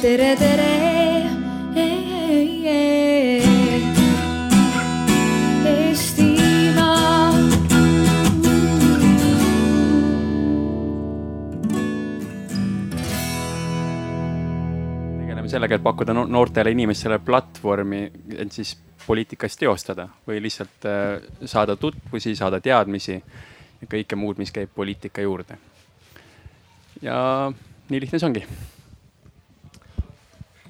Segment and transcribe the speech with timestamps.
[0.00, 0.68] tere, tere.
[15.50, 18.04] Sellega, et pakkuda no- noortele inimestele platvormi,
[18.38, 24.54] et siis poliitikas teostada või lihtsalt äh, saada tutvusi, saada teadmisi ja kõike muud, mis
[24.54, 25.58] käib poliitika juurde.
[27.02, 27.50] ja
[27.90, 28.44] nii lihtne see ongi.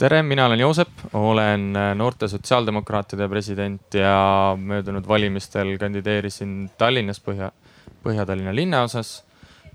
[0.01, 7.51] Tere, mina olen Joosep, olen äh, noorte sotsiaaldemokraatide president ja möödunud valimistel kandideerisin Tallinnas Põhja,
[8.05, 9.19] Põhja-Tallinna linnaosas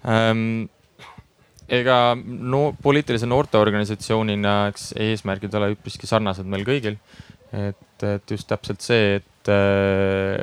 [0.10, 0.66] ähm,
[1.70, 6.98] ega no poliitilise noorteorganisatsioonina, eks eesmärgid ole üpriski sarnased meil kõigil.
[7.56, 10.42] et, et just täpselt see, et äh,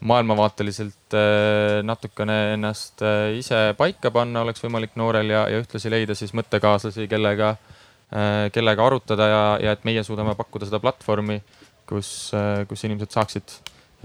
[0.00, 6.16] maailmavaateliselt äh, natukene ennast äh, ise paika panna oleks võimalik noorel ja, ja ühtlasi leida
[6.16, 7.76] siis mõttekaaslasi, kellega äh,,
[8.10, 11.40] kellega arutada ja, ja et meie suudame pakkuda seda platvormi,
[11.86, 13.58] kus äh,, kus inimesed saaksid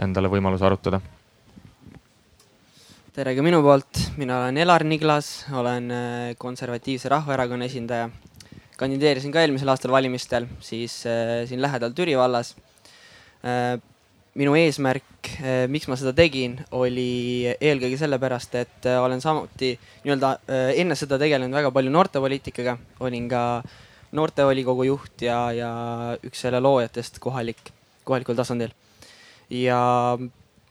[0.05, 1.01] endale võimaluse arutada
[3.15, 8.09] tere ka minu poolt, mina olen Elar Niglas, olen äh, Konservatiivse Rahvaerakonna esindaja.
[8.75, 12.55] kandideerisin ka eelmisel aastal valimistel, siis äh, siin lähedal Türi vallas.
[14.35, 15.29] minu eesmärk,
[15.71, 19.69] miks ma seda tegin, oli eelkõige sellepärast, et äh, olen samuti
[20.03, 20.31] nii-öelda
[20.75, 23.43] enne seda tegelenud väga palju noortepoliitikaga, olin ka
[24.15, 25.69] noortevolikogu juht ja, ja
[26.25, 27.71] üks selle loojatest kohalik,
[28.07, 28.73] kohalikul tasandil.
[29.49, 29.79] ja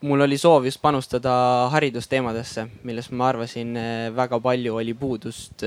[0.05, 1.33] mul oli soov just panustada
[1.73, 5.65] haridusteemadesse, millest ma arvasin eh, väga palju oli puudust.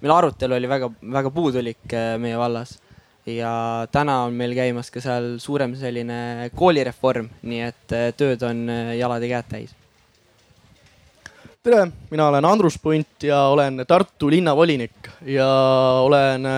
[0.00, 2.78] meil arutelu oli väga, väga puudulik eh, meie vallas
[3.26, 8.68] ja täna on meil käimas ka seal suurem selline koolireform, nii et eh, tööd on
[8.98, 9.76] jalad ja käed täis.
[11.62, 15.48] tere, mina olen Andrus Punt ja olen Tartu linnavolinik ja
[16.04, 16.48] olen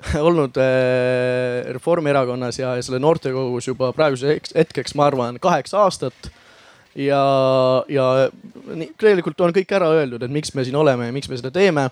[0.28, 6.30] olnud äh, Reformierakonnas ja selle noortekogus juba praeguseks hetkeks, ma arvan, kaheksa aastat.
[6.94, 7.22] ja,
[7.88, 8.06] ja
[8.98, 11.90] tegelikult on kõik ära öeldud, et miks me siin oleme ja miks me seda teeme.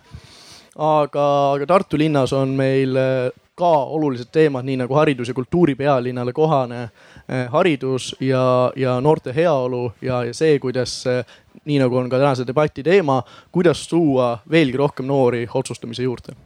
[0.74, 5.74] aga, aga Tartu linnas on meil äh, ka olulised teemad, nii nagu haridus ja kultuuri
[5.74, 11.00] pealinnale kohane eh, haridus ja, ja noorte heaolu ja, ja see, kuidas,
[11.64, 13.18] nii nagu on ka tänase debati teema,
[13.50, 16.36] kuidas tuua veelgi rohkem noori otsustamise juurde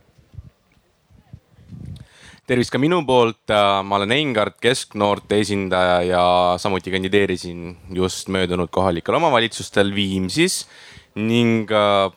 [2.42, 3.52] tervist ka minu poolt,
[3.86, 6.22] ma olen Eingard, kesknoorte esindaja ja
[6.58, 10.66] samuti kandideerisin just möödunud kohalikel omavalitsustel Viimsis.
[11.14, 11.68] ning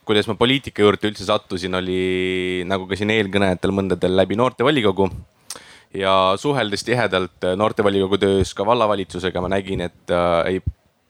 [0.07, 5.09] kuidas ma poliitika juurde üldse sattusin, oli nagu ka siin eelkõnejatel mõndadel läbi noortevolikogu.
[5.93, 10.61] ja suheldes tihedalt noortevolikogu töös ka vallavalitsusega, ma nägin, et äh, ei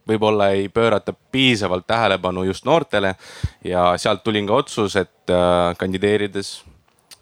[0.06, 3.16] võib-olla ei pöörata piisavalt tähelepanu just noortele
[3.64, 6.66] ja sealt tulin ka otsus, et äh, kandideerides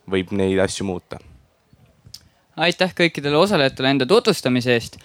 [0.10, 1.22] võib neid asju muuta
[2.58, 4.98] aitäh kõikidele osalejatele enda tutvustamise eest.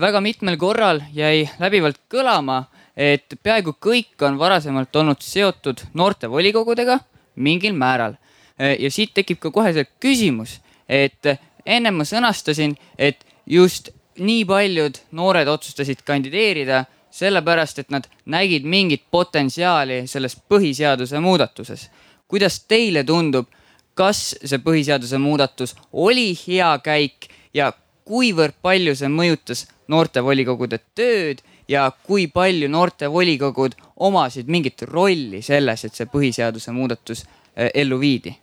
[0.00, 2.64] väga mitmel korral jäi läbivalt kõlama,
[2.96, 6.98] et peaaegu kõik on varasemalt olnud seotud noortevolikogudega
[7.36, 8.14] mingil määral.
[8.58, 11.26] ja siit tekib ka kohe see küsimus, et
[11.66, 19.02] ennem ma sõnastasin, et just nii paljud noored otsustasid kandideerida sellepärast, et nad nägid mingit
[19.10, 21.90] potentsiaali selles põhiseaduse muudatuses.
[22.28, 23.46] kuidas teile tundub
[23.94, 27.72] kas see põhiseaduse muudatus oli hea käik ja
[28.04, 35.94] kuivõrd palju see mõjutas noortevolikogude tööd ja kui palju noortevolikogud omasid mingit rolli selles, et
[35.94, 38.34] see põhiseaduse muudatus äh, ellu viidi?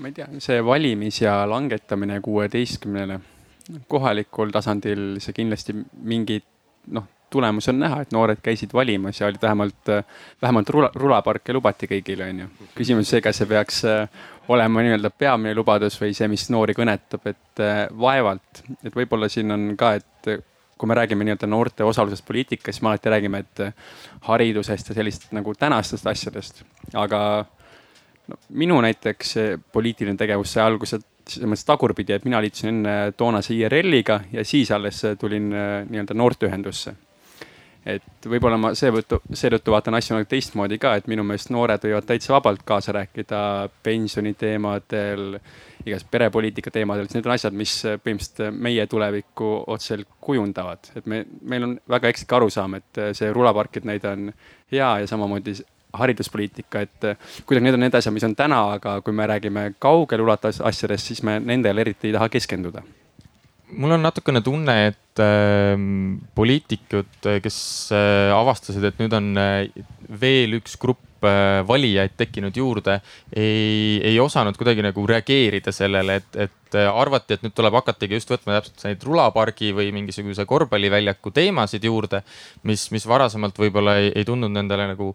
[0.00, 3.18] ma ei tea, see valimisea langetamine kuueteistkümnele,
[3.88, 5.74] kohalikul tasandil see kindlasti
[6.08, 6.46] mingit
[6.96, 9.92] noh tulemus on näha, et noored käisid valimas ja olid vähemalt,
[10.42, 12.48] vähemalt rula, rulaparke lubati kõigile, onju.
[12.74, 17.26] küsimus see, kas see peaks äh, olema nii-öelda peamine lubadus või see, mis noori kõnetab,
[17.30, 20.32] et äh, vaevalt, et võib-olla siin on ka, et
[20.80, 23.94] kui me räägime nii-öelda noorte osalusest poliitikas, siis me alati räägime, et äh,
[24.26, 26.64] haridusest ja sellist nagu tänastest asjadest,
[26.98, 27.20] aga
[28.26, 29.36] no, minu näiteks
[29.72, 30.98] poliitiline tegevus sai alguse
[31.30, 36.96] selles mõttes tagurpidi, et mina liitusin enne toonase IRL-iga ja siis alles tulin nii-öelda noorteühendusse
[37.86, 42.06] et võib-olla ma seetõttu, seetõttu vaatan asju nagu teistmoodi ka, et minu meelest noored võivad
[42.08, 43.40] täitsa vabalt kaasa rääkida
[43.86, 45.38] pensioniteemadel,
[45.88, 50.92] igas perepoliitika teemadel, need on asjad, mis põhimõtteliselt meie tulevikku otseselt kujundavad.
[50.96, 54.32] et me, meil on väga ekslik arusaam, et see rulaparkide näide on
[54.72, 55.56] hea ja samamoodi
[55.96, 57.10] hariduspoliitika, et
[57.46, 61.10] kuidagi need on need asjad, mis on täna, aga kui me räägime kaugele ulatuvatest asjadest,
[61.10, 62.84] siis me nendele eriti ei taha keskenduda
[63.72, 65.76] mul on natukene tunne, et äh,
[66.34, 67.60] poliitikud, kes
[67.94, 69.86] äh, avastasid, et nüüd on äh,
[70.20, 73.00] veel üks grupp äh, valijaid tekkinud juurde,
[73.34, 78.18] ei, ei osanud kuidagi nagu reageerida sellele, et, et äh, arvati, et nüüd tuleb hakatagi
[78.18, 82.24] just võtma täpselt neid rulapargi või mingisuguse korvpalliväljaku teemasid juurde,
[82.68, 85.14] mis, mis varasemalt võib-olla ei, ei tundnud nendele nagu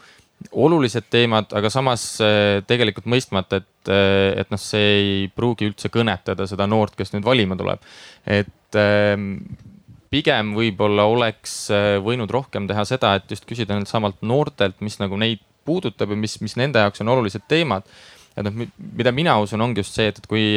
[0.55, 5.91] olulised teemad, aga samas äh, tegelikult mõistmata, et, äh, et noh, see ei pruugi üldse
[5.93, 7.83] kõnetada seda noort, kes nüüd valima tuleb.
[8.25, 9.37] et ähm,
[10.11, 14.99] pigem võib-olla oleks äh, võinud rohkem teha seda, et just küsida neilt samalt noortelt, mis
[15.01, 17.87] nagu neid puudutab ja mis, mis nende jaoks on olulised teemad.
[18.35, 18.67] et noh,
[18.99, 20.53] mida mina usun, ongi just see, et, et kui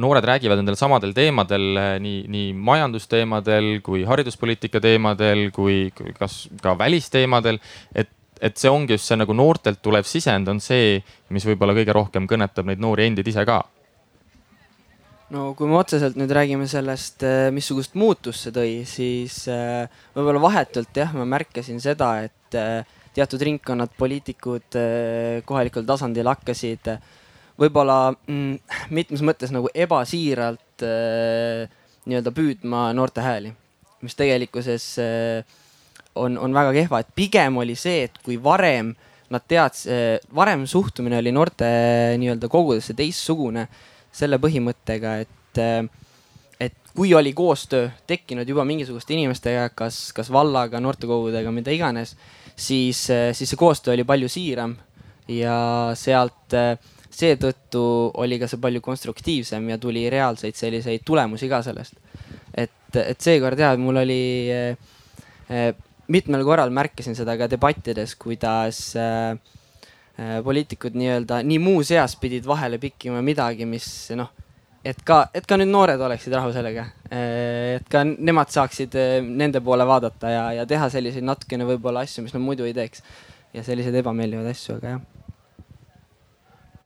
[0.00, 7.58] noored räägivad nendel samadel teemadel, nii, nii majandusteemadel kui hariduspoliitika teemadel kui kas ka välisteemadel,
[7.92, 8.08] et
[8.40, 10.98] et see ongi just see nagu noortelt tulev sisend on see,
[11.34, 13.60] mis võib-olla kõige rohkem kõnetab neid noori endid ise ka.
[15.34, 20.42] no kui me otseselt nüüd räägime sellest, äh, missugust muutust see tõi, siis äh, võib-olla
[20.42, 24.76] vahetult jah, ma märkasin seda, et äh, teatud ringkonnad, poliitikud
[25.44, 26.92] kohalikul tasandil hakkasid
[27.58, 30.84] võib-olla mm, mitmes mõttes nagu ebasiiralt
[32.06, 33.52] nii-öelda püüdma noorte hääli,
[34.04, 35.58] mis tegelikkuses äh,
[36.14, 38.94] on, on väga kehva, et pigem oli see, et kui varem
[39.30, 41.68] nad teadis, eh, varem suhtumine oli noorte
[42.18, 43.66] nii-öelda kogudesse teistsugune
[44.12, 45.84] selle põhimõttega, et, eh,
[46.60, 52.16] et kui oli koostöö tekkinud juba mingisuguste inimestega, kas, kas vallaga, noortekogudega, mida iganes,
[52.56, 54.74] siis, eh, siis see koostöö oli palju siiram
[55.30, 56.58] ja sealt
[57.10, 57.82] seetõttu
[58.22, 61.94] oli ka see palju konstruktiivsem ja tuli reaalseid selliseid tulemusi ka sellest.
[62.54, 65.74] et, et seekord jah, mul oli äh,
[66.10, 69.38] mitmel korral märkasin seda ka debattides, kuidas äh,
[70.18, 73.86] äh, poliitikud nii-öelda nii muuseas pidid vahele pikkima midagi, mis
[74.18, 74.32] noh,
[74.84, 76.88] et ka, et ka nüüd noored oleksid rahul sellega.
[77.10, 82.04] Äh, et ka nemad saaksid äh, nende poole vaadata ja, ja teha selliseid natukene võib-olla
[82.06, 83.06] asju, mis nad muidu ei teeks.
[83.50, 85.08] ja selliseid ebameeldivaid asju, aga jah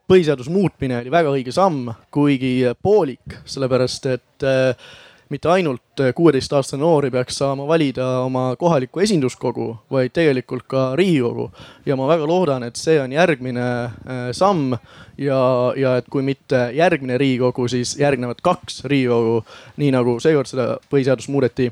[0.09, 4.89] põhiseaduse muutmine oli väga õige samm, kuigi poolik, sellepärast et äh,
[5.33, 10.85] mitte ainult äh, kuueteistaastane noor ei peaks saama valida oma kohalikku esinduskogu, vaid tegelikult ka
[10.97, 11.51] Riigikogu.
[11.87, 14.77] ja ma väga loodan, et see on järgmine äh, samm
[15.19, 15.41] ja,
[15.77, 19.43] ja et kui mitte järgmine Riigikogu, siis järgnevad kaks Riigikogu,
[19.81, 21.71] nii nagu seekord seda põhiseadust muudeti,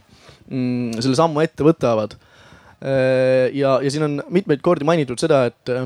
[0.48, 2.16] mm, selle sammu ette võtavad.
[2.82, 5.76] Äh, ja, ja siin on mitmeid kordi mainitud seda, et,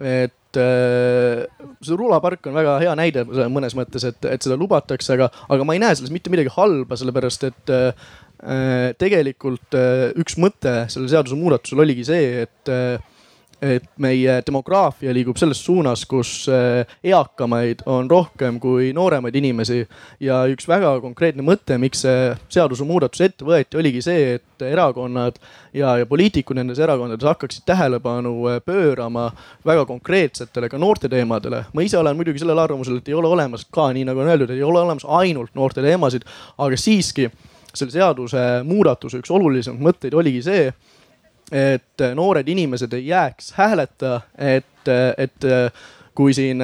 [0.00, 5.66] et see rulapark on väga hea näide mõnes mõttes, et, et seda lubatakse, aga, aga
[5.66, 8.08] ma ei näe selles mitte midagi halba, sellepärast et äh,
[9.00, 12.96] tegelikult äh, üks mõte selle seadusemuudatusel oligi see, et äh,
[13.62, 19.80] et meie demograafia liigub selles suunas, kus eh, eakamaid on rohkem kui nooremaid inimesi.
[20.20, 25.38] ja üks väga konkreetne mõte, miks see seadusemuudatus ette võeti, oligi see, et erakonnad
[25.74, 29.30] ja, ja poliitikud nendes erakondades hakkaksid tähelepanu eh, pöörama
[29.66, 31.64] väga konkreetsetele ka noorte teemadele.
[31.72, 34.54] ma ise olen muidugi sellel arvamusel, et ei ole olemas ka, nii nagu on öeldud,
[34.54, 36.26] ei ole olemas ainult noorte teemasid,
[36.58, 37.30] aga siiski
[37.74, 40.70] selle seaduse muudatuse üks olulisemaid mõtteid oligi see
[41.52, 45.46] et noored inimesed ei jääks hääleta, et, et
[46.18, 46.60] kui siin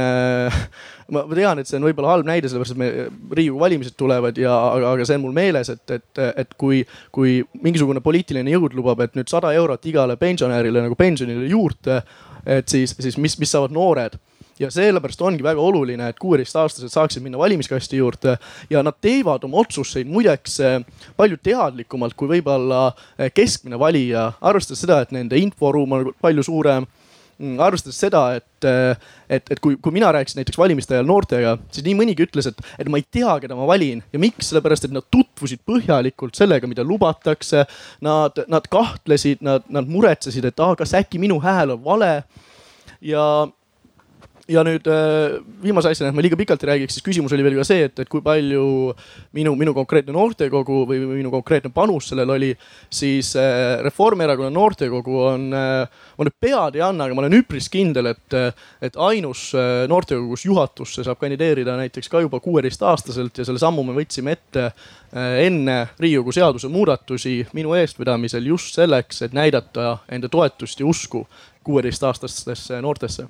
[1.15, 2.91] ma tean, et see on võib-olla halb näide, sellepärast et me
[3.39, 6.83] Riigikogu valimised tulevad ja, aga, aga see on mul meeles, et, et, et kui,
[7.15, 12.01] kui mingisugune poliitiline jõud lubab, et nüüd sada eurot igale pensionärile nagu pensionile juurde,
[12.45, 14.19] et siis, siis mis, mis saavad noored
[14.59, 18.37] ja sellepärast ongi väga oluline, et kuueteistaastased saaksid minna valimiskasti juurde
[18.71, 20.77] ja nad teevad oma otsuseid muideks eh,
[21.17, 22.87] palju teadlikumalt kui võib-olla
[23.19, 28.69] eh, keskmine valija, arvestades seda, et nende inforuum on palju suurem mm, arvestades seda, et,
[28.71, 32.53] eh, et, et kui, kui mina rääkisin näiteks valimiste ajal noortega, siis nii mõnigi ütles,
[32.53, 36.39] et, et ma ei tea, keda ma valin ja miks, sellepärast et nad tutvusid põhjalikult
[36.39, 37.67] sellega, mida lubatakse.
[38.05, 42.15] Nad, nad kahtlesid, nad, nad muretsesid, et ah, kas äkki minu hääl on vale.
[43.03, 43.25] ja
[44.51, 47.57] ja nüüd äh, viimase asjana, et ma liiga pikalt ei räägiks, siis küsimus oli veel
[47.57, 48.65] ka see, et, et kui palju
[49.37, 52.51] minu, minu konkreetne noortekogu või minu konkreetne panus sellel oli.
[52.93, 57.71] siis äh, Reformierakonna noortekogu on, äh, ma nüüd pead ei anna, aga ma olen üpris
[57.73, 58.37] kindel, et,
[58.85, 59.47] et ainus
[59.89, 64.69] noortekogu, kus juhatusse saab kandideerida näiteks ka juba kuueteistaastaselt ja selle sammu me võtsime ette
[65.15, 71.25] enne Riigikogu seaduse muudatusi minu eestvedamisel just selleks, et näidata enda toetust ja usku
[71.65, 73.29] kuueteistaastastesse noortesse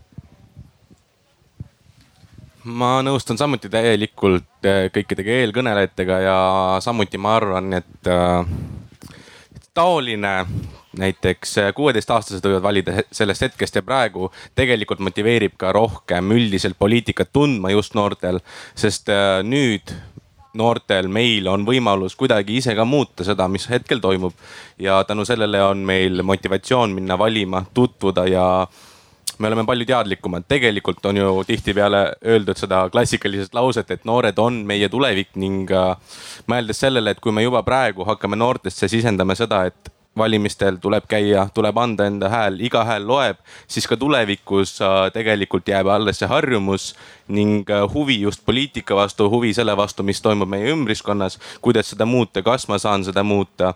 [2.65, 6.39] ma nõustun samuti täielikult äh, kõikidega eelkõnelejatega ja
[6.85, 8.47] samuti ma arvan, et äh,
[9.75, 10.33] taoline
[10.99, 17.33] näiteks äh, kuueteistaastased võivad valida sellest hetkest ja praegu tegelikult motiveerib ka rohkem üldiselt poliitikat
[17.33, 18.41] tundma just noortel,
[18.75, 19.13] sest
[19.45, 19.93] nüüd
[20.55, 24.33] noortel, meil on võimalus kuidagi ise ka muuta seda, mis hetkel toimub.
[24.79, 28.47] ja tänu sellele on meil motivatsioon minna valima, tutvuda ja
[29.39, 30.45] me oleme palju teadlikumad.
[30.49, 35.97] tegelikult on ju tihtipeale öeldud seda klassikalisest lauset, et noored on meie tulevik ning äh,
[36.51, 41.49] mõeldes sellele, et kui me juba praegu hakkame noortesse sisendama seda, et valimistel tuleb käia,
[41.55, 46.31] tuleb anda enda hääl, iga hääl loeb, siis ka tulevikus äh, tegelikult jääb alles see
[46.31, 46.93] harjumus
[47.29, 52.07] ning äh, huvi just poliitika vastu, huvi selle vastu, mis toimub meie ümbriskonnas, kuidas seda
[52.07, 53.75] muuta, kas ma saan seda muuta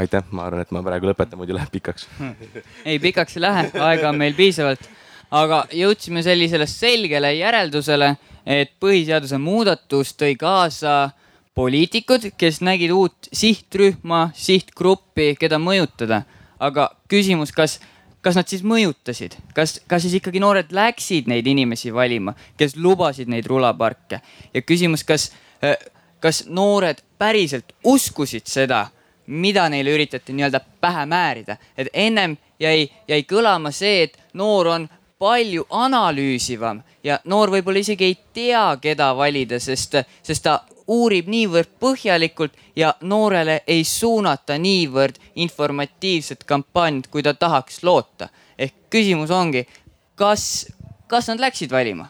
[0.00, 2.08] aitäh, ma arvan, et ma praegu lõpetan, muidu läheb pikaks.
[2.84, 4.88] Ei, pikaks ei lähe, aega on meil piisavalt.
[5.30, 8.16] aga jõudsime sellisele selgele järeldusele,
[8.46, 11.12] et põhiseaduse muudatus tõi kaasa
[11.54, 16.22] poliitikud, kes nägid uut sihtrühma, sihtgruppi, keda mõjutada.
[16.60, 17.78] aga küsimus, kas,
[18.20, 23.28] kas nad siis mõjutasid, kas, kas siis ikkagi noored läksid neid inimesi valima, kes lubasid
[23.28, 24.20] neid rulaparke?
[24.54, 25.30] Ja küsimus, kas,
[26.20, 28.88] kas noored päriselt uskusid seda
[29.30, 31.56] mida neile üritati nii-öelda pähe määrida.
[31.76, 38.04] et ennem jäi, jäi kõlama see, et noor on palju analüüsivam ja noor võib-olla isegi
[38.04, 40.60] ei tea, keda valida, sest, sest ta
[40.90, 48.28] uurib niivõrd põhjalikult ja noorele ei suunata niivõrd informatiivset kampaaniat, kui ta tahaks loota.
[48.58, 49.66] ehk küsimus ongi,
[50.14, 50.66] kas,
[51.06, 52.08] kas nad läksid valima?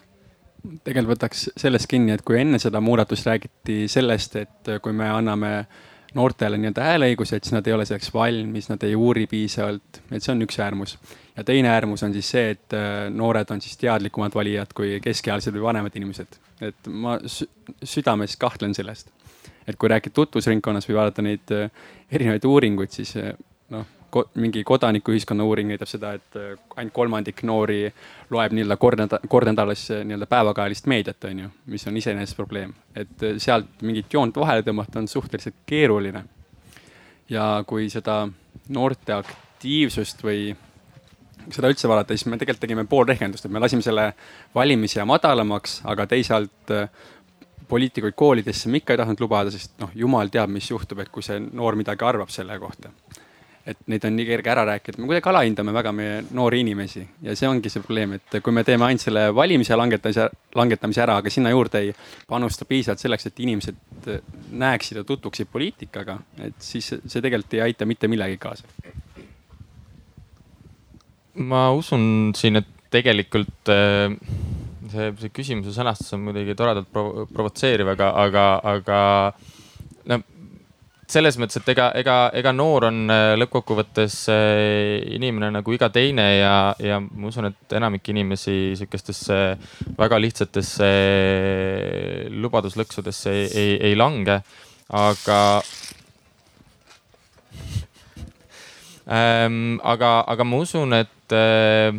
[0.85, 5.55] tegelikult võtaks sellest kinni, et kui enne seda muudatust räägiti sellest, et kui me anname
[5.59, 5.67] äh,
[6.15, 10.25] noortele nii-öelda hääleõiguse, et siis nad ei ole selleks valmis, nad ei uuri piisavalt, et
[10.25, 10.97] see on üks äärmus.
[11.37, 15.55] ja teine äärmus on siis see, et äh, noored on siis teadlikumad valijad kui keskealised
[15.55, 16.39] või vanemad inimesed.
[16.61, 17.19] et ma
[17.85, 19.11] südames kahtlen sellest.
[19.67, 21.71] et kui rääkida tutvusringkonnas või vaadata neid äh,
[22.11, 23.33] erinevaid uuringuid, siis äh,
[24.11, 27.83] ko, mingi kodanikuühiskonna uuring näitab seda, et äh, ainult kolmandik noori
[28.31, 32.37] loeb nii-öelda kord nädal, kord nädalas äh, nii-öelda päevakajalist meediat, on ju, mis on iseenesest
[32.39, 32.75] probleem.
[32.95, 36.25] et äh, sealt mingit joont vahele tõmmata on suhteliselt keeruline.
[37.31, 38.25] ja kui seda
[38.69, 40.51] noorte aktiivsust või
[41.51, 44.13] seda üldse vaadata, siis me tegelikult tegime pool rehkendust, et me lasime selle
[44.55, 46.73] valimisea madalamaks, aga teisalt
[47.71, 51.23] poliitikuid koolidesse me ikka ei tahtnud lubada, sest noh, jumal teab, mis juhtub, et kui
[51.23, 52.91] see noor midagi arvab selle kohta
[53.69, 57.35] et neid on nii kerge ära rääkida, me kuidagi alahindame väga meie noori inimesi ja
[57.37, 61.33] see ongi see probleem, et kui me teeme ainult selle valimise langetamise, langetamise ära, aga
[61.33, 61.93] sinna juurde ei
[62.29, 64.11] panusta piisavalt selleks, et inimesed
[64.65, 68.65] näeksid ja tutvuksid poliitikaga, et siis see tegelikult ei aita mitte millegi kaasa.
[71.41, 74.17] ma usun siin, et tegelikult äh,
[74.91, 79.01] see, see küsimuse sõnastus on muidugi toredalt provo provotseeriv, aga, aga, aga
[80.11, 80.23] no
[81.11, 86.27] selles mõttes, et ega, ega, ega noor on äh, lõppkokkuvõttes äh, inimene nagu iga teine
[86.39, 89.39] ja, ja ma usun, et enamik inimesi sihukestesse
[89.99, 94.41] väga lihtsatesse äh, lubaduslõksudesse ei, ei, ei lange.
[94.91, 95.41] aga
[99.19, 101.95] ähm,, aga, aga ma usun, et äh,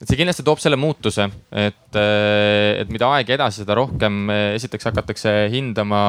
[0.00, 5.34] et see kindlasti toob selle muutuse, et, et mida aeg edasi, seda rohkem esiteks hakatakse
[5.52, 6.04] hindama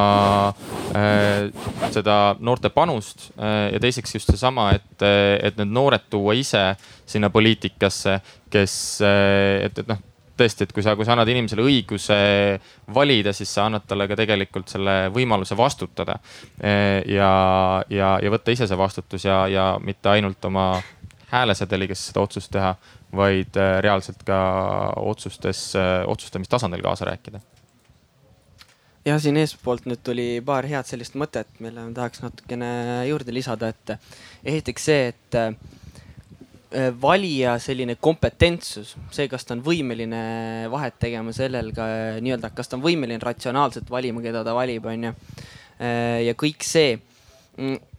[0.95, 1.49] äh,
[1.91, 6.69] seda noorte panust äh, ja teiseks just seesama, et, et need noored tuua ise
[7.03, 8.15] sinna poliitikasse,
[8.51, 10.07] kes, et, et noh
[10.41, 12.15] tõesti, et kui sa, kui sa annad inimesele õiguse
[12.95, 16.15] valida, siis sa annad talle ka tegelikult selle võimaluse vastutada.
[16.61, 17.33] ja,
[17.91, 20.71] ja, ja võtta ise see vastutus ja, ja mitte ainult oma
[21.31, 22.75] häälesedeliga seda otsust teha,
[23.15, 24.37] vaid äh, reaalselt ka
[24.99, 27.41] otsustes, äh, otsustamistasandil kaasa rääkida.
[29.05, 32.71] ja siin eespoolt nüüd tuli paar head sellist mõtet, mille ma tahaks natukene
[33.09, 33.95] juurde lisada, et
[34.43, 35.55] esiteks see, et äh,
[37.01, 40.21] valija selline kompetentsus, see, kas ta on võimeline
[40.71, 41.87] vahet tegema sellel ka
[42.23, 45.11] nii-öelda, kas ta on võimeline ratsionaalselt valima, keda ta valib, onju.
[46.27, 46.93] ja kõik see
[47.57, 47.90] mm,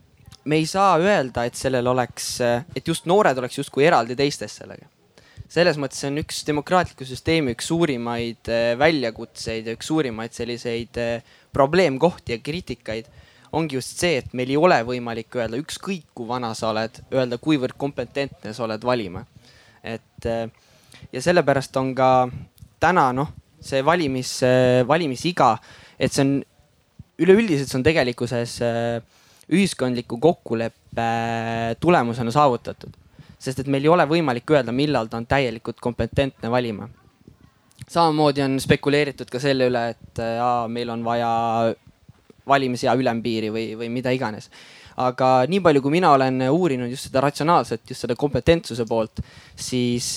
[0.45, 4.89] me ei saa öelda, et sellel oleks, et just noored oleks justkui eraldi teistest sellega
[5.53, 10.97] selles mõttes see on üks demokraatliku süsteemi üks suurimaid äh, väljakutseid ja üks suurimaid selliseid
[11.01, 13.09] äh, probleemkohti ja kriitikaid
[13.53, 17.37] ongi just see, et meil ei ole võimalik öelda, ükskõik kui vana sa oled, öelda,
[17.37, 19.25] kuivõrd kompetentne sa oled valima.
[19.83, 20.47] et äh,
[21.13, 22.09] ja sellepärast on ka
[22.81, 23.29] täna noh,
[23.63, 24.39] see valimis,
[24.87, 25.53] valimisiga,
[25.99, 26.31] et see on
[27.21, 28.57] üleüldiselt see on tegelikkuses
[29.53, 31.07] ühiskondliku kokkuleppe
[31.79, 32.99] tulemusena saavutatud
[33.43, 36.87] sest et meil ei ole võimalik öelda, millal ta on täielikult kompetentne valima.
[37.87, 41.31] samamoodi on spekuleeritud ka selle üle, et aa, meil on vaja
[42.47, 44.49] valimisea ülempiiri või, või mida iganes.
[44.95, 49.23] aga nii palju, kui mina olen uurinud just seda ratsionaalset, just seda kompetentsuse poolt,
[49.55, 50.15] siis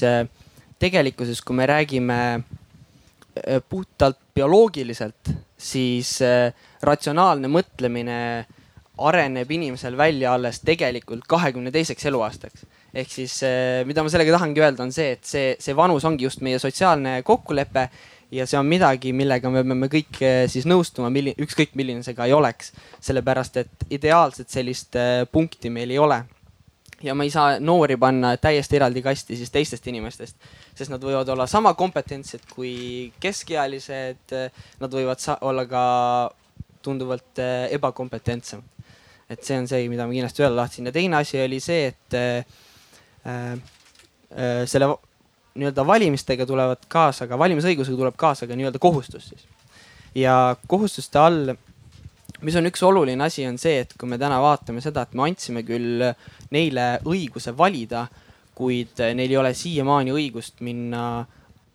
[0.78, 2.20] tegelikkuses, kui me räägime
[3.68, 6.52] puhtalt bioloogiliselt, siis äh,
[6.84, 8.46] ratsionaalne mõtlemine
[8.98, 12.66] areneb inimesel välja alles tegelikult kahekümne teiseks eluaastaks.
[12.94, 16.24] ehk siis äh, mida ma sellega tahangi öelda, on see, et see, see vanus ongi
[16.24, 17.88] just meie sotsiaalne kokkulepe
[18.32, 22.16] ja see on midagi, millega me peame kõik äh, siis nõustuma, milline, ükskõik milline see
[22.16, 22.72] ka ei oleks.
[23.00, 24.96] sellepärast, et ideaalset sellist
[25.32, 26.24] punkti meil ei ole
[27.04, 30.36] ja ma ei saa noori panna täiesti eraldi kasti siis teistest inimestest,
[30.74, 34.32] sest nad võivad olla sama kompetentsed kui keskealised.
[34.80, 35.84] Nad võivad olla ka
[36.86, 38.62] tunduvalt eh, ebakompetentsem.
[39.30, 42.16] Et see on see, mida ma kindlasti öelda tahtsin ja teine asi oli see, et
[42.18, 42.46] äh,
[43.26, 44.92] äh, selle
[45.56, 49.46] nii-öelda valimistega tulevad kaasa ka, valimisõigusega tuleb kaasa ka nii-öelda kohustus siis.
[50.14, 51.56] ja kohustuste all
[52.44, 55.26] mis on üks oluline asi, on see, et kui me täna vaatame seda, et me
[55.26, 56.04] andsime küll
[56.52, 58.06] neile õiguse valida,
[58.56, 61.24] kuid neil ei ole siiamaani õigust minna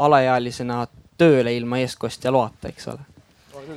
[0.01, 0.83] alaealisena
[1.17, 3.10] tööle ilma eestkostja loata, eks ole.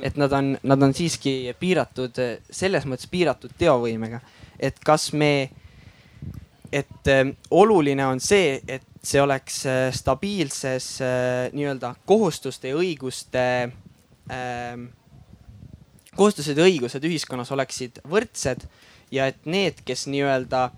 [0.01, 4.19] Et nad on, nad on siiski piiratud, selles mõttes piiratud teovõimega,
[4.59, 5.49] et kas me,
[6.71, 13.45] et äh, oluline on see, et see oleks äh, stabiilses äh, nii-öelda kohustuste ja õiguste
[14.31, 14.79] äh,
[16.15, 18.65] kohustused ja õigused ühiskonnas oleksid võrdsed
[19.13, 20.69] ja et need, kes nii-öelda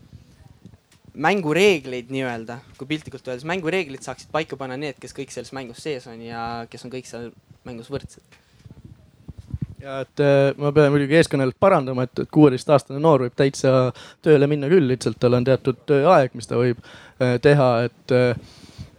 [1.17, 6.05] mängureegleid nii-öelda, kui piltlikult öeldes mängureeglid saaksid paika panna need, kes kõik selles mängus sees
[6.09, 7.31] on ja kes on kõik seal
[7.65, 8.37] mängus võrdsed.
[9.81, 13.91] Ja et äh, ma pean muidugi eeskõnelejalt parandama, et, et kuueteistaastane noor võib täitsa
[14.25, 18.55] tööle minna küll, lihtsalt tal on teatud tööaeg, mis ta võib äh, teha, et äh,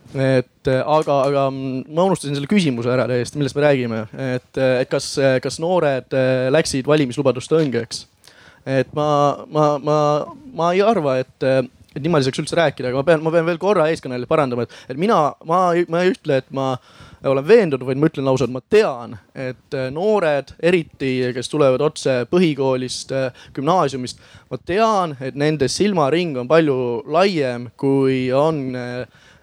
[0.09, 3.99] et aga, aga ma unustasin selle küsimuse ära täiesti, millest me räägime,
[4.39, 5.11] et, et kas,
[5.45, 6.17] kas noored
[6.49, 8.07] läksid valimislubaduste õngeks?
[8.65, 9.09] et ma,
[9.53, 9.99] ma, ma,
[10.57, 13.61] ma ei arva, et, et niimoodi saaks üldse rääkida, aga ma pean, ma pean veel
[13.61, 15.61] korra eeskõnelejale parandama, et, et mina, ma,
[15.93, 16.71] ma ei ütle, et ma
[17.27, 22.21] olen veendunud, vaid ma ütlen lausa, et ma tean, et noored, eriti kes tulevad otse
[22.31, 23.15] põhikoolist,
[23.57, 26.79] gümnaasiumist, ma tean, et nende silmaring on palju
[27.11, 28.77] laiem, kui on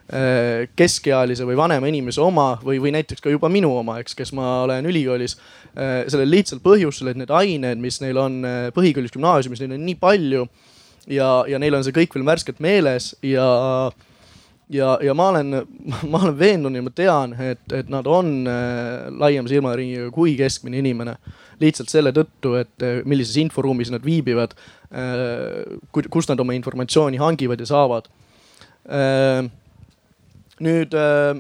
[0.05, 4.35] Äh, keskealise või vanema inimese oma või, või näiteks ka juba minu oma, eks, kes
[4.37, 5.33] ma olen ülikoolis.
[5.73, 8.35] Sellel lihtsal põhjusel, et need ained, mis neil on
[8.75, 10.45] põhikoolis, gümnaasiumis, neid on nii palju.
[11.09, 13.47] ja, ja neil on see kõik veel värskelt meeles ja,
[14.69, 15.59] ja, ja ma olen,
[16.11, 21.17] ma olen veendunud ja ma tean, et, et nad on laiema silmaringiga kui keskmine inimene.
[21.59, 24.51] lihtsalt selle tõttu, et millises inforuumis nad viibivad,
[25.91, 28.09] kust nad oma informatsiooni hangivad ja saavad
[30.63, 31.35] nüüd äh,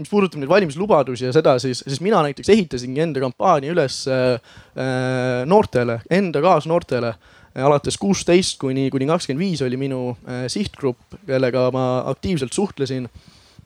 [0.00, 4.36] mis puudutab neid valimislubadusi ja seda, siis, siis mina näiteks ehitasingi enda kampaania üles äh,
[4.76, 7.14] äh noortele, enda kaasnoortele.
[7.54, 13.08] Alates kuusteist kuni, kuni kakskümmend viis oli minu äh, sihtgrupp, kellega ma aktiivselt suhtlesin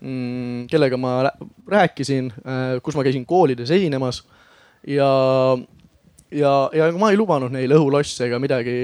[0.00, 0.64] mm,.
[0.72, 1.16] kellega ma
[1.68, 4.22] rääkisin äh,, kus ma käisin koolides esinemas
[4.86, 5.10] ja,
[6.30, 8.82] ja, ja ma ei lubanud neile õhulosse ega midagi.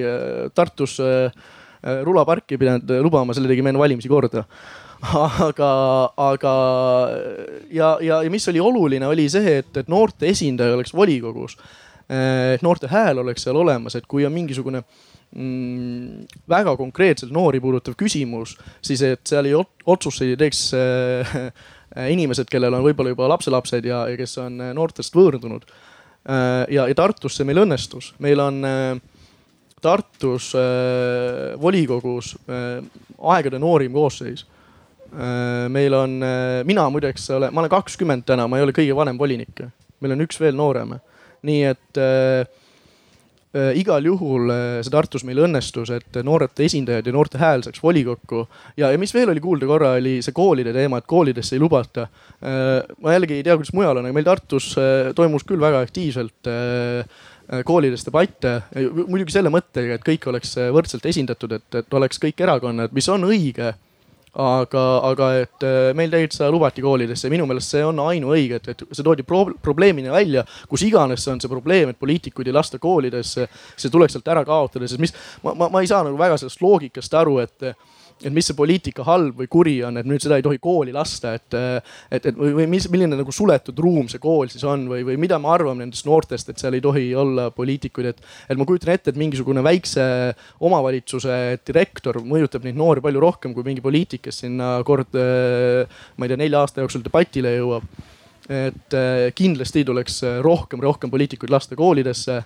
[0.54, 0.98] Tartus
[2.04, 4.44] rulaparki ei pidanud lubama, selle tegime enne valimisi korda
[5.48, 5.70] aga,
[6.20, 6.54] aga
[7.72, 11.56] ja, ja, ja mis oli oluline, oli see, et, et noorte esindaja oleks volikogus.
[12.10, 17.94] Et noorte hääl oleks seal olemas, et kui on mingisugune mm, väga konkreetselt noori puudutav
[17.98, 21.36] küsimus, siis et seal ei otsuseid ei teeks äh,
[22.16, 26.66] inimesed, kellel on võib-olla juba lapselapsed ja, ja kes on noortest võõrdunud äh,.
[26.70, 28.94] ja, ja Tartus see meil õnnestus, meil on äh,
[29.80, 32.80] Tartus äh, volikogus äh,
[33.30, 34.46] aegade noorim koosseis
[35.12, 38.94] Äh, meil on, äh, mina muideks olen, ma olen kakskümmend täna, ma ei ole kõige
[38.94, 39.62] vanem volinik.
[40.00, 40.94] meil on üks veel noorem.
[41.46, 42.44] Nii et äh,
[43.54, 44.52] äh, igal juhul
[44.84, 48.46] see Tartus meil õnnestus, et noorte esindajad ja noorte hääl saaks volikokku.
[48.76, 52.06] ja, ja mis veel oli kuulda korra, oli see koolide teema, et koolidesse ei lubata
[52.06, 52.86] äh,.
[53.00, 56.50] ma jällegi ei tea, kuidas mujal on, aga meil Tartus äh, toimus küll väga aktiivselt
[56.50, 57.04] äh,
[57.66, 58.60] koolides debatte,
[59.08, 63.26] muidugi selle mõttega, et kõik oleks võrdselt esindatud, et, et oleks kõik erakonnad, mis on
[63.26, 63.72] õige
[64.38, 68.60] aga, aga et äh, meil tegelikult seda lubati koolidesse ja minu meelest see on ainuõige,
[68.60, 72.50] et, et see toodi pro probleemina välja, kus iganes see on see probleem, et poliitikuid
[72.50, 73.48] ei lasta koolidesse.
[73.76, 76.62] see tuleks sealt ära kaotada, sest mis, ma, ma, ma ei saa nagu väga sellest
[76.62, 77.72] loogikast aru, et
[78.20, 81.32] et mis see poliitika halb või kuri on, et nüüd seda ei tohi kooli lasta,
[81.38, 81.56] et,
[82.12, 85.16] et, et või, või mis, milline nagu suletud ruum see kool siis on või, või
[85.20, 88.22] mida me arvame nendest noortest, et seal ei tohi olla poliitikuid, et.
[88.50, 90.04] et ma kujutan ette, et mingisugune väikse
[90.60, 96.32] omavalitsuse direktor mõjutab neid noori palju rohkem kui mingi poliitik, kes sinna kord, ma ei
[96.32, 97.86] tea, nelja aasta jooksul debatile jõuab
[98.50, 98.94] et
[99.38, 102.40] kindlasti tuleks rohkem, rohkem poliitikuid lasta koolidesse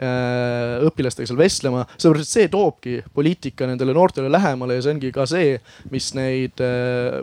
[0.00, 5.26] õpilastega seal vestlema, sellepärast et see toobki poliitika nendele noortele lähemale ja see ongi ka
[5.28, 5.56] see,
[5.92, 7.20] mis neid äh,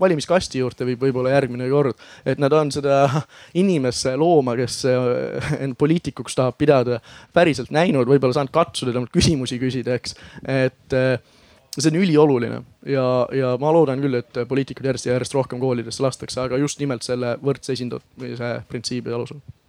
[0.00, 1.98] valimiskasti juurde viib võib-olla järgmine kord.
[2.26, 3.00] et nad on seda
[3.62, 4.82] inimesse looma, kes
[5.64, 7.00] end poliitikuks tahab pidada,
[7.34, 10.16] päriselt näinud, võib-olla saanud katsuda temalt küsimusi küsida, eks.
[10.46, 10.98] et
[11.78, 16.02] see on ülioluline ja, ja ma loodan küll, et poliitikud järjest ja järjest rohkem koolidesse
[16.02, 19.67] lastakse, aga just nimelt selle võrdse esindamise printsiibi alusel Äh,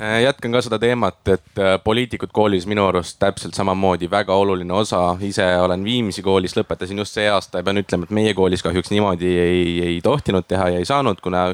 [0.00, 5.16] jätkan ka seda teemat, et äh, poliitikud koolis minu arust täpselt samamoodi väga oluline osa.
[5.20, 8.90] ise olen Viimsi koolis, lõpetasin just see aasta ja pean ütlema, et meie koolis kahjuks
[8.94, 11.50] niimoodi ei, ei tohtinud teha ja ei saanud, kuna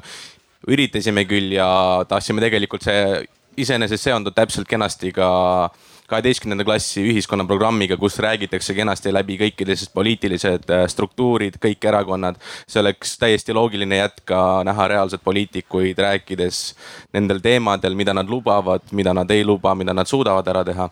[0.69, 1.69] üritasime küll ja
[2.09, 5.29] tahtsime tegelikult see iseenesest seondub täpselt kenasti ka
[5.65, 12.41] äh, kaheteistkümnenda klassi ühiskonnaprogrammiga, kus räägitakse kenasti läbi kõikidest poliitilised äh, struktuurid, kõik erakonnad.
[12.67, 16.75] see oleks täiesti loogiline jätk ka näha reaalselt poliitikuid rääkides
[17.13, 20.91] nendel teemadel, mida nad lubavad, mida nad ei luba, mida nad suudavad ära teha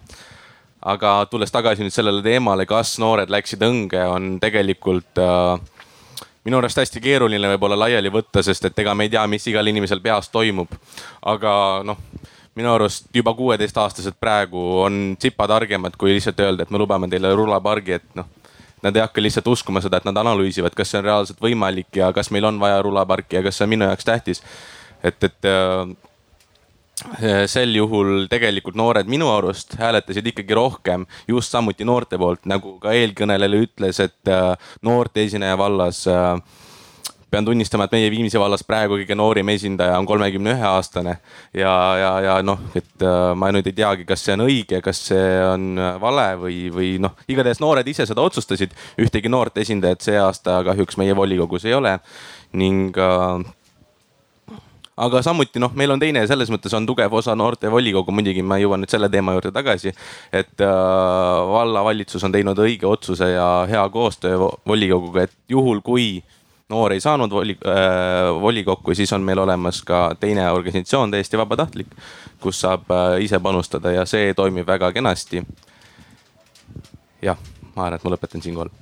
[0.84, 5.56] aga tulles tagasi nüüd sellele teemale, kas noored läksid õnge, on tegelikult äh,
[6.44, 9.66] minu arust hästi keeruline võib-olla laiali võtta, sest et ega me ei tea, mis igal
[9.70, 10.76] inimesel peas toimub.
[11.24, 11.54] aga
[11.88, 12.00] noh,
[12.54, 17.34] minu arust juba kuueteistaastased praegu on tsipa targemad, kui lihtsalt öelda, et me lubame teile
[17.34, 18.30] rulapargi, et noh.
[18.84, 22.10] Nad ei hakka lihtsalt uskuma seda, et nad analüüsivad, kas see on reaalselt võimalik ja
[22.12, 24.42] kas meil on vaja rulaparki ja kas see on minu jaoks tähtis.
[25.02, 25.94] et, et äh,
[27.50, 32.92] sel juhul tegelikult noored minu arust hääletasid ikkagi rohkem just samuti noorte poolt, nagu ka
[32.92, 36.36] eelkõneleja ütles, et äh, noorte esineja vallas äh,
[37.34, 41.16] pean tunnistama, et meie Viimsi vallas praegu kõige noorim esindaja on kolmekümne ühe aastane.
[41.54, 45.02] ja, ja, ja noh, et äh, ma nüüd ei teagi, kas see on õige, kas
[45.08, 48.76] see on äh, vale või, või noh, igatahes noored ise seda otsustasid.
[49.02, 51.98] ühtegi noort esindajat see aasta kahjuks meie volikogus ei ole
[52.54, 53.42] ning äh,
[54.96, 58.84] aga samuti noh, meil on teine, selles mõttes on tugev osa noortevolikogu, muidugi ma jõuan
[58.84, 59.94] nüüd selle teema juurde tagasi.
[60.32, 60.70] et äh,
[61.50, 66.22] vallavalitsus on teinud õige otsuse ja hea koostöö volikoguga, et juhul kui
[66.74, 71.92] noor ei saanud voli, äh, volikokku, siis on meil olemas ka teine organisatsioon, täiesti vabatahtlik,
[72.42, 75.44] kus saab äh, ise panustada ja see toimib väga kenasti.
[77.24, 77.38] jah,
[77.74, 78.72] ma arvan, et ma lõpetan siinkohal.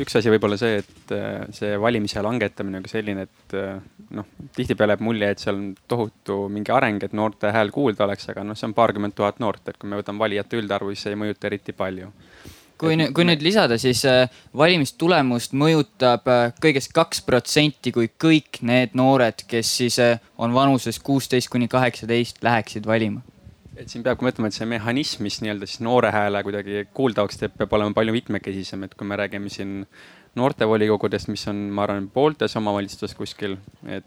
[0.00, 3.76] üks asi võib-olla see, et äh, see valimise langetamine on ka selline, et äh,
[4.16, 8.30] noh, tihtipeale jääb mulje, et seal on tohutu mingi areng, et noorte hääl kuulda oleks,
[8.32, 11.16] aga noh, see on paarkümmend tuhat noort, et kui me võtame valijate üldarvu, siis see
[11.16, 12.10] ei mõjuta eriti palju
[12.80, 18.60] kui nüüd, kui nüüd lisada, siis äh, valimistulemust mõjutab äh, kõigest kaks protsenti, kui kõik
[18.66, 23.24] need noored, kes siis äh, on vanuses kuusteist kuni kaheksateist, läheksid valima.
[23.76, 27.58] et siin peabki mõtlema, et see mehhanism, mis nii-öelda siis noore hääle kuidagi kuuldavaks teeb,
[27.58, 29.82] peab olema palju mitmekesisem, et kui me räägime siin
[30.36, 34.06] noortevolikogudest, mis on, ma arvan, pooltes omavalitsustes kuskil, et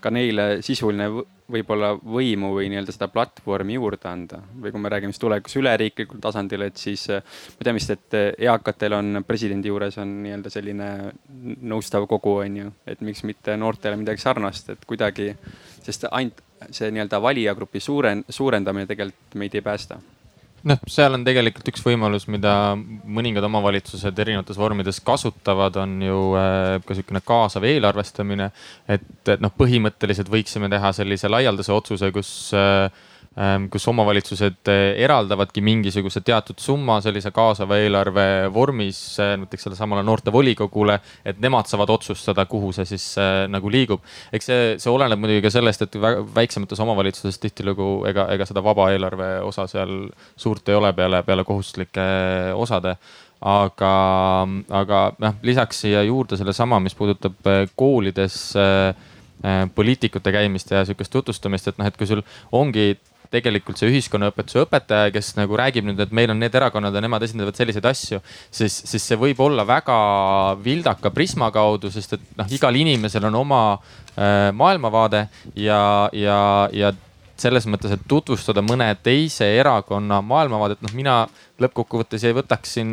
[0.00, 1.08] ka neile sisuline
[1.50, 4.38] võib-olla võimu või nii-öelda seda platvormi juurde anda.
[4.60, 8.96] või kui me räägime siis tulevikus üleriiklikul tasandil, et siis me teame vist, et eakatel
[8.96, 10.88] on presidendi juures on nii-öelda selline
[11.60, 12.72] nõustav kogu, on ju.
[12.86, 15.34] et miks mitte noortele midagi sarnast, et kuidagi,
[15.82, 20.00] sest ainult see nii-öelda valijagrupi suuren-, suurendamine tegelikult meid ei päästa
[20.68, 26.78] noh, seal on tegelikult üks võimalus, mida mõningad omavalitsused erinevates vormides kasutavad, on ju äh,
[26.84, 28.50] ka sihukene kaasav eelarvestamine.
[28.88, 32.88] et, et noh, põhimõtteliselt võiksime teha sellise laialdase otsuse, kus äh,
[33.70, 41.00] kus omavalitsused äh, eraldavadki mingisuguse teatud summa sellise kaasava eelarve vormis äh, näiteks sellesamale noortevolikogule,
[41.26, 44.04] et nemad saavad otsustada, kuhu see siis äh, nagu liigub.
[44.32, 45.98] eks see, see oleneb muidugi ka sellest, et
[46.36, 49.96] väiksemates omavalitsustes tihtilugu ega, ega seda vaba eelarve osa seal
[50.36, 52.04] suurt ei ole peale, peale kohustuslike
[52.54, 52.94] osade
[53.44, 53.94] aga,
[54.82, 58.94] aga noh, lisaks siia juurde sellesama, mis puudutab koolides äh,
[59.74, 62.22] poliitikute käimist ja sihukest tutvustamist, et noh, et kui sul
[62.54, 62.94] ongi
[63.32, 67.24] tegelikult see ühiskonnaõpetuse õpetaja, kes nagu räägib nüüd, et meil on need erakonnad ja nemad
[67.26, 68.20] esindavad selliseid asju.
[68.50, 69.96] siis, siis see võib olla väga
[70.64, 76.38] vildaka prisma kaudu, sest et noh, igal inimesel on oma äh, maailmavaade ja, ja,
[76.72, 76.92] ja
[77.40, 81.14] selles mõttes, et tutvustada mõne teise erakonna maailmavaadet, noh, mina
[81.62, 82.90] lõppkokkuvõttes ei võtaks siin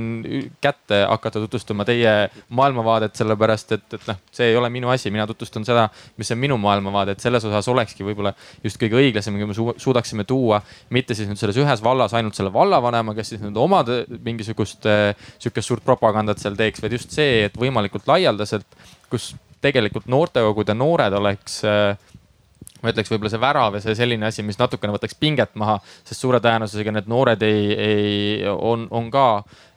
[0.61, 2.13] kätte hakata tutvustama teie
[2.57, 5.87] maailmavaadet, sellepärast et, et noh, see ei ole minu asi, mina tutvustan seda,
[6.21, 10.25] mis on minu maailmavaade, et selles osas olekski võib-olla just kõige õiglasem, kui me suudaksime
[10.29, 13.83] tuua mitte siis nüüd selles ühes vallas ainult selle vallavanema, kes siis nüüd oma
[14.25, 18.67] mingisugust äh, sihukest suurt propagandat seal teeks, vaid just see, et võimalikult laialdaselt,
[19.11, 21.93] kus tegelikult noortekogud ja noored oleks äh,
[22.81, 26.23] ma ütleks, võib-olla see värav ja see selline asi, mis natukene võtaks pinget maha, sest
[26.23, 28.15] suure tõenäosusega need noored ei, ei,
[28.51, 29.25] on, on ka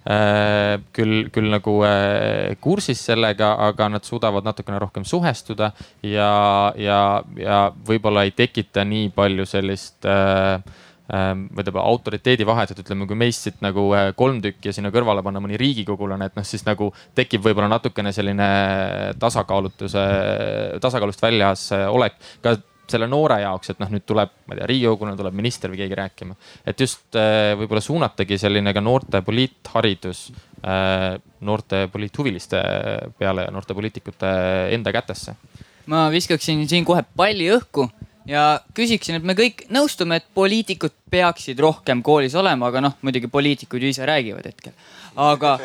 [0.08, 6.98] äh, küll, küll nagu äh, kursis sellega, aga nad suudavad natukene rohkem suhestuda ja, ja,
[7.40, 10.58] ja võib-olla ei tekita nii palju sellist äh,
[11.04, 15.24] või tähendab autoriteedivahet, et ütleme, kui meist siit nagu äh, kolm tükki ja sinna kõrvale
[15.24, 18.46] panna mõni riigikogulane, et noh, siis nagu tekib võib-olla natukene selline
[19.20, 20.04] tasakaalutuse,
[20.80, 22.16] tasakaalust väljas olek.
[22.40, 22.56] Ka
[22.90, 25.98] selle noore jaoks, et noh, nüüd tuleb, ma ei tea, riigikogulane tuleb minister või keegi
[26.00, 26.36] rääkima.
[26.66, 27.16] et just
[27.58, 30.26] võib-olla suunatagi selline ka noorte poliitharidus
[31.44, 32.62] noorte poliithuviliste
[33.18, 34.30] peale ja noorte poliitikute
[34.72, 35.34] enda kätesse.
[35.86, 37.88] ma viskaksin siin kohe palli õhku
[38.26, 43.28] ja küsiksin, et me kõik nõustume, et poliitikud peaksid rohkem koolis olema, aga noh, muidugi
[43.30, 44.72] poliitikud ju ise räägivad hetkel.
[45.16, 45.58] aga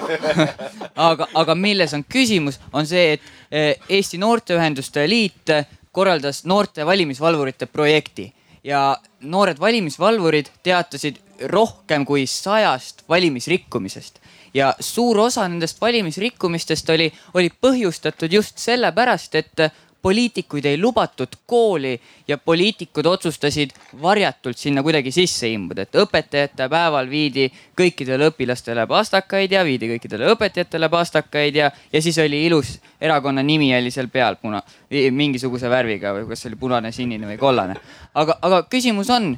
[1.09, 5.55] aga, aga milles on küsimus, on see, et eh, Eesti Noorteühenduste Liit
[5.91, 8.33] korraldas noorte valimisvalvurite projekti.
[8.63, 14.19] Ja noored valimisvalvurid teatasid rohkem kui sajast valimisrikkumisest.
[14.53, 19.69] Ja suur osa nendest valimisrikkumistest oli, oli põhjustatud just sellepärast, et
[20.01, 27.09] poliitikuid ei lubatud kooli ja poliitikud otsustasid varjatult sinna kuidagi sisse imbuda, et õpetajate päeval
[27.09, 33.43] viidi kõikidele õpilastele pastakaid ja viidi kõikidele õpetajatele pastakaid ja, ja siis oli ilus erakonna
[33.43, 37.75] nimi oli seal peal puna, mingisuguse värviga või kas see oli punane, sinine või kollane.
[38.13, 39.33] aga, aga küsimus on,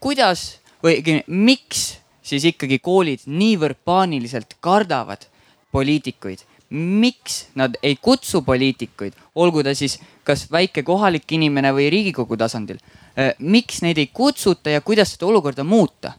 [0.00, 5.26] kuidas või miks siis ikkagi koolid niivõrd paaniliselt kardavad
[5.72, 6.42] poliitikuid.
[6.70, 12.80] Miks nad ei kutsu poliitikuid, olgu ta siis kas väike kohalik inimene või riigikogu tasandil.
[13.16, 16.16] Äh, miks neid ei kutsuta ja kuidas seda olukorda muuta?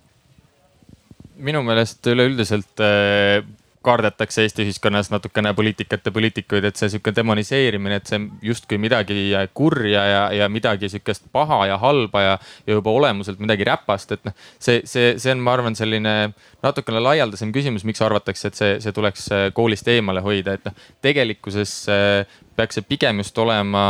[1.37, 3.43] minu meelest üleüldiselt äh,
[3.87, 8.19] kardetakse Eesti ühiskonnas natukene poliitikat ja poliitikuid, et see sihuke demoniseerimine, et see
[8.49, 12.33] justkui midagi kurja ja, ja midagi sihukest paha ja halba ja,
[12.67, 14.35] ja juba olemuselt midagi räpast, et noh.
[14.59, 16.15] see, see, see on, ma arvan, selline
[16.63, 20.75] natukene laialdasem küsimus, miks arvatakse, et see, see tuleks äh, koolist eemale hoida, et noh.
[21.05, 23.85] tegelikkuses äh, peaks see pigem just olema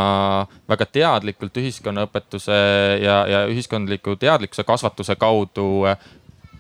[0.70, 2.58] väga teadlikult ühiskonnaõpetuse
[3.02, 5.98] ja, ja ühiskondliku teadlikkuse kasvatuse kaudu äh,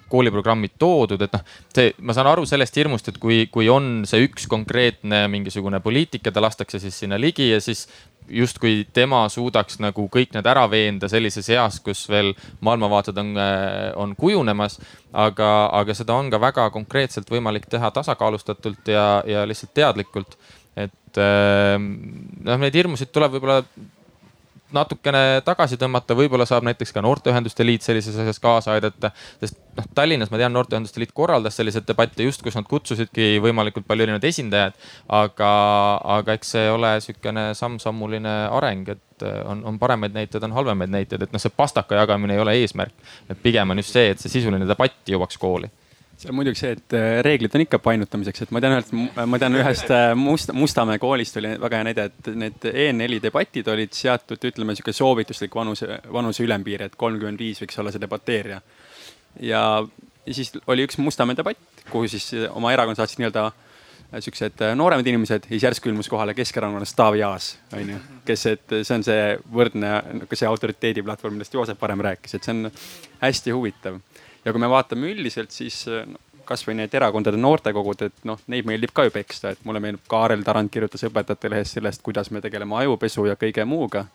[0.09, 4.23] kooliprogrammid toodud, et noh, see, ma saan aru sellest hirmust, et kui, kui on see
[4.27, 7.85] üks konkreetne mingisugune poliitik ja ta lastakse siis sinna ligi ja siis
[8.27, 12.33] justkui tema suudaks nagu kõik need ära veenda sellises eas, kus veel
[12.65, 13.33] maailmavaated on,
[13.95, 14.79] on kujunemas.
[15.13, 20.37] aga, aga seda on ka väga konkreetselt võimalik teha tasakaalustatult ja, ja lihtsalt teadlikult.
[20.75, 23.63] et noh, neid hirmusid tuleb võib-olla
[24.75, 29.11] natukene tagasi tõmmata, võib-olla saab näiteks ka Noorteühenduste Liit sellises asjas kaasa aidata.
[29.39, 33.87] sest noh, Tallinnas ma tean, Noorteühenduste Liit korraldas selliseid debatte just, kus nad kutsusidki võimalikult
[33.87, 34.77] palju erinevaid esindajaid.
[35.07, 35.51] aga,
[36.17, 41.23] aga eks see ole sihukene samm-sammuline areng, et on, on paremaid näiteid, on halvemaid näiteid,
[41.23, 42.95] et noh, see pastaka jagamine ei ole eesmärk.
[43.29, 45.71] et pigem on just see, et see sisuline debatt jõuaks kooli
[46.17, 48.93] see on muidugi see, et äh, reeglid on ikka painutamiseks, et ma tean ühest,
[49.29, 53.69] ma tean ühest äh, Must, Mustamäe koolist oli väga hea näide, et need E4 debatid
[53.73, 58.59] olid seatud, ütleme sihuke soovituslik vanuse, vanuse ülempiir, et kolmkümmend viis võiks olla see debateerija.
[59.45, 59.61] ja,
[60.31, 65.45] siis oli üks Mustamäe debatt, kuhu siis oma erakond saatsid nii-öelda äh, siuksed nooremad inimesed
[65.45, 68.01] ja siis järsku ilmus kohale Keskerakonnast Taavi Aas, onju.
[68.25, 69.99] kes, et see on see võrdne,
[70.33, 72.71] see autoriteediplatvorm, millest Joosep varem rääkis, et see on
[73.21, 74.01] hästi huvitav
[74.45, 78.93] ja kui me vaatame üldiselt, siis no, kasvõi need erakondade noortekogud, et noh, neid meeldib
[78.95, 82.77] ka ju peksta, et mulle meenub, Kaarel Tarand kirjutas Õpetajate Lehes sellest, kuidas me tegeleme
[82.81, 84.07] ajupesu ja kõige muuga.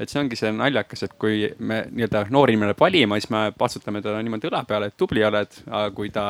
[0.00, 4.00] et see ongi see naljakas, et kui me nii-öelda noor inimene valima, siis me patsutame
[4.02, 6.24] teda niimoodi õla peale, et tubli oled, aga kui ta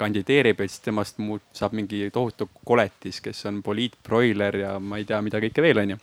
[0.00, 5.04] kandideerib, et siis temast muud saab mingi tohutu koletis, kes on poliitbroiler ja ma ei
[5.04, 5.98] tea, mida kõike veel, onju.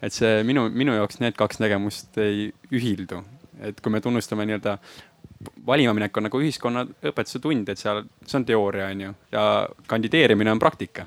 [0.00, 3.20] et see minu, minu jaoks need kaks nägemust ei ühildu,
[3.60, 4.78] et kui me tunnustame nii-öelda
[5.66, 9.46] valima minek on nagu ühiskonnaõpetuse tund, et seal, see on teooria, on ju, ja
[9.90, 11.06] kandideerimine on praktika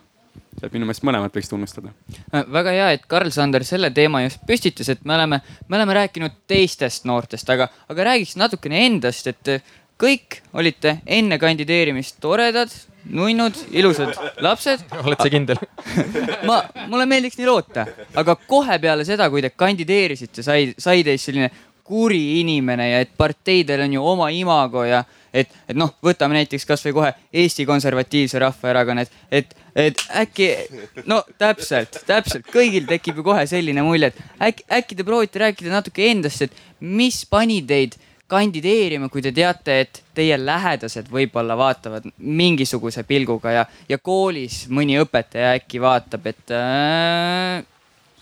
[0.63, 1.91] et minu meelest mõlemat võiks tunnustada.
[2.32, 6.43] Äh, väga hea, et Karl-Sander selle teema just püstitas, et me oleme, me oleme rääkinud
[6.48, 9.52] teistest noortest, aga, aga räägiks natukene endast, et
[10.00, 12.72] kõik olite enne kandideerimist toredad,
[13.04, 14.86] nunnud, ilusad lapsed.
[15.06, 15.60] oled sa kindel
[16.50, 21.30] ma, mulle meeldiks nii loota, aga kohe peale seda, kui te kandideerisite, sai, sai teist
[21.30, 21.52] selline
[21.84, 26.65] kuri inimene ja et parteidel on ju oma imago ja et, et noh, võtame näiteks
[26.69, 27.12] kasvõi kohe
[27.43, 29.56] Eesti Konservatiivse Rahvaerakonna, et, et,
[29.88, 30.50] et äkki
[31.10, 35.74] no täpselt, täpselt kõigil tekib ju kohe selline mulje, et äkki, äkki te proovite rääkida
[35.74, 37.98] natuke endast, et mis pani teid
[38.34, 44.96] kandideerima, kui te teate, et teie lähedased võib-olla vaatavad mingisuguse pilguga ja, ja koolis mõni
[45.02, 47.60] õpetaja äkki vaatab, et äh,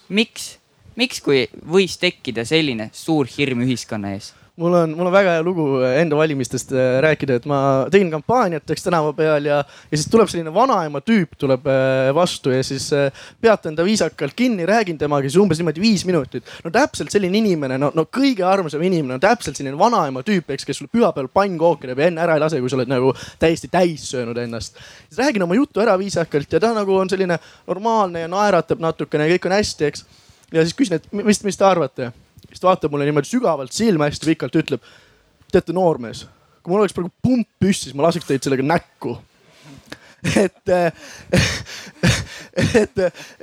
[0.09, 0.55] miks
[1.01, 4.35] miks, kui võis tekkida selline suur hirm ühiskonna ees?
[4.61, 7.59] mul on, mul on väga hea lugu enda valimistest äh, rääkida, et ma
[7.91, 12.53] tegin kampaaniat, eks tänava peal ja, ja siis tuleb selline vanaema tüüp tuleb äh, vastu
[12.53, 16.51] ja siis äh, peatan ta viisakalt kinni, räägin temaga siis umbes niimoodi viis minutit.
[16.65, 20.67] no täpselt selline inimene, no, no kõige armsam inimene on täpselt selline vanaema tüüp, eks,
[20.67, 23.71] kes sulle pühapäeval pannkooke teeb ja enne ära ei lase, kui sa oled nagu täiesti
[23.71, 24.77] täis söönud ennast.
[25.07, 29.29] siis räägin oma jutu ära viisakalt ja ta nagu on selline normaalne ja naeratab natukene
[29.29, 30.05] ja kõik on hästi, eks.
[30.51, 32.11] Ja siis küsin, et mis, mis te arvate
[32.51, 34.81] siis ta vaatab mulle niimoodi sügavalt silma hästi pikalt, ütleb.
[35.51, 36.25] teate, noormees,
[36.63, 39.17] kui mul oleks praegu pump püssis, ma laseks teid sellega näkku
[40.45, 40.71] et,
[42.81, 42.99] et,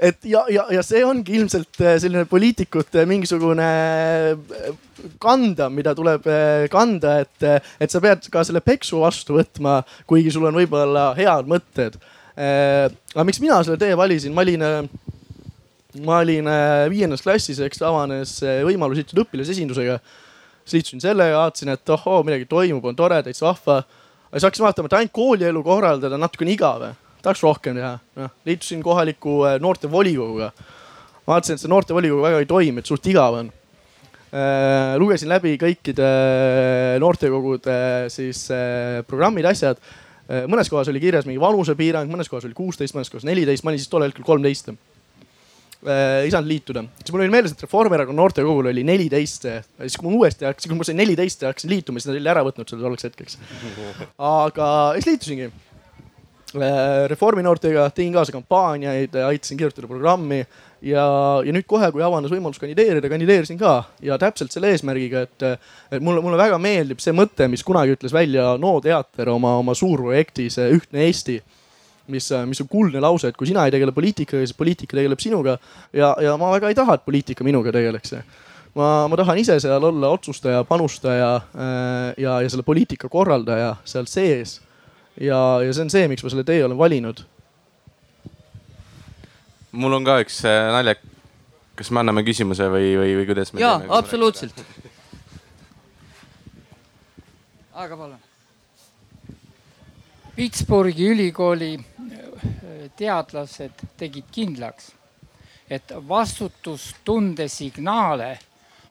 [0.08, 3.66] et ja, ja, ja see ongi ilmselt selline poliitikute mingisugune
[5.20, 6.22] kanda, mida tuleb
[6.70, 7.38] kanda, et,
[7.82, 11.98] et sa pead ka selle peksu vastu võtma, kuigi sul on võib-olla head mõtted.
[12.38, 14.62] aga miks mina selle tee valisin, ma olin
[16.04, 19.98] ma olin äh, viiendas klassis, eks avanes äh, võimalus liituda õpilasesindusega.
[20.64, 23.82] siis liitusin sellega, vaatasin, et ohoo, midagi toimub, on tore, täitsa vahva.
[24.32, 26.88] siis hakkasin vaatama, et ainult koolielu korraldada natukene igav.
[27.22, 27.98] tahaks rohkem teha.
[28.16, 30.50] noh, liitusin kohaliku äh, noortevolikoguga.
[31.26, 33.54] vaatasin, et see noortevolikogu väga ei toimi, et suht igav on.
[35.00, 36.06] lugesin läbi kõikide
[37.00, 37.76] noortekogude
[38.12, 38.42] siis
[39.08, 39.80] programmid, asjad
[40.52, 43.80] mõnes kohas oli kirjas mingi vanusepiirang, mõnes kohas oli kuusteist, mõnes kohas neliteist, ma olin
[43.80, 44.68] siis tollel hetkel kolmteist
[45.86, 46.82] ei saanud liituda.
[46.98, 49.46] siis mul oli meeles, et Reformierakonna noortekogul oli neliteist,
[49.84, 52.30] siis kui ma uuesti hakkasin, kui ma sain neliteist ja hakkasin liituma, siis nad olid
[52.34, 53.38] ära võtnud selle tolleks hetkeks.
[54.18, 55.66] aga siis liitusingi äh,.
[57.12, 61.04] Reformi noortega tegin kaasa kampaaniaid, aitasin kirjutada programmi ja,
[61.44, 65.46] ja nüüd kohe, kui avanes võimalus kandideerida, kandideerisin ka ja täpselt selle eesmärgiga, et,
[65.92, 69.76] et mulle, mulle väga meeldib see mõte, mis kunagi ütles välja NO teater oma, oma
[69.78, 71.38] suurprojektis Ühtne Eesti
[72.12, 75.58] mis, mis on kuldne lause, et kui sina ei tegele poliitikaga, siis poliitika tegeleb sinuga.
[75.92, 78.14] ja, ja ma väga ei taha, et poliitika minuga tegeleks.
[78.74, 84.06] ma, ma tahan ise seal olla otsustaja, panustaja äh, ja, ja selle poliitika korraldaja seal
[84.06, 84.60] sees.
[85.20, 87.24] ja, ja see on see, miks ma selle tee olen valinud.
[89.72, 90.96] mul on ka üks äh, nalja.
[91.78, 93.60] kas me anname küsimuse või, või, või kuidas me?
[93.62, 94.64] jaa, absoluutselt.
[97.84, 98.18] aga palun
[100.38, 101.80] Pittsburghi ülikooli
[102.96, 104.92] teadlased tegid kindlaks,
[105.70, 108.38] et vastutustunde signaale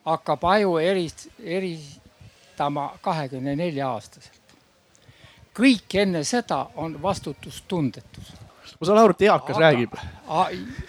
[0.06, 4.34] hakkab aju erist-, eristama kahekümne nelja aastaselt.
[5.58, 8.34] kõik enne seda on vastutustundetus.
[8.80, 9.96] ma saan aru, et eakas räägib.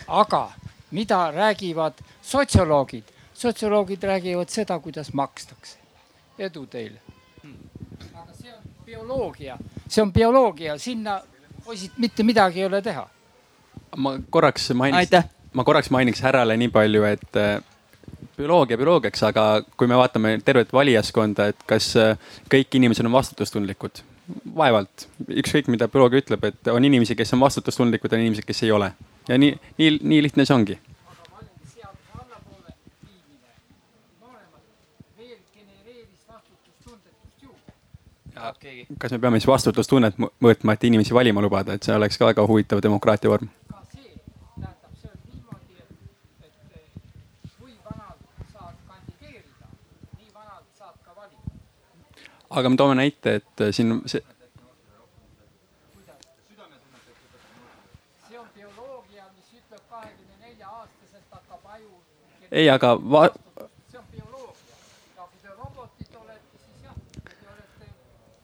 [0.06, 0.52] aga
[0.90, 3.04] mida räägivad sotsioloogid?
[3.34, 5.78] sotsioloogid räägivad seda, kuidas makstakse.
[6.38, 7.00] edu teile.
[8.14, 11.22] aga see on bioloogia, see on bioloogia, sinna
[11.68, 13.06] poisid, mitte midagi ei ole teha.
[13.96, 17.58] ma korraks mainiks, ma korraks mainiks härrale nii palju, et äh,
[18.36, 19.44] bioloogia bioloogiaks, aga
[19.76, 22.14] kui me vaatame tervet valijaskonda, et kas äh,
[22.52, 24.04] kõik inimesed on vastutustundlikud?
[24.56, 25.06] vaevalt,
[25.40, 28.90] ükskõik mida bioloogia ütleb, et on inimesi, kes on vastutustundlikud, on inimesed, kes ei ole.
[29.28, 30.76] ja nii, nii, nii lihtne see ongi
[38.98, 42.46] kas me peame siis vastutustunnet mõõtma, et inimesi valima lubada, et see oleks ka väga
[42.46, 43.50] huvitav demokraatia vorm?
[52.58, 54.22] aga me toome näite, et siin see.
[62.50, 63.28] ei, aga va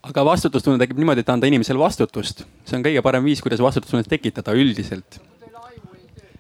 [0.05, 2.45] aga vastutustunne tekib niimoodi, et anda inimesele vastutust.
[2.65, 5.21] see on kõige parem viis, kuidas vastutustunnet tekitada üldiselt.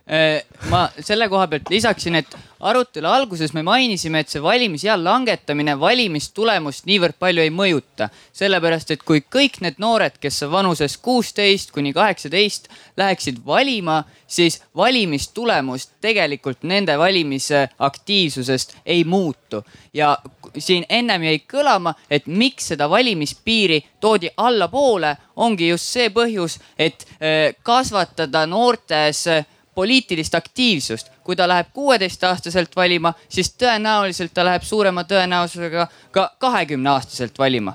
[0.05, 5.79] Äh, ma selle koha pealt lisaksin, et arutelu alguses me mainisime, et see valimisea langetamine
[5.81, 8.11] valimistulemust niivõrd palju ei mõjuta.
[8.33, 12.69] sellepärast, et kui kõik need noored, kes on vanuses kuusteist kuni kaheksateist,
[13.01, 19.65] läheksid valima, siis valimistulemus tegelikult nende valimisaktiivsusest ei muutu.
[19.95, 20.19] ja
[20.59, 27.07] siin ennem jäi kõlama, et miks seda valimispiiri toodi allapoole, ongi just see põhjus, et
[27.19, 29.27] äh, kasvatada noortes
[29.75, 31.11] poliitilist aktiivsust.
[31.25, 37.75] kui ta läheb kuueteistaastaselt valima, siis tõenäoliselt ta läheb suurema tõenäosusega ka kahekümne aastaselt valima.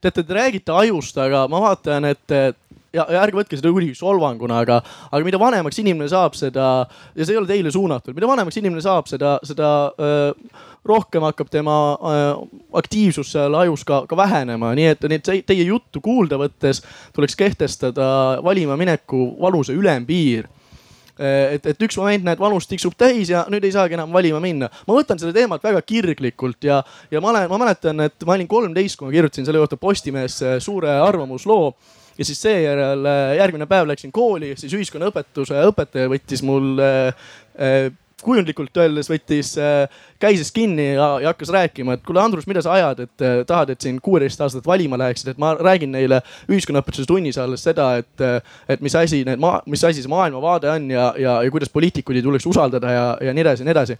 [0.00, 2.30] teate, te räägite ajust, aga ma vaatan, et
[2.94, 4.80] ja, ja ärge võtke seda kuidagi solvanguna, aga,
[5.10, 6.68] aga mida vanemaks inimene saab, seda
[7.14, 10.32] ja see ei ole teile suunatud, mida vanemaks inimene saab, seda, seda öö,
[10.86, 12.26] rohkem hakkab tema öö,
[12.80, 16.84] aktiivsus seal ajus ka, ka vähenema, nii et, nii et teie juttu kuulda võttes
[17.16, 18.06] tuleks kehtestada
[18.44, 20.50] valima mineku vanuse ülempiir.
[21.14, 24.66] Et, et üks moment näed, vanus tiksub täis ja nüüd ei saagi enam valima minna.
[24.82, 28.48] ma võtan seda teemat väga kirglikult ja, ja ma olen, ma mäletan, et ma olin
[28.50, 31.68] kolmteist, kui ma kirjutasin selle kohta Postimehesse suure arvamusloo
[32.18, 33.08] ja siis seejärel
[33.38, 37.90] järgmine päev läksin kooli, siis ühiskonnaõpetuse õpetaja võttis mul äh,
[38.24, 39.84] kujundlikult öeldes võttis äh,
[40.22, 43.74] käisest kinni ja, ja hakkas rääkima, et kuule, Andrus, mida sa ajad, et äh, tahad,
[43.74, 48.12] et siin kuueteist aastat valima läheksid, et ma räägin neile ühiskonnaõpetuse tunnis alles seda, et,
[48.24, 48.38] äh,
[48.68, 52.26] et mis asi need, mis asi see maailmavaade on ja, ja, ja kuidas poliitikuid ei
[52.26, 53.98] tuleks usaldada ja, ja nii edasi ja nii edasi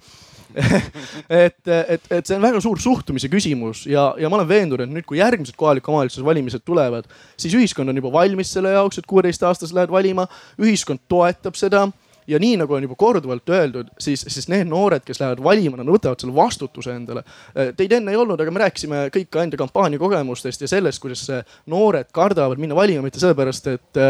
[1.45, 4.95] et, et, et see on väga suur suhtumise küsimus ja, ja ma olen veendunud, et
[4.95, 7.09] nüüd, kui järgmised kohaliku omavalitsuse valimised tulevad,
[7.41, 10.27] siis ühiskond on juba valmis selle jaoks, et kuueteistaastased lähevad valima.
[10.63, 11.89] ühiskond toetab seda
[12.27, 15.91] ja nii nagu on juba korduvalt öeldud, siis, siis need noored, kes lähevad valima, nad
[15.91, 17.25] võtavad selle vastutuse endale.
[17.77, 21.27] Teid enne ei olnud, aga me rääkisime kõik ka enda kampaania kogemustest ja sellest, kuidas
[21.71, 24.05] noored kardavad minna valima, mitte sellepärast, et,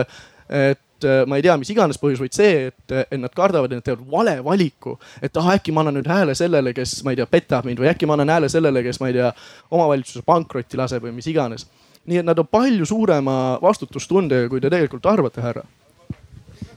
[0.49, 0.83] et
[1.27, 4.05] ma ei tea, mis iganes põhjus, vaid see, et, et nad kardavad, et nad teevad
[4.11, 4.99] vale valiku.
[5.23, 7.91] et ah, äkki ma annan nüüd hääle sellele, kes, ma ei tea, petab mind või
[7.93, 9.33] äkki ma annan hääle sellele, kes, ma ei tea,
[9.71, 11.67] omavalitsuse pankrotti laseb või mis iganes.
[12.05, 15.65] nii et nad on palju suurema vastutustundega, kui te tegelikult arvate, härra.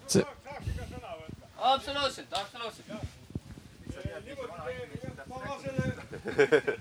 [0.07, 0.23] see
[1.73, 2.87] absoluutselt, absoluutselt.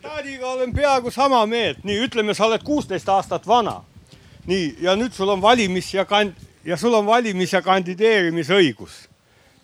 [0.03, 3.83] Taadiga olen peaaegu sama meelt, nii ütleme, sa oled kuusteist aastat vana.
[4.47, 9.07] nii ja nüüd sul on valimis ja kand- ja sul on valimis ja kandideerimisõigus.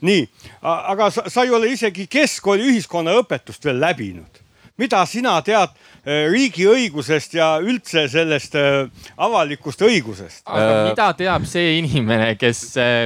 [0.03, 0.29] nii,
[0.63, 4.41] aga sa, sa ei ole isegi keskkooli ühiskonnaõpetust veel läbinud.
[4.77, 5.71] mida sina tead
[6.03, 8.89] riigiõigusest ja üldse sellest äh,
[9.23, 10.43] avalikust õigusest.
[10.51, 12.63] aga äh, mida teab see inimene, kes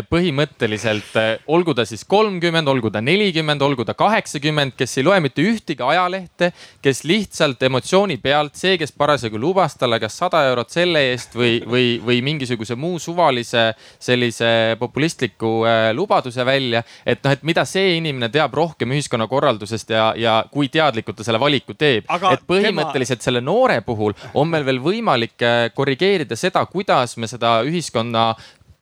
[0.09, 1.19] põhimõtteliselt,
[1.53, 5.85] olgu ta siis kolmkümmend, olgu ta nelikümmend, olgu ta kaheksakümmend, kes ei loe mitte ühtegi
[5.85, 6.53] ajalehte,
[6.85, 11.61] kes lihtsalt emotsiooni pealt, see, kes parasjagu lubas talle kas sada eurot selle eest või,
[11.69, 13.67] või, või mingisuguse muu suvalise
[14.01, 15.53] sellise populistliku
[15.93, 16.83] lubaduse välja.
[17.05, 21.41] et noh, et mida see inimene teab rohkem ühiskonnakorraldusest ja, ja kui teadlikult ta selle
[21.41, 22.09] valiku teeb.
[22.09, 27.27] et põhimõtteliselt põhimõtteliselt selle noore puhul on meil veel võimalik äh, korrigeerida seda, kuidas me
[27.27, 28.35] seda ühiskonna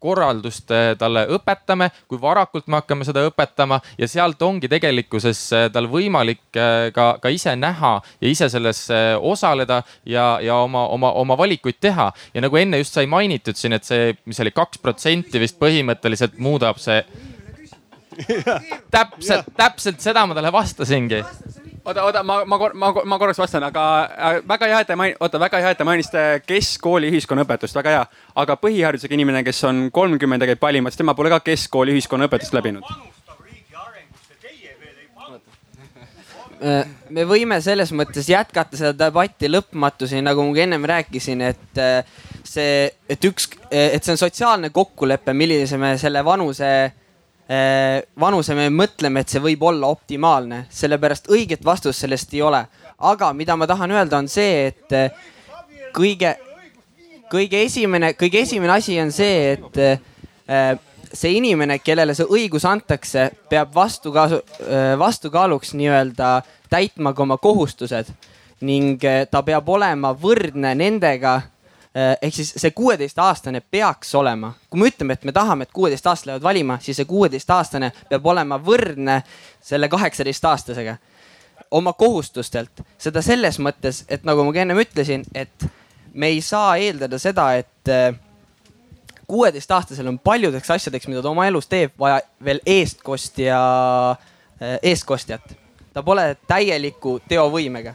[0.04, 5.66] korraldust äh, talle õpetame, kui varakult me hakkame seda õpetama ja sealt ongi tegelikkuses äh,
[5.72, 8.86] tal võimalik ka, ka ise näha ja ise selles
[9.20, 12.12] osaleda ja, ja oma, oma, oma valikuid teha.
[12.34, 16.38] ja nagu enne just sai mainitud siin, et see, mis oli kaks protsenti vist põhimõtteliselt
[16.38, 17.00] muudab see.
[18.94, 21.24] täpselt, täpselt seda ma talle vastasingi
[21.84, 25.16] oota, oota, ma, ma, ma, ma korraks vastan, aga äh, väga hea, et te main-,
[25.20, 28.06] oota, väga hea, et te mainisite keskkooli ühiskonnaõpetust, väga hea.
[28.44, 32.88] aga põhiharidusega inimene, kes on kolmkümmend ja käib valimas, tema pole ka keskkooli ühiskonnaõpetust läbinud.
[36.64, 41.80] Äh, me võime selles mõttes jätkata seda debatti lõpmatuseni, nagu ma ka ennem rääkisin, et
[41.82, 47.03] äh, see, et üks, et see on sotsiaalne kokkulepe, millise me selle vanuse Äh,
[48.20, 52.64] vanuse me mõtleme, et see võib olla optimaalne, sellepärast õiget vastust sellest ei ole.
[52.98, 55.10] aga mida ma tahan öelda, on see, et äh,
[55.92, 56.36] kõige,
[57.28, 59.76] kõige esimene, kõige esimene asi on see, et
[60.48, 60.78] äh,
[61.12, 64.40] see inimene, kellele see õigus antakse, peab vastukaasu,
[64.98, 66.40] vastukaaluks nii-öelda
[66.70, 68.08] täitma ka oma kohustused
[68.64, 71.53] ning ta peab olema võrdne nendega Äh,
[71.94, 76.42] ehk siis see kuueteistaastane peaks olema, kui me ütleme, et me tahame, et kuueteistaastased lähevad
[76.42, 79.20] valima, siis see kuueteistaastane peab olema võrdne
[79.62, 80.96] selle kaheksateistaastasega
[81.70, 82.82] oma kohustustelt.
[82.98, 85.66] seda selles mõttes, et nagu ma ka ennem ütlesin, et
[86.14, 88.14] me ei saa eeldada seda, et äh,
[89.30, 93.60] kuueteistaastasel on paljudeks asjadeks, mida ta oma elus teeb, vaja veel eestkostja,
[94.10, 95.56] äh, eestkostjat.
[95.94, 97.94] ta pole täieliku teovõimega.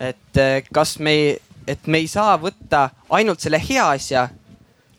[0.00, 0.38] et
[0.72, 1.40] kas me ei
[1.70, 4.28] et me ei saa võtta ainult selle hea asja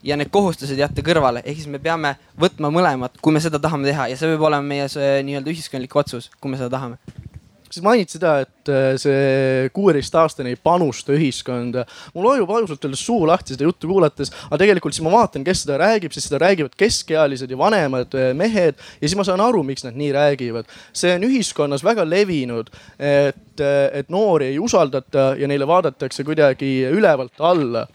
[0.03, 3.89] ja need kohustused jätta kõrvale, ehk siis me peame võtma mõlemat, kui me seda tahame
[3.89, 4.07] teha.
[4.09, 4.87] Ja see peab olema meie
[5.27, 7.29] nii-öelda ühiskondlik otsus, kui me seda tahame
[7.71, 11.85] sa mainid seda, et äh, see kuueteistaastane ei panusta ühiskonda.
[12.15, 15.63] mul vajub ausalt öeldes suu lahti seda juttu kuulates, aga tegelikult siis ma vaatan, kes
[15.65, 19.63] seda räägib, siis seda räägivad keskealised ja vanemad äh, mehed ja siis ma saan aru,
[19.67, 20.69] miks nad nii räägivad.
[20.93, 26.73] see on ühiskonnas väga levinud, et, äh, et noori ei usaldata ja neile vaadatakse kuidagi
[26.91, 27.87] ülevalt alla.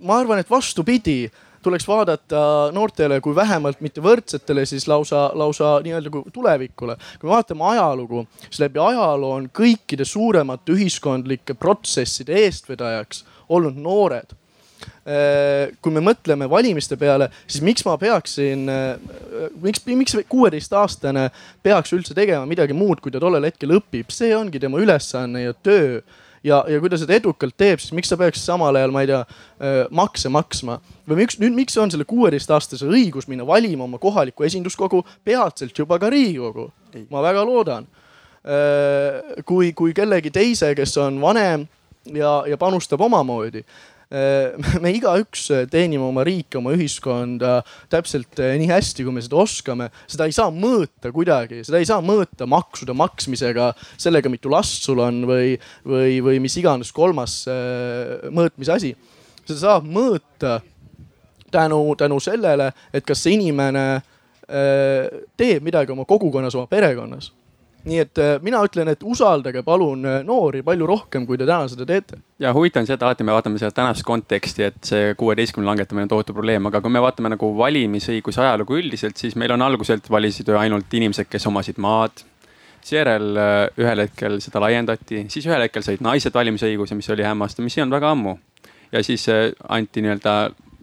[0.00, 1.26] ma arvan, et vastupidi
[1.66, 2.40] tuleks vaadata
[2.74, 6.96] noortele kui vähemalt mitte võrdsetele, siis lausa, lausa nii-öelda kui tulevikule.
[7.20, 14.34] kui me vaatame ajalugu, siis läbi ajaloo on kõikide suuremate ühiskondlike protsesside eestvedajaks olnud noored.
[15.06, 21.30] Äh, kui me mõtleme valimiste peale, siis miks ma peaksin, äh, miks, miks kuueteistaastane
[21.62, 25.54] peaks üldse tegema midagi muud, kui ta tollel hetkel õpib, see ongi tema ülesanne ja
[25.54, 26.02] töö
[26.46, 29.10] ja, ja kui ta seda edukalt teeb, siis miks ta peaks samal ajal, ma ei
[29.10, 29.22] tea,
[29.94, 30.78] makse maksma
[31.08, 35.98] või miks nüüd, miks on selle kuueteistaastase õigus minna valima oma kohalikku esinduskogu, peatselt juba
[36.02, 36.70] ka riigikogu?
[37.10, 37.86] ma väga loodan.
[39.44, 41.66] kui, kui kellegi teise, kes on vanem
[42.14, 43.95] ja, ja panustab omamoodi Äh,
[44.82, 47.56] me igaüks teenime oma riiki, oma ühiskonda
[47.90, 49.88] täpselt äh, nii hästi, kui me seda oskame.
[50.06, 55.02] seda ei saa mõõta kuidagi, seda ei saa mõõta maksude maksmisega, sellega, mitu last sul
[55.02, 58.92] on või, või, või mis iganes kolmas äh, mõõtmise asi.
[59.42, 60.60] seda saab mõõta
[61.50, 63.86] tänu, tänu sellele, et kas see inimene
[64.46, 67.32] teeb midagi oma kogukonnas, oma perekonnas
[67.86, 71.68] nii et äh, mina ütlen, et usaldage palun äh, noori palju rohkem, kui te täna
[71.70, 72.18] seda teete.
[72.42, 76.06] ja huvitav on see, et alati me vaatame seda tänast konteksti, et see kuueteistkümne langetamine
[76.06, 80.10] on tohutu probleem, aga kui me vaatame nagu valimisõiguse ajalugu üldiselt, siis meil on alguselt
[80.10, 82.24] valisid ju ainult inimesed, kes omasid maad.
[82.86, 87.64] seejärel äh, ühel hetkel seda laiendati, siis ühel hetkel said naised valimisõiguse, mis oli hämmastav,
[87.66, 88.38] mis ei olnud väga ammu.
[88.92, 89.26] ja siis
[89.68, 90.36] anti nii-öelda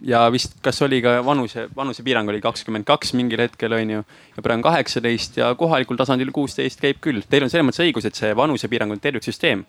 [0.04, 4.02] ja vist, kas oli ka vanuse, vanusepiirang oli kakskümmend kaks mingil hetkel on ju.
[4.36, 7.22] ja praegu on kaheksateist ja kohalikul tasandil kuusteist käib küll.
[7.30, 9.64] Teil on selles mõttes õigus, et see vanusepiirang on terviksüsteem.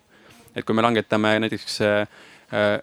[0.55, 2.07] et kui me langetame näiteks äh,
[2.53, 2.79] äh,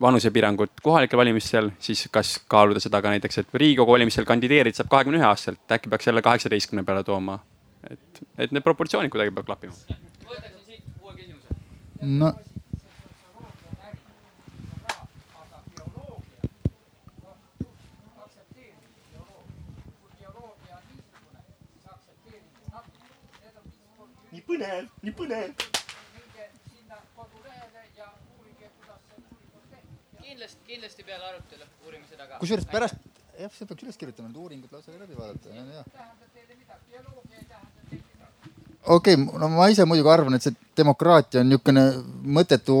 [0.00, 5.20] vanusepiirangut kohalikel valimistel, siis kas kaaluda seda ka näiteks, et riigikogu valimistel kandideerida saab kahekümne
[5.20, 7.38] ühe aastaselt, äkki peaks jälle kaheksateistkümne peale tooma.
[7.90, 9.72] et, et need proportsioonid kuidagi peavad klappima.
[10.28, 11.56] võtaksin siit uue küsimuse.
[12.00, 12.34] no
[24.50, 25.68] põnev, nii põnev.
[30.30, 32.38] kindlasti, kindlasti peale arutelu uurime seda ka.
[32.40, 32.98] kusjuures pärast,
[33.38, 35.84] jah, see peaks üles kirjutama, need uuringud lausa läbi vaadata, jah.
[38.86, 41.84] okei okay,, no ma ise muidugi arvan, et see demokraatia on niisugune
[42.38, 42.78] mõttetu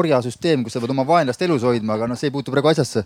[0.00, 3.04] orjasüsteem, kus sa pead oma vaenlast elus hoidma, aga noh, see ei puutu praegu asjasse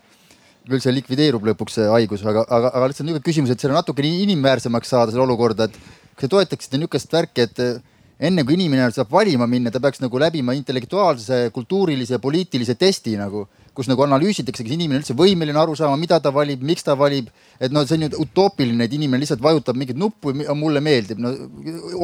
[0.70, 4.10] küll see likvideerub lõpuks see haigus, aga, aga, aga lihtsalt niisugune küsimus, et selle natukene
[4.26, 5.78] inimväärsemaks saada seda olukorda, et
[6.14, 7.62] kas te toetaksite niisugust värki, et
[8.20, 13.46] enne kui inimene saab valima minna, ta peaks nagu läbima intellektuaalse, kultuurilise, poliitilise testi nagu,
[13.76, 17.30] kus nagu analüüsitakse, kas inimene üldse võimeline aru saama, mida ta valib, miks ta valib.
[17.60, 21.32] et noh, see on ju utoopiline, et inimene lihtsalt vajutab mingit nuppu mulle meeldib, no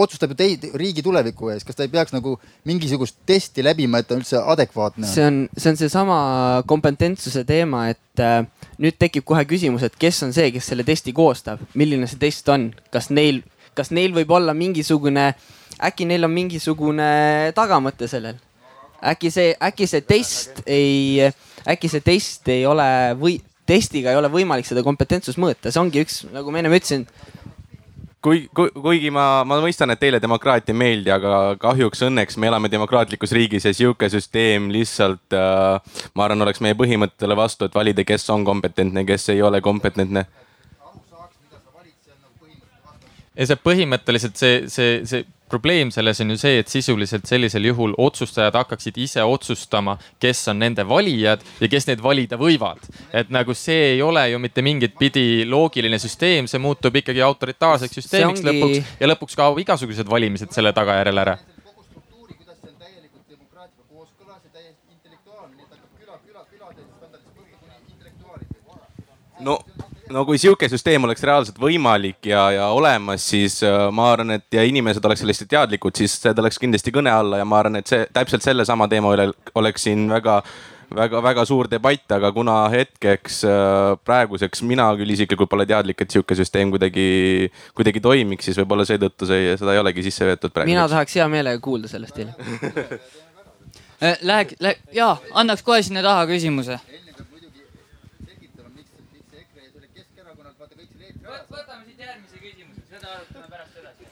[0.05, 2.35] otsustab ju teid riigi tuleviku ees, kas ta ei peaks nagu
[2.69, 5.13] mingisugust testi läbima, et ta üldse adekvaatne on?
[5.13, 6.19] see on, see on seesama
[6.69, 8.45] kompetentsuse teema, et äh,
[8.81, 12.53] nüüd tekib kohe küsimus, et kes on see, kes selle testi koostab, milline see test
[12.53, 13.41] on, kas neil,
[13.77, 15.31] kas neil võib olla mingisugune
[15.89, 17.09] äkki neil on mingisugune
[17.57, 18.39] tagamõte sellel.
[19.05, 21.29] äkki see, äkki see test ei,
[21.69, 22.89] äkki see test ei ole
[23.21, 27.05] või testiga ei ole võimalik seda kompetentsust mõõta, see ongi üks, nagu ma ennem ütlesin
[28.27, 32.51] kui, kui, kuigi ma, ma mõistan, et teile demokraatia ei meeldi, aga kahjuks õnneks me
[32.51, 37.77] elame demokraatlikus riigis ja sihuke süsteem lihtsalt äh,, ma arvan, oleks meie põhimõttele vastu, et
[37.77, 40.27] valida, kes on kompetentne, kes ei ole kompetentne.
[43.37, 47.95] Ja see põhimõtteliselt see, see, see probleem selles on ju see, et sisuliselt sellisel juhul
[48.03, 52.83] otsustajad hakkaksid ise otsustama, kes on nende valijad ja kes neid valida võivad.
[53.13, 58.01] et nagu see ei ole ju mitte mingit pidi loogiline süsteem, see muutub ikkagi autoritaarseks
[58.01, 58.51] süsteemiks ongi...
[58.51, 61.39] lõpuks ja lõpuks kaob igasugused valimised selle tagajärjel ära
[69.47, 69.61] no
[70.13, 74.47] no kui sihuke süsteem oleks reaalselt võimalik ja, ja olemas, siis äh, ma arvan, et
[74.55, 77.91] ja inimesed oleks sellest teadlikud, siis see tuleks kindlasti kõne alla ja ma arvan, et
[77.91, 80.41] see täpselt sellesama teema üle oleks siin väga
[80.97, 86.37] väga-väga suur debatt, aga kuna hetkeks äh, praeguseks mina küll isiklikult pole teadlik, et sihuke
[86.39, 87.07] süsteem kuidagi,
[87.75, 90.71] kuidagi toimiks, siis võib-olla seetõttu see, seda ei olegi sisse võetud praegu.
[90.71, 92.37] mina tahaks hea meelega kuulda sellest teile
[93.97, 96.77] Läheks, läheks, jaa, annaks kohe sinna taha küsimuse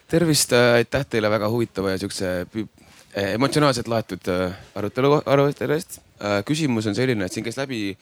[0.07, 6.01] tervist, äh, aitäh teile väga huvitava ja siukse äh, emotsionaalselt laetud äh, arutelu, arutelu eest.
[6.47, 7.97] küsimus on selline, et siin käis läbi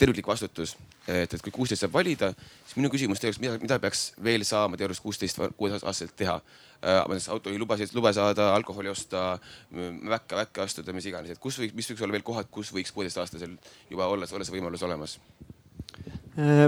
[0.00, 0.70] terviklik vastutus,
[1.04, 2.30] et, et kui kuusteist saab valida,
[2.64, 6.38] siis minu küsimus teile, mida, mida peaks veel saama teie arust kuusteist, kuueteistaastaselt teha?
[6.80, 9.34] autojuhilubasid, lube saada, alkoholi osta,
[10.08, 12.96] väkke, väkke astuda, mis iganes, et kus võiks, mis võiks olla veel kohad, kus võiks
[12.96, 13.58] kuueteistaastasel
[13.90, 15.18] juba olla, olla see võimalus olemas?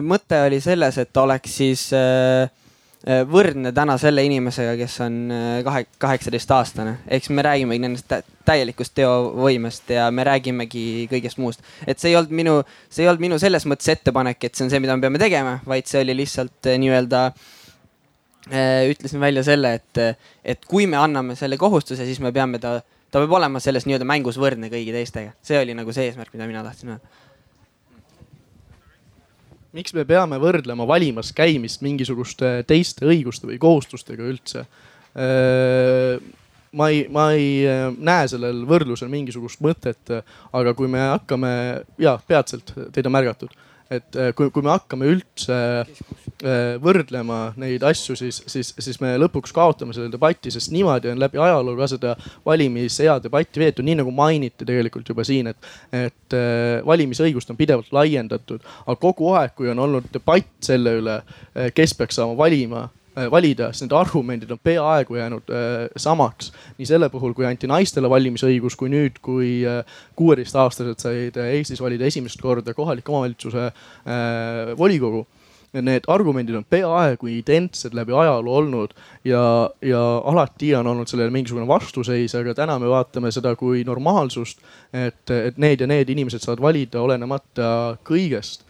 [0.04, 2.61] mõte oli selles, et oleks siis äh Äh,
[3.06, 6.96] võrdne täna selle inimesega, kes on äh, kahe, kaheksateistaastane.
[7.16, 8.12] eks me räägimegi nendest
[8.46, 11.64] täielikust teovõimest ja me räägimegi kõigest muust.
[11.86, 12.54] et see ei olnud minu,
[12.90, 15.58] see ei olnud minu selles mõttes ettepanek, et see on see, mida me peame tegema,
[15.66, 17.30] vaid see oli lihtsalt äh, nii-öelda
[18.90, 22.80] ütlesin välja selle, et, et kui me anname selle kohustuse, siis me peame ta
[23.12, 26.48] ta peab olema selles nii-öelda mängus võrdne kõigi teistega, see oli nagu see eesmärk, mida
[26.48, 27.21] mina tahtsin öelda
[29.76, 34.66] miks me peame võrdlema valimas käimist mingisuguste teiste õiguste või kohustustega üldse?
[36.72, 37.66] ma ei, ma ei
[38.00, 40.08] näe sellel võrdlusel mingisugust mõtet,
[40.56, 41.50] aga kui me hakkame,
[42.00, 43.52] ja peatselt teid on märgatud
[43.92, 49.14] et äh, kui, kui me hakkame üldse äh, võrdlema neid asju, siis, siis, siis me
[49.20, 52.14] lõpuks kaotame selle debati, sest niimoodi on läbi ajaloo ka seda
[52.46, 55.70] valimisea debatti veetud, nii nagu mainiti tegelikult juba siin, et,
[56.04, 58.64] et äh, valimisõigust on pidevalt laiendatud.
[58.86, 61.20] aga kogu aeg, kui on olnud debatt selle üle,
[61.74, 62.86] kes peaks saama valima
[63.30, 66.52] valida, siis need argumendid on peaaegu jäänud äh, samaks.
[66.78, 69.84] nii selle puhul, kui anti naistele valimisõigus, kui nüüd, kui äh,
[70.16, 73.70] kuueteistaastased said Eestis valida esimest korda kohaliku omavalitsuse
[74.78, 75.26] volikogu
[75.80, 78.90] need argumendid on peaaegu identsed läbi ajaloo olnud
[79.24, 84.60] ja, ja alati on olnud sellele mingisugune vastuseis, aga täna me vaatame seda kui normaalsust.
[84.92, 88.66] et, et need ja need inimesed saavad valida olenemata kõigest.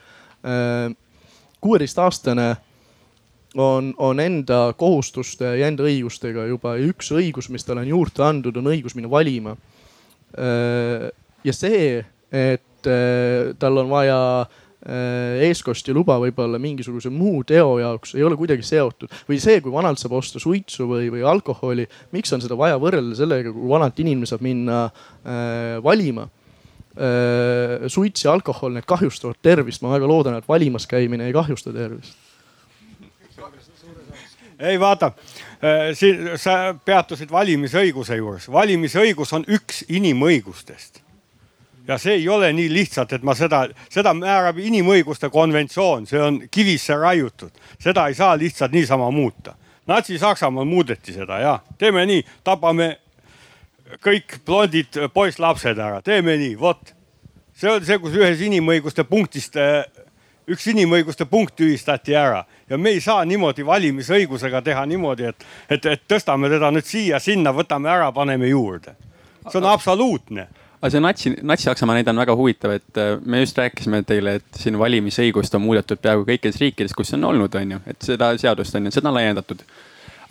[1.61, 2.57] kuueteistaastane
[3.57, 8.57] on, on enda kohustuste ja enda õigustega juba üks õigus, mis talle on juurde antud,
[8.57, 9.57] on õigus minna valima.
[10.39, 11.11] Äh,
[11.45, 12.01] ja see,
[12.33, 18.39] et äh, tal on vaja äh, eestkosti luba võib-olla mingisuguse muu teo jaoks ei ole
[18.41, 22.57] kuidagi seotud või see, kui vanalt saab osta suitsu või, või alkoholi, miks on seda
[22.59, 26.29] vaja võrrelda sellega, kui vanalt inimene saab minna äh, valima
[26.97, 27.89] äh,.
[27.93, 32.32] suits ja alkohol, need kahjustavad tervist, ma väga loodan, et valimas käimine ei kahjusta tervist
[34.63, 38.51] ei vaata, äh, siin sa peatusid valimisõiguse juures.
[38.53, 41.01] valimisõigus on üks inimõigustest.
[41.89, 46.43] ja see ei ole nii lihtsalt, et ma seda, seda määrab inimõiguste konventsioon, see on
[46.51, 49.55] kivisse raiutud, seda ei saa lihtsalt niisama muuta.
[49.87, 52.99] Natsi-Saksamaal muudeti seda ja teeme nii, tapame
[53.99, 56.95] kõik blondid poisslapsed ära, teeme nii, vot.
[57.55, 59.83] see oli see, kus ühes inimõiguste punktist äh,
[60.51, 62.43] üks inimõiguste punkt tühistati ära
[62.73, 67.53] ja me ei saa niimoodi valimisõigusega teha niimoodi, et, et, et tõstame teda nüüd siia-sinna,
[67.53, 68.97] võtame ära, paneme juurde.
[69.49, 70.49] see on absoluutne.
[70.83, 74.59] Aga see natsi, Natsi-Saksamaa näide on väga huvitav, et äh, me just rääkisime teile, et
[74.59, 78.33] siin valimisõigust on muudetud peaaegu kõikides riikides, kus see on olnud, on ju, et seda
[78.41, 79.63] seadust on ju, seda on laiendatud.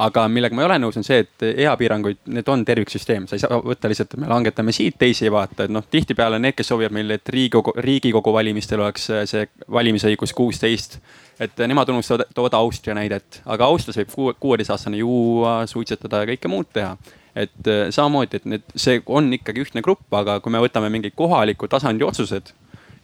[0.02, 3.44] Aga millega ma ei ole nõus, on see, et eapiiranguid, need on terviksüsteem, sa ei
[3.44, 6.96] saa võtta lihtsalt, me langetame siit, teisi ei vaata, et noh, tihtipeale need, kes soovivad
[6.98, 11.00] meil, et Riigikogu, Riigikogu valimistel oleks äh, see valimisõigus kuusteist.
[11.42, 16.70] Et nemad unustavad toodi Austria näidet, aga Austrias võib kuueteistaastane juua, suitsetada ja kõike muud
[16.74, 16.96] teha.
[17.32, 21.16] Et äh, samamoodi, et need, see on ikkagi ühtne grupp, aga kui me võtame mingid
[21.16, 22.52] kohaliku tasandi otsused,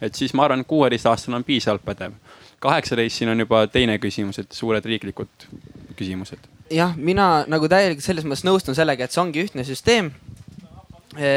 [0.04, 2.18] et siis ma arvan, kuueteistaastane on piisavalt pädev.
[2.60, 5.48] kaheksateist, siin on juba teine küsimus, et suured riiklikud
[5.96, 6.46] küsimused.
[6.70, 10.12] Jah, mina nagu täielikult selles mõttes nõustun sellega, et see ongi ühtne süsteem.
[11.16, 11.30] E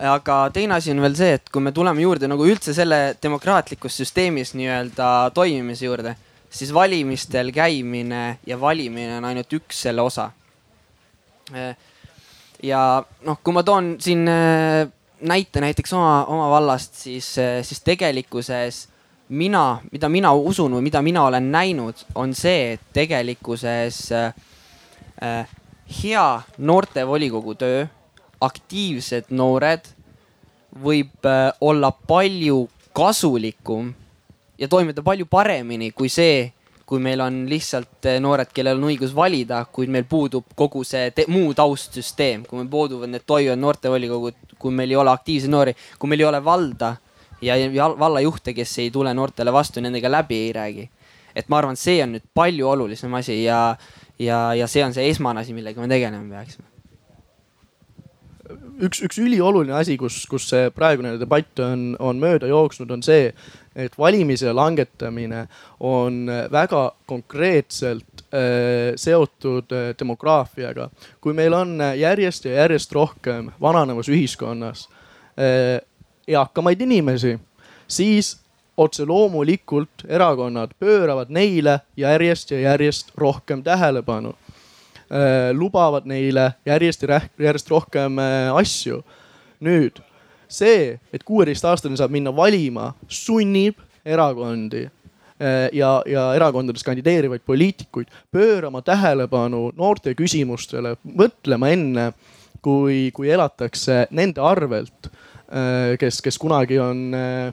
[0.00, 4.00] aga teine asi on veel see, et kui me tuleme juurde nagu üldse selle demokraatlikus
[4.00, 6.16] süsteemis nii-öelda toimimise juurde,
[6.54, 10.30] siis valimistel käimine ja valimine on ainult üks selle osa.
[12.62, 12.80] ja
[13.26, 18.86] noh, kui ma toon siin näite näiteks oma, oma vallast, siis, siis tegelikkuses
[19.28, 24.32] mina, mida mina usun või mida mina olen näinud, on see, et tegelikkuses äh,
[25.22, 25.46] Äh,
[26.02, 27.84] hea noortevolikogu töö,
[28.42, 29.86] aktiivsed noored
[30.82, 32.64] võib äh, olla palju
[32.96, 33.92] kasulikum
[34.64, 36.48] ja toimida palju paremini kui see,
[36.88, 41.12] kui meil on lihtsalt äh, noored, kellel on õigus valida, kuid meil puudub kogu see
[41.32, 46.12] muu taustsüsteem, kui meil puuduvad need toimivad noortevolikogud, kui meil ei ole aktiivseid noori, kui
[46.12, 46.94] meil ei ole valda
[47.44, 50.90] ja, ja vallajuhte, kes ei tule noortele vastu, nendega läbi ei räägi.
[51.34, 53.76] et ma arvan, see on nüüd palju olulisem asi ja
[54.18, 56.74] ja, ja see on see esmane asi, millega me tegelema peaksime
[58.82, 63.30] üks, üks ülioluline asi, kus, kus see praegune debatt on, on mööda jooksnud, on see,
[63.76, 65.46] et valimise langetamine
[65.80, 70.90] on väga konkreetselt äh, seotud äh, demograafiaga.
[71.20, 74.88] kui meil on järjest ja järjest rohkem vananevas ühiskonnas
[75.38, 75.80] äh,
[76.28, 77.38] eakamaid inimesi,
[77.88, 78.44] siis
[78.76, 85.52] otse loomulikult erakonnad pööravad neile järjest ja järjest rohkem tähelepanu äh,.
[85.52, 89.04] lubavad neile järjest ja järjest rohkem äh, asju.
[89.60, 90.02] nüüd
[90.54, 98.82] see, et kuueteistaastane saab minna valima, sunnib erakondi äh, ja, ja erakondades kandideerivaid poliitikuid pöörama
[98.86, 102.12] tähelepanu noorte küsimustele, mõtlema enne,
[102.64, 105.10] kui, kui elatakse nende arvelt,
[105.50, 107.52] äh, kes, kes kunagi on äh,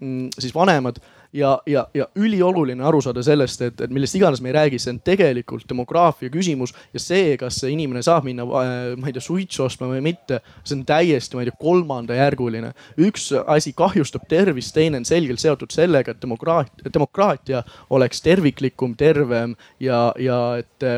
[0.00, 0.96] Mm, siis vanemad
[1.32, 4.94] ja, ja, ja ülioluline aru saada sellest, et, et millest iganes me ei räägi, see
[4.94, 9.24] on tegelikult demograafia küsimus ja see, kas see inimene saab minna, äh, ma ei tea,
[9.24, 12.72] suitsu ostma või mitte, see on täiesti, ma ei tea, kolmandajärguline.
[13.06, 19.56] üks asi kahjustab tervist, teine on selgelt seotud sellega, et demokraatia, demokraatia oleks terviklikum, tervem
[19.80, 20.90] ja, ja et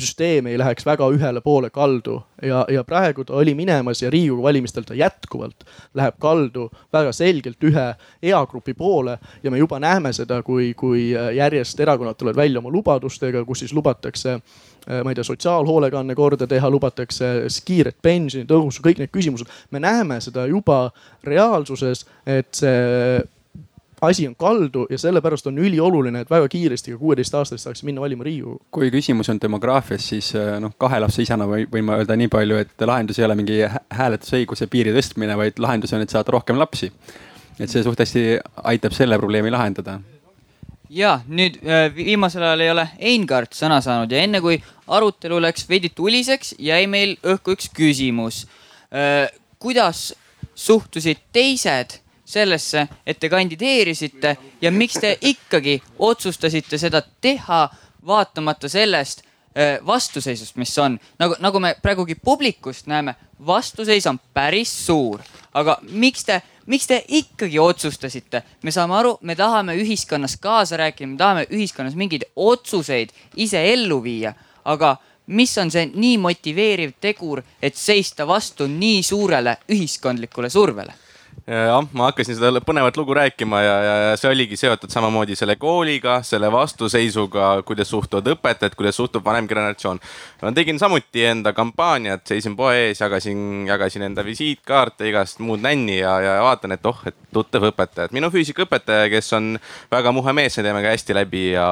[0.00, 4.42] süsteem ei läheks väga ühele poole kaldu ja, ja praegu ta oli minemas ja Riigikogu
[4.42, 7.86] valimistel ta jätkuvalt läheb kaldu väga selgelt ühe
[8.22, 9.18] eagrupi poole.
[9.42, 13.72] ja me juba näeme seda, kui, kui järjest erakonnad tulevad välja oma lubadustega, kus siis
[13.74, 17.32] lubatakse äh, ma ei tea, sotsiaalhoolekanne korda teha, lubatakse
[17.64, 19.48] kiiret pensionitõusu, kõik need küsimused.
[19.70, 20.90] me näeme seda juba
[21.24, 23.20] reaalsuses, et see
[24.00, 28.24] asi on kaldu ja sellepärast on ülioluline, et väga kiiresti ka kuueteistaastased saaksid minna valima
[28.24, 28.60] Riigikogu.
[28.70, 32.28] kui küsimus on demograafias, siis äh, noh, kahe lapse isana või võin ma öelda nii
[32.32, 33.62] palju, et lahendus ei ole mingi
[34.00, 36.92] hääletusõiguse piiri tõstmine, vaid lahendus on, et saada rohkem lapsi.
[37.58, 38.38] et see suht hästi
[38.70, 39.98] aitab selle probleemi lahendada
[40.90, 45.68] ja nüüd äh, viimasel ajal ei ole Einkaart sõna saanud ja enne kui arutelu läks
[45.68, 48.46] veidi tuliseks, jäi meil õhku üks küsimus.
[48.94, 49.28] Äh,
[49.58, 50.14] kuidas
[50.54, 51.98] suhtusid teised
[52.28, 57.68] sellesse, et te kandideerisite ja miks te ikkagi otsustasite seda teha,
[58.06, 60.98] vaatamata sellest äh, vastuseisust, mis on.
[61.18, 63.14] nagu, nagu me praegugi publikust näeme,
[63.46, 65.20] vastuseis on päris suur.
[65.54, 68.42] aga miks te, miks te ikkagi otsustasite?
[68.62, 74.02] me saame aru, me tahame ühiskonnas kaasa rääkida, me tahame ühiskonnas mingeid otsuseid ise ellu
[74.04, 81.07] viia, aga mis on see nii motiveeriv tegur, et seista vastu nii suurele ühiskondlikule survele
[81.46, 85.56] jah, ma hakkasin seda põnevat lugu rääkima ja, ja, ja see oligi seotud samamoodi selle
[85.60, 90.00] kooliga, selle vastuseisuga, kuidas suhtuvad õpetajad, kuidas suhtub vanem generatsioon.
[90.42, 96.00] ma tegin samuti enda kampaaniat, seisin poe ees, jagasin, jagasin enda visiitkaarte, igast muud nänni
[96.00, 99.54] ja, ja vaatan, et oh, et tuttav õpetaja, et minu füüsikaõpetaja, kes on
[99.92, 101.68] väga muhe mees, see teeme ka hästi läbi ja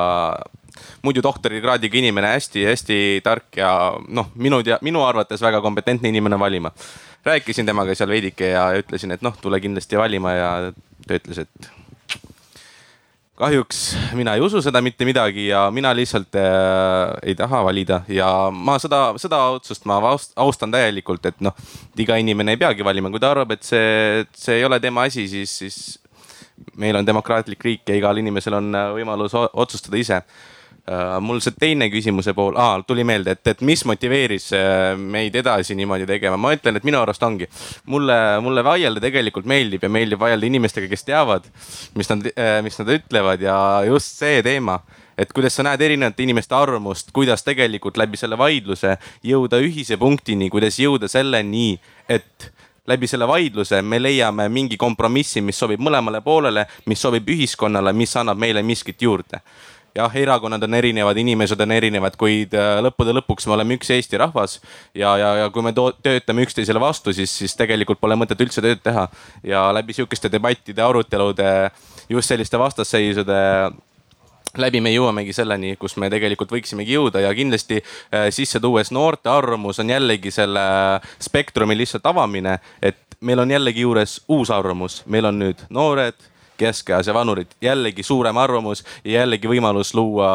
[1.03, 3.71] muidu doktorikraadiga inimene hästi,, hästi-hästi tark ja
[4.09, 6.71] noh, minu tea-, minu arvates väga kompetentne inimene valima.
[7.25, 10.51] Rääkisin temaga seal veidike ja ütlesin, et noh, tule kindlasti valima ja
[11.07, 11.71] ta ütles, et
[13.37, 13.81] kahjuks
[14.17, 18.01] mina ei usu seda mitte midagi ja mina lihtsalt äh, ei taha valida.
[18.09, 20.01] Ja ma seda, seda otsust ma
[20.37, 21.55] austan täielikult, et noh,
[21.99, 25.27] iga inimene ei peagi valima, kui ta arvab, et see, see ei ole tema asi,
[25.29, 25.79] siis, siis
[26.81, 30.23] meil on demokraatlik riik ja igal inimesel on võimalus otsustada ise.
[30.23, 30.56] Äh,
[31.21, 35.75] mul see teine küsimuse pool ah,, tuli meelde, et, et mis motiveeris äh, meid edasi
[35.79, 37.49] niimoodi tegema, ma ütlen, et minu arust ongi.
[37.91, 41.49] mulle, mulle vaielda tegelikult meeldib ja meeldib vaielda inimestega, kes teavad,
[41.99, 43.59] mis nad, äh, mis nad ütlevad ja
[43.89, 44.81] just see teema
[45.19, 50.51] et kuidas sa näed erinevate inimeste arvamust, kuidas tegelikult läbi selle vaidluse jõuda ühise punktini,
[50.53, 51.79] kuidas jõuda selleni,
[52.09, 52.51] et
[52.87, 58.13] läbi selle vaidluse me leiame mingi kompromissi, mis sobib mõlemale poolele, mis sobib ühiskonnale, mis
[58.21, 59.41] annab meile miskit juurde
[59.97, 64.21] jah, erakonnad on erinevad, inimesed on erinevad, kuid äh, lõppude lõpuks me oleme üks Eesti
[64.21, 64.59] rahvas.
[64.95, 68.83] ja, ja, ja kui me töötame üksteisele vastu, siis, siis tegelikult pole mõtet üldse tööd
[68.85, 69.09] teha.
[69.45, 71.71] ja läbi sihukeste debattide, arutelude,
[72.09, 73.41] just selliste vastasseisude
[74.57, 79.31] läbi me jõuamegi selleni, kus me tegelikult võiksimegi jõuda ja kindlasti äh, sisse tuues noorte
[79.33, 80.63] arvamus on jällegi selle
[81.23, 86.17] spektrumi lihtsalt avamine, et meil on jällegi juures uus arvamus, meil on nüüd noored
[86.59, 90.31] keskeas ja vanurid, jällegi suurem arvamus ja jällegi võimalus luua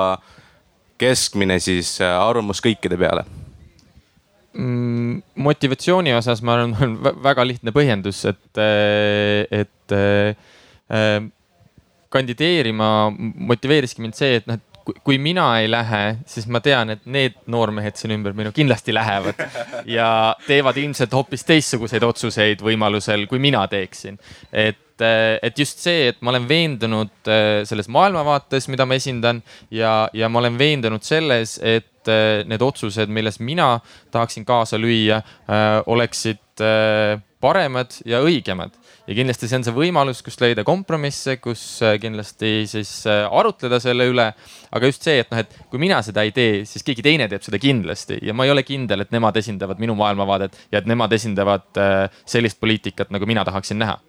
[1.02, 3.26] keskmine siis äh, arvamus kõikide peale
[4.54, 5.22] mm,?
[5.36, 11.30] motivatsiooni osas ma arvan, on väga lihtne põhjendus, et, äh, et äh,
[12.12, 12.88] kandideerima
[13.52, 14.71] motiveeriski mind see, et noh, et
[15.04, 19.42] kui mina ei lähe, siis ma tean, et need noormehed siin ümber minu kindlasti lähevad
[19.98, 24.20] ja teevad ilmselt hoopis teistsuguseid otsuseid võimalusel, kui mina teeksin.
[24.52, 29.42] et et, eh, just see, et ma olen veendunud eh, selles maailmavaates, mida ma esindan
[29.74, 33.74] ja, ja ma olen veendunud selles, et eh, need otsused, milles mina
[34.12, 35.22] tahaksin kaasa lüüa,
[35.92, 36.62] oleksid
[37.42, 38.76] paremad ja õigemad.
[39.08, 41.64] Ja kindlasti see on see võimalus, kus leida kompromisse, kus
[42.02, 44.28] kindlasti siis arutleda selle üle.
[44.72, 47.44] aga just see, et noh, et kui mina seda ei tee, siis keegi teine teeb
[47.44, 48.22] seda kindlasti.
[48.22, 51.68] Ja ma ei ole kindel, et nemad esindavad minu maailmavaadet ja et nemad esindavad
[52.26, 54.00] sellist poliitikat, nagu mina tahaksin näha.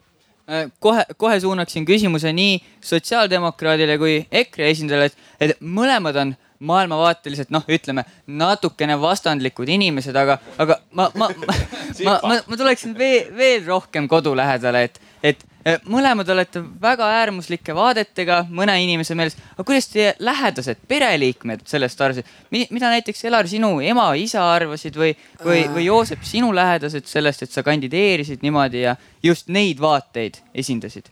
[0.51, 6.33] Äh, kohe, kohe suunaksin küsimuse nii sotsiaaldemokraadile kui EKRE esindajale, et mõlemad on
[6.63, 11.57] maailmavaateliselt noh, ütleme natukene vastandlikud inimesed, aga, aga ma, ma, ma,
[12.05, 15.43] ma, ma, ma tuleksin veel, veel rohkem kodu lähedale, et, et
[15.91, 22.31] mõlemad olete väga äärmuslike vaadetega mõne inimese meelest, aga kuidas teie lähedased pereliikmed sellest arvasid,
[22.51, 25.13] mida näiteks Elar sinu ema-isa arvasid või,
[25.45, 31.11] või, või Joosep sinu lähedased sellest, et sa kandideerisid niimoodi ja just neid vaateid esindasid?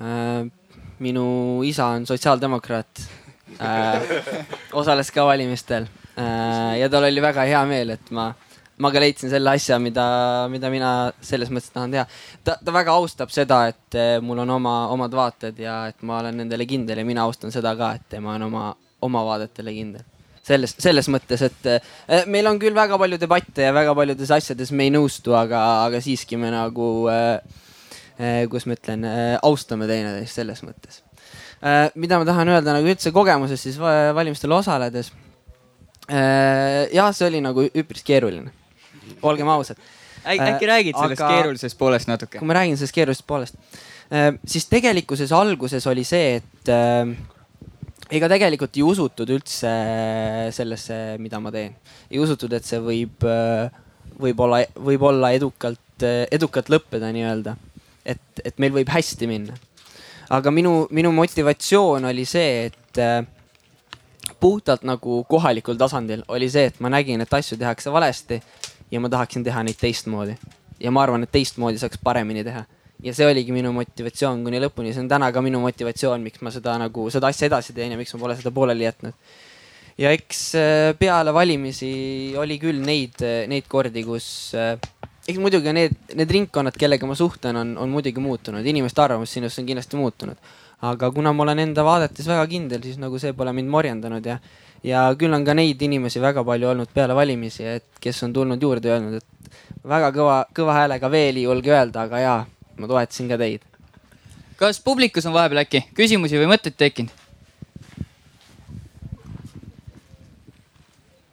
[0.00, 0.48] Äh,
[1.00, 3.02] minu isa on sotsiaaldemokraat.
[4.72, 8.30] Osales ka valimistel äh, ja tal oli väga hea meel, et ma,
[8.78, 10.04] ma ka leidsin selle asja, mida,
[10.52, 10.92] mida mina
[11.24, 12.06] selles mõttes tahan teha.
[12.44, 16.20] ta, ta väga austab seda, et äh, mul on oma, omad vaated ja et ma
[16.22, 18.70] olen nendele kindel ja mina austan seda ka, et tema on oma,
[19.06, 20.06] oma vaadetele kindel
[20.50, 24.72] selles, selles mõttes, et äh, meil on küll väga palju debatte ja väga paljudes asjades
[24.72, 27.36] me ei nõustu, aga, aga siiski me nagu äh,
[28.16, 31.09] äh, kuidas ma ütlen äh,, austame teineteist selles mõttes äh,.
[31.94, 35.10] Mida ma tahan öelda nagu üldse kogemusest siis valimistel osaledes
[36.08, 36.86] äh,.
[36.94, 38.52] jah, see oli nagu üpris keeruline,
[39.22, 39.80] olgem ausad.
[40.24, 42.38] äkki räägid sellest aga, keerulisest poolest natuke?
[42.40, 43.60] kui ma räägin sellest keerulisest poolest
[44.08, 47.12] äh,, siis tegelikkuses alguses oli see, et äh,
[48.10, 49.70] ega tegelikult ei usutud üldse
[50.54, 51.76] sellesse, mida ma teen.
[52.10, 53.26] ei usutud, et see võib,
[54.20, 57.56] võib olla, võib olla edukalt, edukalt lõppeda nii-öelda.
[58.04, 59.58] et, et meil võib hästi minna.
[60.30, 63.00] Aga minu, minu motivatsioon oli see, et
[64.40, 68.40] puhtalt nagu kohalikul tasandil oli see, et ma nägin, et asju tehakse valesti
[68.90, 70.36] ja ma tahaksin teha neid teistmoodi.
[70.80, 72.64] ja ma arvan, et teistmoodi saaks paremini teha
[73.04, 76.52] ja see oligi minu motivatsioon kuni lõpuni, see on täna ka minu motivatsioon, miks ma
[76.54, 79.16] seda nagu seda asja edasi teen ja miks ma pole seda pooleli jätnud.
[80.00, 84.76] ja eks äh, peale valimisi oli küll neid, äh, neid kordi, kus äh,
[85.30, 89.62] eks muidugi need, need ringkonnad, kellega ma suhtlen, on, on muidugi muutunud, inimeste arvamus sinust
[89.62, 90.50] on kindlasti muutunud.
[90.80, 94.38] aga kuna ma olen enda vaadetes väga kindel, siis nagu see pole mind morjendanud ja,
[94.82, 98.62] ja küll on ka neid inimesi väga palju olnud peale valimisi, et kes on tulnud
[98.62, 102.40] juurde ja öelnud, et väga kõva, kõva häälega veel ei julge öelda, aga jaa
[102.80, 103.66] ma toetasin ka teid.
[104.56, 107.12] kas publikus on vahepeal äkki küsimusi või mõtteid tekkinud?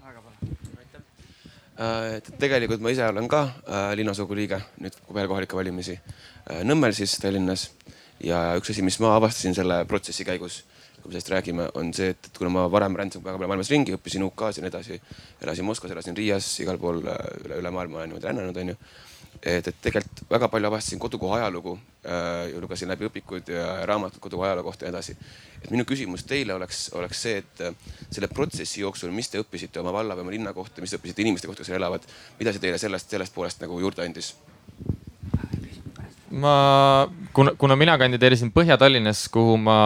[0.04, 6.64] Äh, et tegelikult ma ise olen ka äh, linnasugu liige nüüd peale kohalikke valimisi äh,
[6.66, 7.70] Nõmmel siis Tallinnas.
[8.24, 10.64] ja üks asi, mis ma avastasin selle protsessi käigus,
[10.98, 13.94] kui me sellest räägime, on see, et kuna ma varem rändasin väga palju maailmas ringi,
[13.94, 14.98] õppisin UK-s ja nii edasi,
[15.46, 17.14] elasin Moskvas, elasin Riias, igal pool üle,
[17.60, 18.78] üle maailma olen niimoodi rännanud, onju
[19.44, 21.76] et, et tegelikult väga palju avastasin kodukoha ajalugu
[22.06, 25.18] äh, lugesin läbi õpikud ja raamatud kodukoha ajaloo kohta ja nii edasi.
[25.62, 29.82] et minu küsimus teile oleks, oleks see, et äh, selle protsessi jooksul, mis te õppisite
[29.84, 32.06] oma valla või oma linna kohta, mis te õppisite inimeste kohta, kes seal elavad,
[32.40, 34.34] mida see teile sellest, sellest poolest nagu juurde andis?
[36.32, 39.78] Ma, kuna, kuna mina kandideerisin Põhja-Tallinnas, kuhu ma,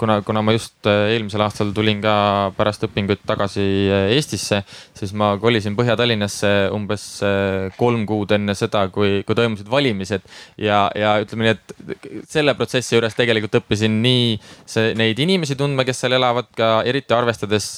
[0.00, 2.14] kuna, kuna ma just äh, eelmisel aastal tulin ka
[2.56, 4.62] pärast õpinguid tagasi äh, Eestisse,
[4.98, 10.26] siis ma kolisin Põhja-Tallinnasse umbes äh, kolm kuud enne seda, kui, kui toimusid valimised.
[10.58, 14.34] ja, ja ütleme nii, et selle protsessi juures tegelikult õppisin nii
[14.66, 17.70] see, neid inimesi tundma, kes seal elavad, ka eriti arvestades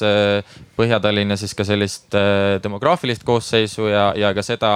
[0.81, 2.15] Põhja-Tallinna siis ka sellist
[2.65, 4.73] demograafilist koosseisu ja, ja ka seda,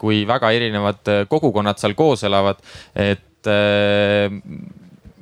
[0.00, 2.60] kui väga erinevad kogukonnad seal koos elavad,
[2.94, 4.28] et äh,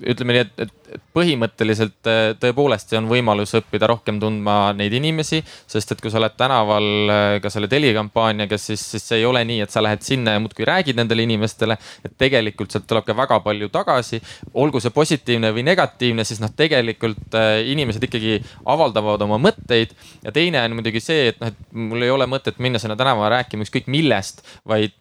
[0.09, 0.78] ütleme nii, et, et
[1.17, 6.21] põhimõtteliselt äh, tõepoolest see on võimalus õppida rohkem tundma neid inimesi, sest et kui sa
[6.21, 10.05] oled tänaval äh, ka selle telikampaaniaga, siis, siis see ei ole nii, et sa lähed
[10.07, 11.79] sinna ja muudkui räägid nendele inimestele.
[12.05, 14.21] et tegelikult sealt tuleb ka väga palju tagasi,
[14.55, 19.95] olgu see positiivne või negatiivne, siis noh, tegelikult äh, inimesed ikkagi avaldavad oma mõtteid.
[20.25, 23.35] ja teine on muidugi see, et noh, et mul ei ole mõtet minna sinna tänavale
[23.37, 24.95] rääkima ükskõik millest, vaid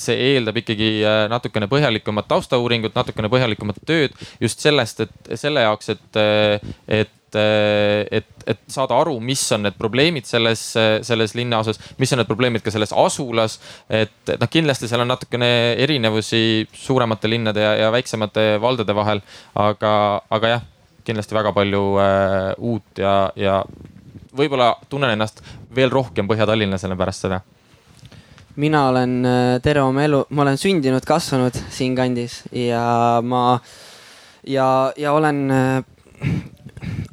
[0.00, 0.88] see eeldab ikkagi
[1.30, 6.20] natukene põhjalikumat taustauuringut, natukene põhjalikumat tööd just sellest sellepärast, et selle jaoks, et,
[6.88, 10.62] et et, et saada aru, mis on need probleemid selles,
[11.04, 13.58] selles linnaosas, mis on need probleemid ka selles asulas.
[13.88, 19.20] et noh, kindlasti seal on natukene erinevusi suuremate linnade ja, ja väiksemate valdade vahel,
[19.54, 19.92] aga,
[20.30, 20.64] aga jah,
[21.04, 23.60] kindlasti väga palju äh, uut ja, ja
[24.32, 25.42] võib-olla tunnen ennast
[25.74, 27.42] veel rohkem Põhja-Tallinlasena pärast seda
[28.58, 33.76] mina olen äh, terve oma elu, ma olen sündinud, kasvanud siinkandis ja ma äh,
[34.46, 35.84] ja, ja olen äh,,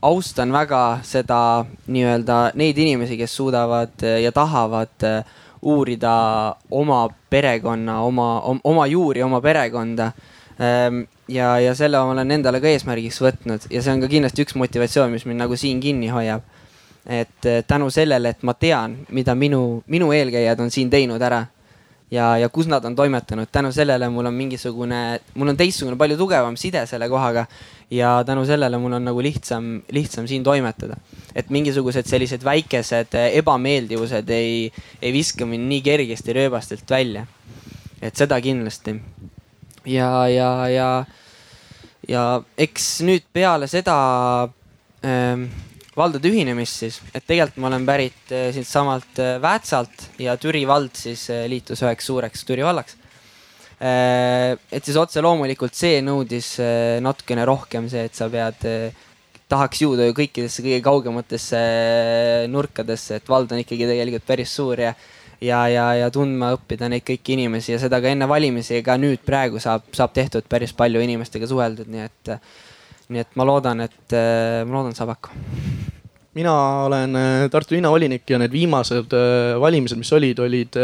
[0.01, 5.23] austan väga seda nii-öelda neid inimesi, kes suudavad äh, ja tahavad äh,
[5.61, 10.11] uurida oma perekonna, oma, oma juuri, oma perekonda
[10.61, 11.05] ähm,.
[11.27, 14.55] ja, ja selle ma olen endale ka eesmärgiks võtnud ja see on ka kindlasti üks
[14.61, 16.43] motivatsioon, mis mind nagu siin kinni hoiab.
[17.05, 21.45] et äh, tänu sellele, et ma tean, mida minu, minu eelkäijad on siin teinud ära
[22.11, 23.47] ja, ja kus nad on toimetanud.
[23.51, 27.45] tänu sellele mul on mingisugune, mul on teistsugune, palju tugevam side selle kohaga
[27.91, 30.95] ja tänu sellele mul on nagu lihtsam, lihtsam siin toimetada.
[31.35, 37.25] et mingisugused sellised väikesed ebameeldivused ei, ei viska mind nii kergesti rööbastelt välja.
[38.01, 39.01] et seda kindlasti.
[39.85, 41.05] ja, ja, ja,
[42.07, 43.97] ja eks nüüd peale seda
[45.05, 45.49] ähm,
[45.95, 50.95] valdade ühinemist siis, et tegelikult ma olen pärit äh, siitsamalt äh, Väätsalt ja Türi vald
[50.99, 53.01] siis äh, liitus üheks suureks Türi vallaks.
[53.75, 56.53] et siis otse loomulikult see nõudis
[57.03, 58.61] natukene rohkem see, et sa pead,
[59.51, 61.59] tahaks jõuda ju kõikidesse kõige kaugematesse
[62.47, 64.93] nurkadesse, et vald on ikkagi tegelikult päris suur ja
[65.43, 69.25] ja, ja, ja tundma õppida neid kõiki inimesi ja seda ka enne valimisi, ka nüüd
[69.27, 72.33] praegu saab, saab tehtud päris palju inimestega suheldud, nii et,
[73.09, 75.61] nii et ma loodan, et ma loodan, saab hakkama.
[76.35, 76.53] Mina
[76.83, 77.15] olen
[77.51, 79.13] Tartu linnavolinik ja need viimased
[79.61, 80.75] valimised, mis olid, olid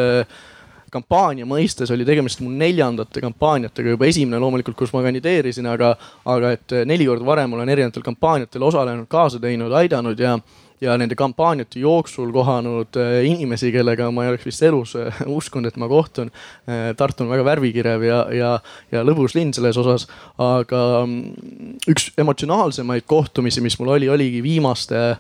[0.92, 5.94] kampaania mõistes oli tegemist mul neljandate kampaaniatega, juba esimene loomulikult, kus ma kandideerisin, aga,
[6.32, 10.38] aga et neli korda varem olen erinevatel kampaaniatel osalenud, kaasa teinud, aidanud ja
[10.82, 15.70] ja nende kampaaniate jooksul kohanud äh, inimesi, kellega ma ei oleks vist elus äh, uskunud,
[15.70, 16.32] et ma kohtun.
[16.66, 18.54] Äh, Tartu on väga värvikirev ja, ja,
[18.92, 20.08] ja lõbus linn selles osas,
[20.42, 25.12] aga mm, üks emotsionaalsemaid kohtumisi, mis mul oli, oligi viimaste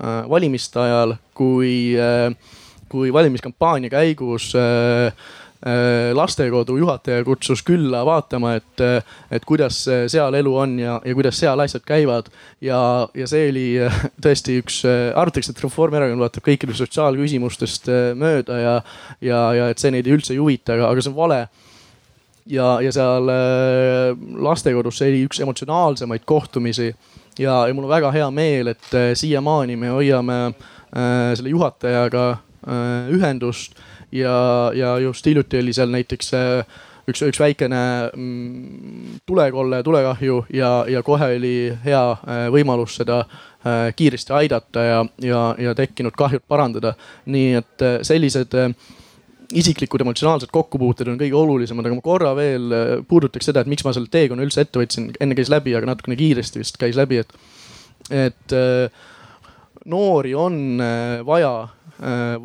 [0.00, 1.92] valimiste ajal, kui,
[2.88, 5.12] kui valimiskampaania käigus Äh,
[6.16, 8.82] lastekodu juhataja kutsus külla vaatama, et,
[9.30, 12.30] et kuidas seal elu on ja, ja kuidas seal asjad käivad.
[12.60, 18.60] ja, ja see oli äh, tõesti üks, äh, arvatakse, et Reformierakond vaatab kõikidest sotsiaalküsimustest mööda
[18.60, 18.74] ja,
[19.20, 21.40] ja, ja et see neid üldse ei huvita, aga, aga see on vale
[22.48, 23.28] ja, ja seal
[24.40, 26.88] lastekodus see oli üks emotsionaalsemaid kohtumisi
[27.40, 33.12] ja, ja mul on väga hea meel, et siiamaani me hoiame äh, selle juhatajaga äh,
[33.14, 33.78] ühendust
[34.12, 36.78] ja, ja just hiljuti oli seal näiteks äh,
[37.10, 37.80] üks, üks väikene
[38.10, 41.54] mm, tulekolle, tulekahju ja, ja kohe oli
[41.84, 46.94] hea äh, võimalus seda äh, kiiresti aidata ja, ja, ja tekkinud kahjud parandada.
[47.30, 48.54] nii et sellised
[49.50, 52.70] isiklikud emotsionaalsed kokkupuuted on kõige olulisemad, aga ma korra veel
[53.10, 56.18] puudutaks seda, et miks ma selle teekonna üldse ette võtsin, enne käis läbi, aga natukene
[56.18, 57.34] kiiresti vist käis läbi, et,
[58.14, 58.54] et
[59.90, 60.78] noori on
[61.26, 61.50] vaja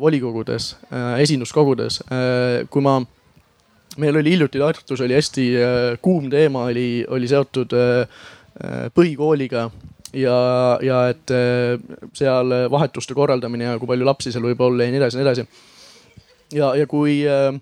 [0.00, 2.00] volikogudes, äh, esinduskogudes.
[2.12, 2.98] Äh, kui ma,
[3.96, 5.46] meil oli hiljuti Tartus oli hästi
[6.04, 7.72] kuum teema, oli, oli seotud
[8.96, 9.62] põhikooliga
[10.16, 10.36] ja,
[10.84, 11.32] ja et
[12.16, 15.26] seal vahetuste korraldamine ja kui palju lapsi seal võib olla ja nii edasi ja nii
[15.26, 15.46] edasi.
[16.56, 17.56] ja, ja kui äh,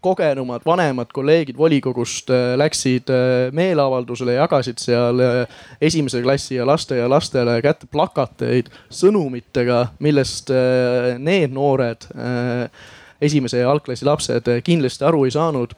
[0.00, 7.60] kogenumad, vanemad kolleegid volikogust äh, läksid äh, meeleavaldusele, jagasid seal äh, esimese klassi ja lasteaialastele
[7.62, 10.50] kätte plakateid sõnumitega, millest
[11.18, 12.06] need noored,
[13.20, 15.74] esimese ja algklassi lapsed kindlasti aru ei saanud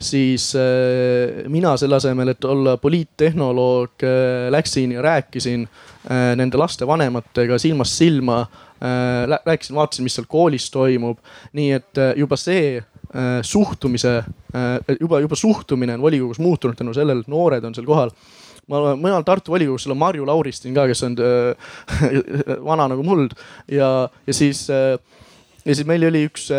[0.00, 0.54] siis
[1.52, 4.04] mina selle asemel, et olla poliittehnoloog,
[4.50, 5.66] läksin ja rääkisin
[6.40, 8.46] nende laste vanematega silmast silma.
[9.44, 11.18] rääkisin, vaatasin, mis seal koolis toimub,
[11.52, 12.80] nii et juba see
[13.42, 14.22] suhtumise,
[14.54, 18.12] äh, juba, juba suhtumine on volikogus muutunud tänu sellele, et noored on seal kohal.
[18.70, 21.72] Ma olen Tartu volikogus, seal on Marju Lauristin ka, kes on äh,
[22.68, 23.34] vana nagu muld.
[23.70, 26.50] Ja, ja siis, ja siis meil oli üks,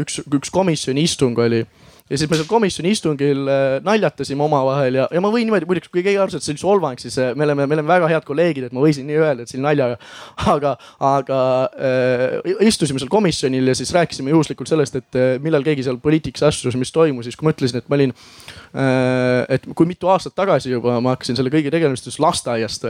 [0.00, 1.64] üks, üks komisjoni istung oli
[2.08, 5.90] ja siis me seal komisjoni istungil äh, naljatasime omavahel ja, ja ma võin niimoodi, muideks
[5.92, 8.26] kui keegi arvas, et see oli solvang, siis äh, me oleme, me oleme väga head
[8.28, 9.98] kolleegid, et ma võisin nii öelda, et see oli naljaga.
[10.54, 11.40] aga, aga
[11.76, 16.48] äh, istusime seal komisjonil ja siis rääkisime juhuslikult sellest, et äh, millal keegi seal poliitikasse
[16.52, 20.36] astus, mis toimus, siis kui ma ütlesin, et ma olin äh,, et kui mitu aastat
[20.38, 22.88] tagasi juba ma hakkasin selle kõige tegelemist just lasteaiast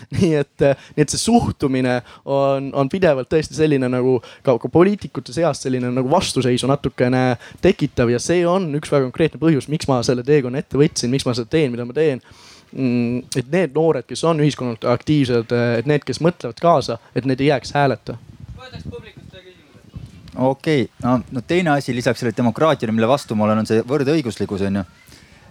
[0.16, 4.70] nii et, eh, nii et see suhtumine on, on pidevalt tõesti selline nagu ka, ka
[4.72, 7.24] poliitikute seas selline nagu vastuseisu natukene
[7.64, 11.26] tekitav ja see on üks väga konkreetne põhjus, miks ma selle teekonna ette võtsin, miks
[11.28, 12.22] ma seda teen, mida ma teen
[12.72, 17.42] mm, et need noored, kes on ühiskonnalt aktiivsed, et need, kes mõtlevad kaasa, et need
[17.42, 18.16] ei jääks hääleta.
[20.36, 23.82] okei okay., no, no teine asi lisaks sellele demokraatiale, mille vastu ma olen, on see
[23.86, 24.88] võrdõiguslikkus on ju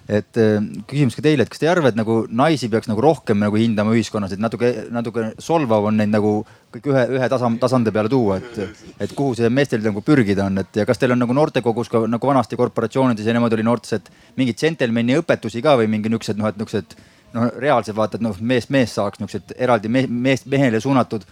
[0.10, 0.57] et äh,
[0.89, 3.60] küsimus ka teile, et kas te ei arva, et nagu naisi peaks nagu rohkem nagu
[3.62, 6.39] hindama ühiskonnas, et natuke, natuke solvav on neid nagu
[6.74, 10.57] kõik ühe, ühe tasand, tasandi peale tuua, et, et kuhu see meestel nagu pürgida on,
[10.64, 13.99] et ja kas teil on nagu noortekogus ka nagu vanasti korporatsioonides ja niimoodi oli noortes,
[13.99, 16.97] et mingeid džentelmeni õpetusi ka või mingi niisugused noh, et niisugused
[17.38, 21.28] noh, reaalsed vaata, et noh, meest mees saaks niisugused eraldi me, meest mehele suunatud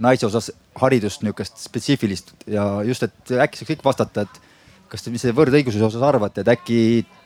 [0.00, 0.48] naise osas
[0.80, 2.32] haridust niisugust spetsiifilist.
[2.48, 4.40] Ja just, et äkki saaks kõik vastata, et
[4.92, 6.78] kas te, mis te võrdõiguslikkuse osas arvate, et äkki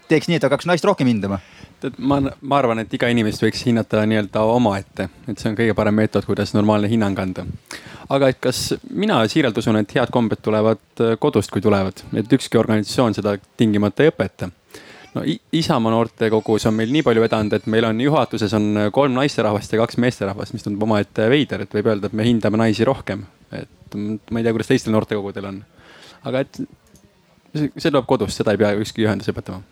[0.09, 1.41] teeks nii, et hakkaks naist rohkem hindama?
[1.81, 5.75] tead, ma, ma arvan, et iga inimest võiks hinnata nii-öelda omaette, et see on kõige
[5.77, 7.47] parem meetod, kuidas normaalne hinnang anda.
[8.13, 12.33] aga et kas mina siiralt usun, et head kombed tulevad äh, kodust, kui tulevad, et
[12.39, 14.51] ükski organisatsioon seda tingimata ei õpeta
[15.17, 15.25] no
[15.57, 19.77] Isamaa noortekogus on meil nii palju vedanud, et meil on juhatuses on äh, kolm naisterahvast
[19.77, 23.27] ja kaks meesterahvast, mis tundub omaette veider, et võib öelda, et me hindame naisi rohkem.
[23.53, 25.63] et ma ei tea, kuidas teistel noortekogudel on.
[26.27, 26.63] aga et
[27.57, 29.63] see tuleb kodust, seda ei pea ükski ühendus õpetama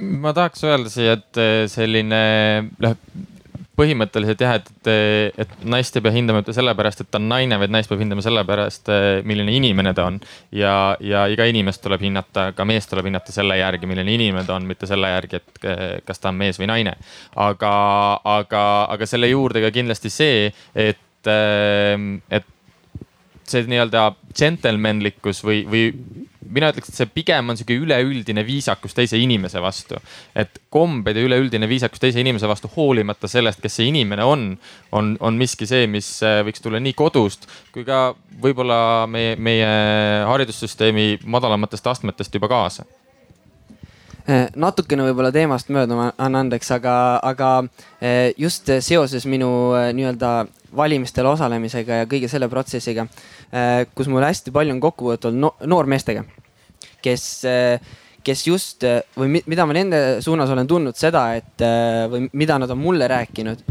[0.00, 2.22] ma tahaks öelda siia, et eh, selline
[2.80, 2.96] noh,
[3.80, 7.56] põhimõtteliselt jah, et, et, et naist ei pea hindama mitte sellepärast, et ta on naine,
[7.60, 8.90] vaid naist peab hindama sellepärast,
[9.28, 10.18] milline inimene ta on.
[10.56, 14.58] ja, ja iga inimest tuleb hinnata, ka meest tuleb hinnata selle järgi, milline inimene ta
[14.58, 15.68] on, mitte selle järgi, et
[16.06, 16.96] kas ta on mees või naine.
[17.48, 17.74] aga,
[18.36, 18.64] aga,
[18.96, 22.50] aga selle juurde ka kindlasti see, et, et
[23.50, 29.18] see nii-öelda džentelmenlikkus või, või mina ütleks, et see pigem on sihuke üleüldine viisakus teise
[29.20, 30.00] inimese vastu.
[30.34, 34.46] et kombed ja üleüldine viisakus teise inimese vastu, hoolimata sellest, kes see inimene on,
[34.92, 39.68] on, on miski see, mis äh, võiks tulla nii kodust kui ka võib-olla meie, meie
[40.28, 42.86] haridussüsteemi madalamatest astmetest juba kaasa
[44.26, 47.52] äh, natukene võib-olla teemast mööda, ma annan andeks, aga, aga
[48.02, 49.50] äh, just seoses minu
[49.94, 50.34] nii-öelda
[50.76, 53.08] valimistel osalemisega ja kõige selle protsessiga,
[53.98, 56.22] kus mul hästi palju on kokkupuudet olnud no noormeestega,
[57.02, 61.64] kes, äh, kes just äh, või mida ma nende suunas olen tundnud seda, et
[62.12, 63.64] või mida nad on mulle rääkinud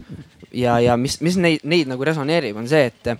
[0.53, 3.13] ja, ja mis, mis neid, neid nagu resoneerib, on see, et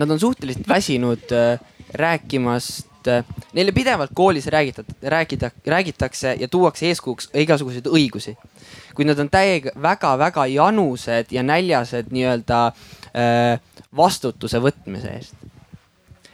[0.00, 1.32] nad on suhteliselt väsinud
[1.94, 2.90] rääkimast
[3.54, 8.32] neile pidevalt koolis räägitat-, räägida, räägitakse ja tuuakse eeskujuks igasuguseid õigusi
[8.94, 13.58] kuid nad on täiega väga-väga janused ja näljased nii-öelda äh,
[13.96, 15.34] vastutuse võtmise eest.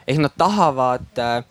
[0.06, 1.44] ehk nad tahavad, äh,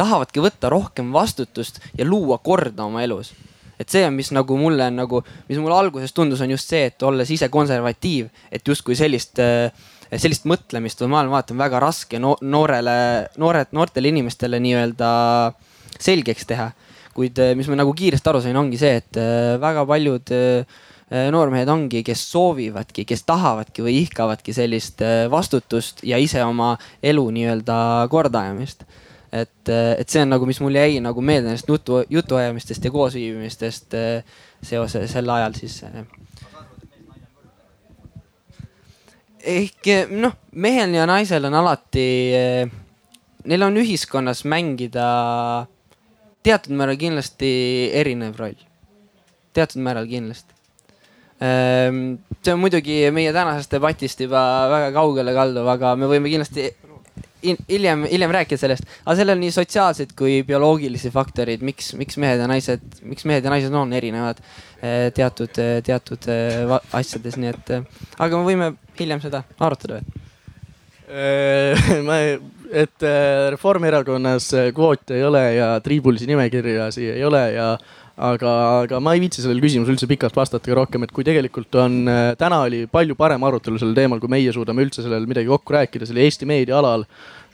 [0.00, 3.32] tahavadki võtta rohkem vastutust ja luua korda oma elus
[3.80, 6.90] et see on, mis nagu mulle on nagu, mis mulle alguses tundus, on just see,
[6.90, 9.72] et olles ise konservatiiv, et justkui sellist, äh,
[10.12, 12.98] sellist mõtlemist või maailmavaate on väga raske no, noorele,
[13.40, 15.10] noored, noortele inimestele nii-öelda
[15.96, 16.68] selgeks teha
[17.16, 20.80] kuid eh, mis ma nagu kiiresti aru sain, ongi see, et eh, väga paljud eh,
[21.34, 27.78] noormehed ongi, kes soovivadki, kes tahavadki või ihkavadki sellist vastutust ja ise oma elu nii-öelda
[28.12, 28.84] kordaajamist.
[29.32, 33.98] Et, et see on nagu, mis mul jäi nagu meelde nendest jutu, jutuajamistest ja koosviibimistest
[34.62, 35.80] seoses sel ajal siis
[39.40, 42.06] ehk noh, mehel ja naisel on alati,
[43.44, 45.06] neil on ühiskonnas mängida
[46.44, 47.50] teatud määral kindlasti
[47.96, 48.58] erinev roll.
[49.52, 50.54] teatud määral kindlasti.
[51.40, 56.68] Ehm, see on muidugi meie tänasest debatist juba väga kaugele kalduv, aga me võime kindlasti
[57.42, 62.42] hiljem, hiljem rääkida sellest, aga sellel on nii sotsiaalseid kui bioloogilisi faktoreid, miks, miks mehed
[62.42, 64.40] ja naised, miks mehed ja naised on erinevad
[64.82, 70.18] eh, teatud, teatud eh, asjades, nii et, eh, aga me võime hiljem seda arutada veel.
[72.06, 72.20] Ma
[72.70, 73.04] et
[73.50, 74.44] Reformierakonnas
[74.76, 77.72] kvoote ei ole ja triibulisi nimekirja siia ei ole ja
[78.20, 78.54] aga,
[78.84, 82.00] aga ma ei viitsi sellele küsimusele üldse pikalt vastata ka rohkem, et kui tegelikult on,
[82.10, 85.76] äh, täna oli palju parem arutelu sellel teemal, kui meie suudame üldse sellel midagi kokku
[85.76, 87.06] rääkida, see oli Eesti meedia alal.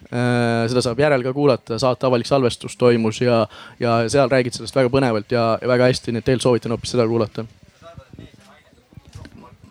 [0.06, 3.40] Seda saab järel ka kuulata, saate avalik salvestus toimus ja,
[3.80, 6.92] ja seal räägid sellest väga põnevalt ja, ja väga hästi, nii et teil soovitan hoopis
[6.94, 7.46] seda kuulata.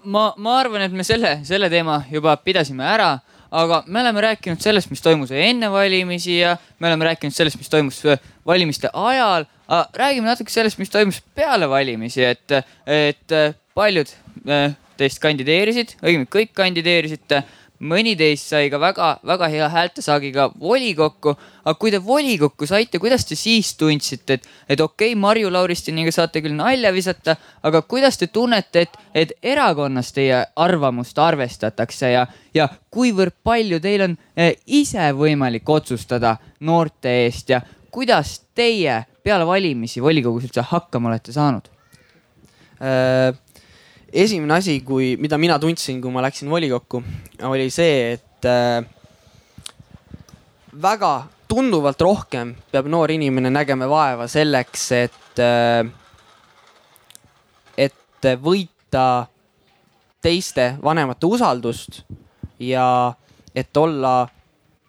[0.04, 3.14] Ma, ma arvan, et me selle, selle teema juba pidasime ära
[3.56, 7.72] aga me oleme rääkinud sellest, mis toimus enne valimisi ja me oleme rääkinud sellest, mis
[7.72, 9.46] toimus äh, valimiste ajal.
[9.94, 12.52] räägime natuke sellest, mis toimus peale valimisi, et,
[12.86, 14.12] et äh, paljud
[14.50, 17.44] äh, teist kandideerisid, õigemini kõik kandideerisite
[17.80, 21.36] mõni teist sai ka väga-väga hea häältesaagiga volikokku.
[21.66, 26.12] aga kui te volikokku saite, kuidas te siis tundsite, et, et okei okay,, Marju Lauristiniga
[26.12, 32.28] saate küll nalja visata, aga kuidas te tunnete, et, et erakonnas teie arvamust arvestatakse ja,
[32.54, 37.62] ja kuivõrd palju teil on eh, ise võimalik otsustada noorte eest ja
[37.92, 41.72] kuidas teie peale valimisi volikogus üldse hakkama olete saanud
[42.80, 43.45] äh,?
[44.16, 47.02] Esimene asi, kui, mida mina tundsin, kui ma läksin volikokku,
[47.50, 48.86] oli see, et äh,
[50.82, 51.14] väga
[51.52, 55.84] tunduvalt rohkem peab noor inimene nägema vaeva selleks, et äh,,
[57.78, 59.28] et võita
[60.24, 62.02] teiste vanemate usaldust
[62.64, 62.88] ja
[63.56, 64.24] et olla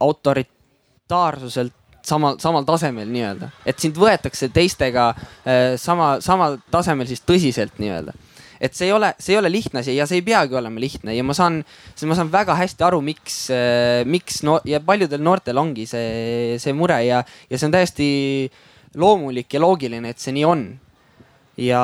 [0.01, 1.74] autoritaarsuselt
[2.07, 8.14] samal, samal tasemel nii-öelda, et sind võetakse teistega äh, sama, samal tasemel siis tõsiselt nii-öelda
[8.61, 11.15] et see ei ole, see ei ole lihtne asi ja see ei peagi olema lihtne
[11.17, 11.61] ja ma saan,
[12.09, 16.75] ma saan väga hästi aru, miks, äh, miks no ja paljudel noortel ongi see, see
[16.77, 18.09] mure ja, ja see on täiesti
[18.97, 20.67] loomulik ja loogiline, et see nii on.
[21.61, 21.83] ja,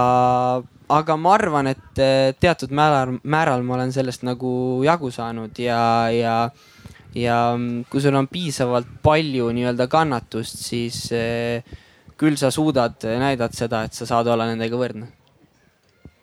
[0.93, 5.81] aga ma arvan, et äh, teatud määral, määral ma olen sellest nagu jagu saanud ja,
[6.13, 6.37] ja
[7.13, 7.39] ja
[7.93, 11.75] kui sul on piisavalt palju nii-öelda kannatust, siis äh,
[12.17, 15.11] küll sa suudad näidata seda, et sa saad olla nendega võrdne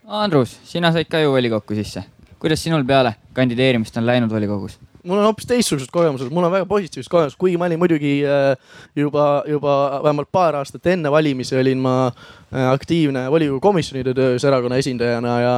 [0.10, 2.04] Andrus, sina said ka ju volikokku sisse.
[2.40, 4.80] kuidas sinul peale kandideerimist on läinud volikogus?
[5.04, 8.56] mul on hoopis teistsugused kogemused, mul on väga positiivsed kogemused, kuigi ma olin muidugi äh,
[8.96, 14.82] juba, juba vähemalt paar aastat enne valimisi olin ma äh, aktiivne volikogu komisjonide töös erakonna
[14.82, 15.54] esindajana ja,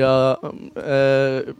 [0.00, 0.14] ja
[0.80, 1.52] äh,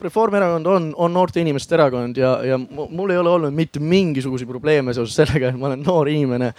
[0.00, 4.94] Reformierakond on, on noorte inimeste erakond ja, ja mul ei ole olnud mitte mingisuguseid probleeme
[4.94, 6.52] seoses sellega, et ma olen noor inimene.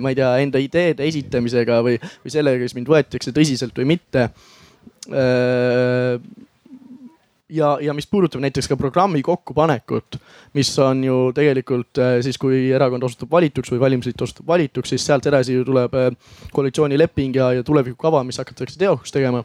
[0.00, 4.28] ma ei tea, enda ideede esitamisega või, või sellega, kas mind võetakse tõsiselt või mitte
[7.52, 10.16] ja, ja mis puudutab näiteks ka programmi kokkupanekut,
[10.56, 15.04] mis on ju tegelikult äh, siis, kui erakond osutub valituks või valimisliit osutub valituks, siis
[15.06, 15.96] sealt edasi ju tuleb
[16.52, 19.44] koalitsioonileping ja, ja tulevikukava, mis hakatakse teoks tegema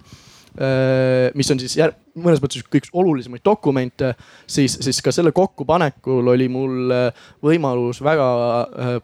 [1.37, 4.13] mis on siis jär, mõnes mõttes üks olulisemaid dokumente,
[4.49, 6.93] siis, siis ka selle kokkupanekul oli mul
[7.45, 8.27] võimalus väga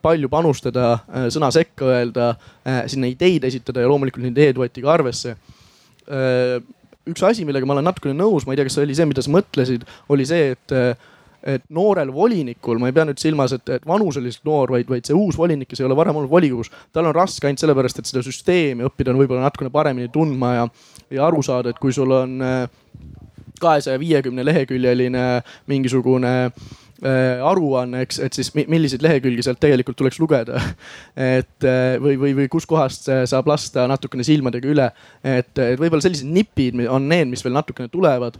[0.01, 0.95] palju panustada,
[1.33, 2.31] sõna sekka öelda,
[2.89, 5.35] sinna ideid esitada ja loomulikult neid ideed võeti ka arvesse.
[7.03, 9.21] Üks asi, millega ma olen natukene nõus, ma ei tea, kas see oli see, mida
[9.21, 10.77] sa mõtlesid, oli see, et
[11.43, 15.17] et noorel volinikul, ma ei pea nüüd silmas, et, et vanuseliselt noor, vaid, vaid see
[15.17, 18.23] uus volinik, kes ei ole varem olnud volikogus, tal on raske ainult sellepärast, et seda
[18.25, 20.69] süsteemi õppida on võib-olla natukene paremini tundma ja,
[21.11, 22.39] ja aru saada, et kui sul on
[23.63, 25.27] kahesaja viiekümne leheküljeline
[25.71, 26.71] mingisugune äh,
[27.03, 30.61] Äh, aruanne, eks, et siis milliseid lehekülgi sealt tegelikult tuleks lugeda.
[31.35, 34.85] et äh, või, või, või kuskohast saab lasta natukene silmadega üle,
[35.19, 38.37] et, et võib-olla sellised nipid on need, mis veel natukene tulevad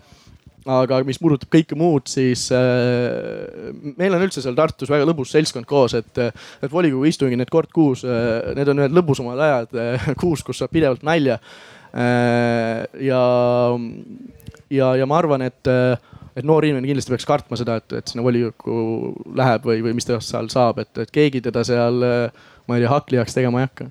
[0.69, 5.67] aga mis puudutab kõike muud, siis äh, meil on üldse seal Tartus väga lõbus seltskond
[5.69, 10.09] koos, et, et volikogu istungid, need kord kuus äh,, need on ühed lõbusamad ajad äh,
[10.21, 11.39] kuus, kus saab pidevalt nalja
[11.91, 12.83] äh,.
[13.09, 13.23] ja,
[14.71, 15.95] ja, ja ma arvan, et äh,
[16.33, 20.07] et noor inimene kindlasti peaks kartma seda, et, et sinna volikokku läheb või, või mis
[20.07, 23.85] ta seal saab, et, et keegi teda seal, ma ei tea, hakklijaks tegema ei hakka.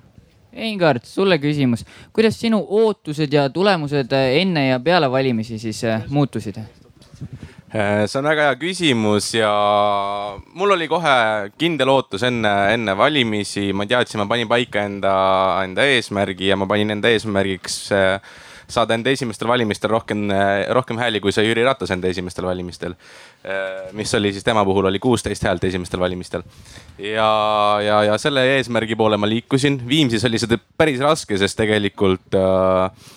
[0.53, 1.81] Eingard, sulle küsimus,
[2.13, 6.59] kuidas sinu ootused ja tulemused enne ja peale valimisi siis äh, muutusid?
[7.73, 9.49] Äh, see on väga hea küsimus ja
[10.53, 11.15] mul oli kohe
[11.57, 15.13] kindel ootus enne, enne valimisi, ma teadsin, ma panin paika enda,
[15.65, 18.35] enda eesmärgi ja ma panin enda eesmärgiks äh,
[18.73, 20.25] saada enda esimestel valimistel rohkem,
[20.73, 22.95] rohkem hääli, kui sai Jüri Ratas enda esimestel valimistel.
[23.93, 26.43] mis oli siis tema puhul oli kuusteist häält esimestel valimistel.
[26.97, 27.29] ja,
[27.85, 29.81] ja, ja selle eesmärgi poole ma liikusin.
[29.87, 33.13] Viimsis oli seda päris raske, sest tegelikult äh,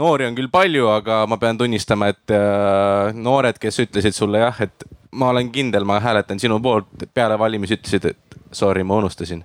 [0.00, 4.62] noori on küll palju, aga ma pean tunnistama, et äh, noored, kes ütlesid sulle jah,
[4.66, 9.44] et ma olen kindel, ma hääletan sinu poolt, peale valimisi ütlesid, et sorry, ma unustasin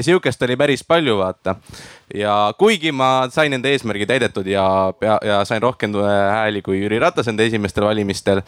[0.00, 1.56] sihukest oli päris palju, vaata.
[2.14, 4.92] ja kuigi ma sain enda eesmärgi täidetud ja,
[5.24, 8.42] ja sain rohkem äh, hääli kui Jüri Ratas enda esimestel valimistel.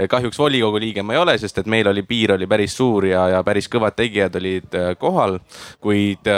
[0.00, 3.06] Äh, kahjuks volikogu liige ma ei ole, sest et meil oli piir oli päris suur
[3.06, 5.38] ja, ja päris kõvad tegijad olid kohal,
[5.80, 6.30] kuid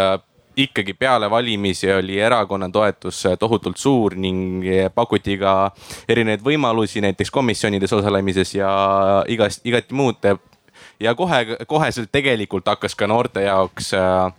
[0.57, 4.63] ikkagi peale valimisi oli erakonna toetus tohutult suur ning
[4.95, 5.71] pakuti ka
[6.09, 8.71] erinevaid võimalusi, näiteks komisjonides osalemises ja
[9.29, 10.21] igast, igati muud
[11.01, 14.33] ja kohe, koheselt tegelikult hakkas ka noorte jaoks äh,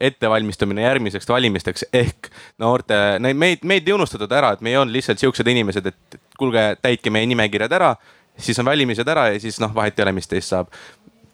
[0.00, 1.84] ettevalmistamine järgmiseks valimisteks.
[1.92, 2.94] Ehk noorte,
[3.34, 7.10] meid, meid ei unustatud ära, et me ei olnud lihtsalt siuksed inimesed, et kuulge, täitke
[7.10, 7.94] meie nimekirjad ära,
[8.38, 10.72] siis on valimised ära ja siis noh, vahet ei ole, mis teist saab.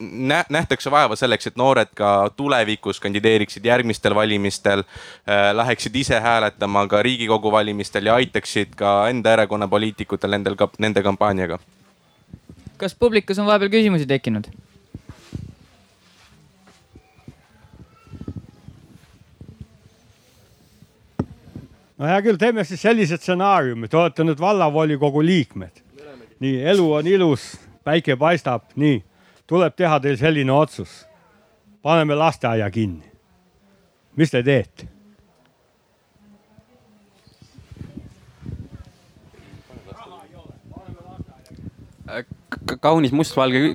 [0.00, 7.02] Nähtakse vaeva selleks, et noored ka tulevikus kandideeriksid järgmistel valimistel äh,, läheksid ise hääletama ka
[7.02, 11.60] riigikogu valimistel ja aitaksid ka enda erakonna poliitikutel nendel, nende kampaaniaga
[12.84, 14.50] kas publikus on vahepeal küsimusi tekkinud?
[21.98, 25.80] no hea küll, teeme siis sellise stsenaariumi, te olete nüüd vallavolikogu liikmed.
[26.44, 27.54] nii, elu on ilus,
[27.86, 28.98] päike paistab, nii,
[29.48, 31.04] tuleb teha teil selline otsus.
[31.82, 33.08] paneme lasteaia kinni.
[34.16, 34.93] mis te teete?
[42.80, 43.74] Kaunis mustvalge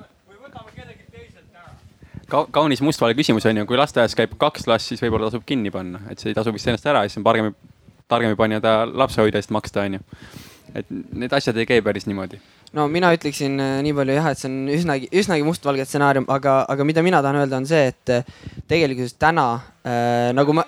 [2.29, 5.71] ka, kaunis mustvalge küsimus on ju, kui lasteaias käib kaks last, siis võib-olla tasub kinni
[5.73, 7.51] panna, et see ei tasu vist ennast ära siis on parem,
[8.11, 10.05] targem juba nii-öelda lapsehoidja eest maksta, on ju.
[10.77, 12.41] et need asjad ei käi päris niimoodi.
[12.77, 16.61] no mina ütleksin äh, nii palju jah, et see on üsnagi, üsnagi mustvalge stsenaarium, aga,
[16.69, 18.37] aga mida mina tahan öelda, on see, et äh,
[18.69, 19.49] tegelikkuses täna
[19.81, 20.67] äh, nagu ma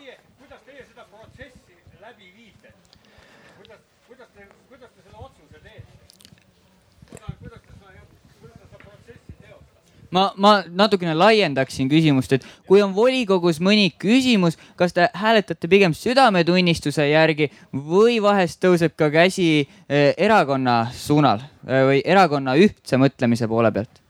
[10.12, 15.96] ma, ma natukene laiendaksin küsimust, et kui on volikogus mõni küsimus, kas te hääletate pigem
[15.98, 23.50] südametunnistuse järgi või vahest tõuseb ka käsi eh, erakonna suunal eh, või erakonna ühtse mõtlemise
[23.52, 24.02] poole pealt?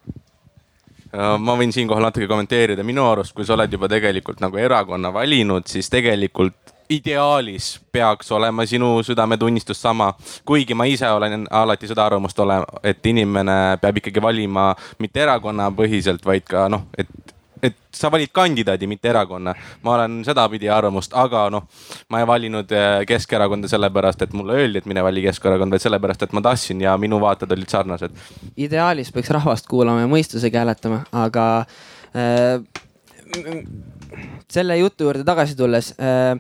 [1.12, 5.68] ma võin siinkohal natuke kommenteerida, minu arust, kui sa oled juba tegelikult nagu erakonna valinud,
[5.68, 10.14] siis tegelikult ideaalis peaks olema sinu südametunnistus sama,
[10.46, 16.26] kuigi ma ise olen alati seda arvamust ole, et inimene peab ikkagi valima mitte erakonnapõhiselt,
[16.26, 17.10] vaid ka noh, et
[17.62, 19.54] et sa valid kandidaadi, mitte erakonna.
[19.84, 21.68] ma olen sedapidi arvamust, aga noh,
[22.10, 26.26] ma ei valinud eh, Keskerakonda sellepärast, et mulle öeldi, et mine vali Keskerakond, vaid sellepärast,
[26.26, 28.18] et ma tahtsin ja minu vaated olid sarnased.
[28.58, 31.48] ideaalis peaks rahvast kuulama ja mõistusega hääletama, aga
[32.18, 32.66] äh,
[34.52, 36.38] selle jutu juurde tagasi tulles äh,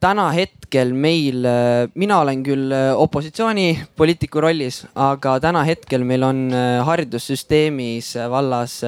[0.00, 6.46] täna hetkel meil, äh, mina olen küll äh, opositsioonipoliitiku rollis, aga täna hetkel meil on
[6.56, 8.80] äh, haridussüsteemis vallas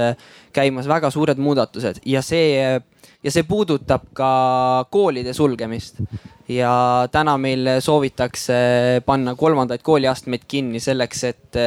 [0.56, 2.81] käimas väga suured muudatused ja see,
[3.23, 4.31] ja see puudutab ka
[4.90, 6.01] koolide sulgemist.
[6.49, 8.55] ja täna meil soovitakse
[9.07, 11.61] panna kolmandaid kooliastmeid kinni selleks, et,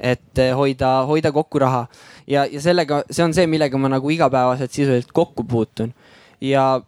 [0.00, 1.86] et hoida, hoida kokku raha.
[2.26, 5.94] ja, ja sellega, see on see, millega ma nagu igapäevaselt sisuliselt kokku puutun
[6.40, 6.80] ja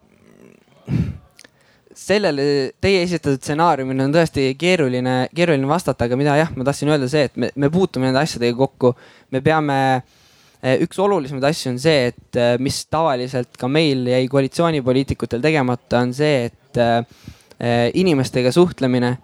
[2.01, 2.43] sellele
[2.81, 7.27] teie esitatud stsenaariumile on tõesti keeruline, keeruline vastata, aga mida jah, ma tahtsin öelda see,
[7.29, 8.93] et me, me puutume nende asjadega kokku.
[9.31, 10.20] me peame, eh,
[10.61, 16.13] üks olulisemaid asju on see, et eh, mis tavaliselt ka meil jäi koalitsioonipoliitikutel tegemata, on
[16.13, 19.15] see, et eh, inimestega suhtlemine,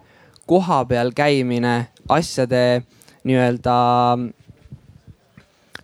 [0.48, 1.76] kohapeal käimine,
[2.10, 2.82] asjade
[3.28, 3.78] nii-öelda,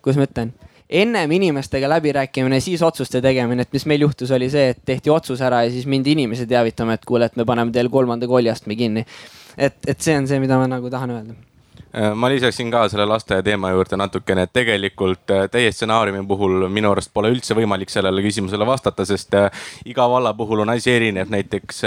[0.01, 0.55] kuidas ma ütlen
[0.95, 5.41] ennem inimestega läbirääkimine, siis otsuste tegemine, et mis meil juhtus, oli see, et tehti otsus
[5.43, 9.07] ära ja siis mindi inimesi teavitama, et kuule, et me paneme teil kolmanda kooliastme kinni.
[9.57, 11.54] et, et see on see, mida ma nagu tahan öelda
[12.15, 16.91] ma lisaksin ka selle lasteaia teema juurde natukene, et tegelikult äh, teie stsenaariumi puhul minu
[16.91, 21.31] arust pole üldse võimalik sellele küsimusele vastata, sest äh, iga valla puhul on asi erinev.
[21.31, 21.83] näiteks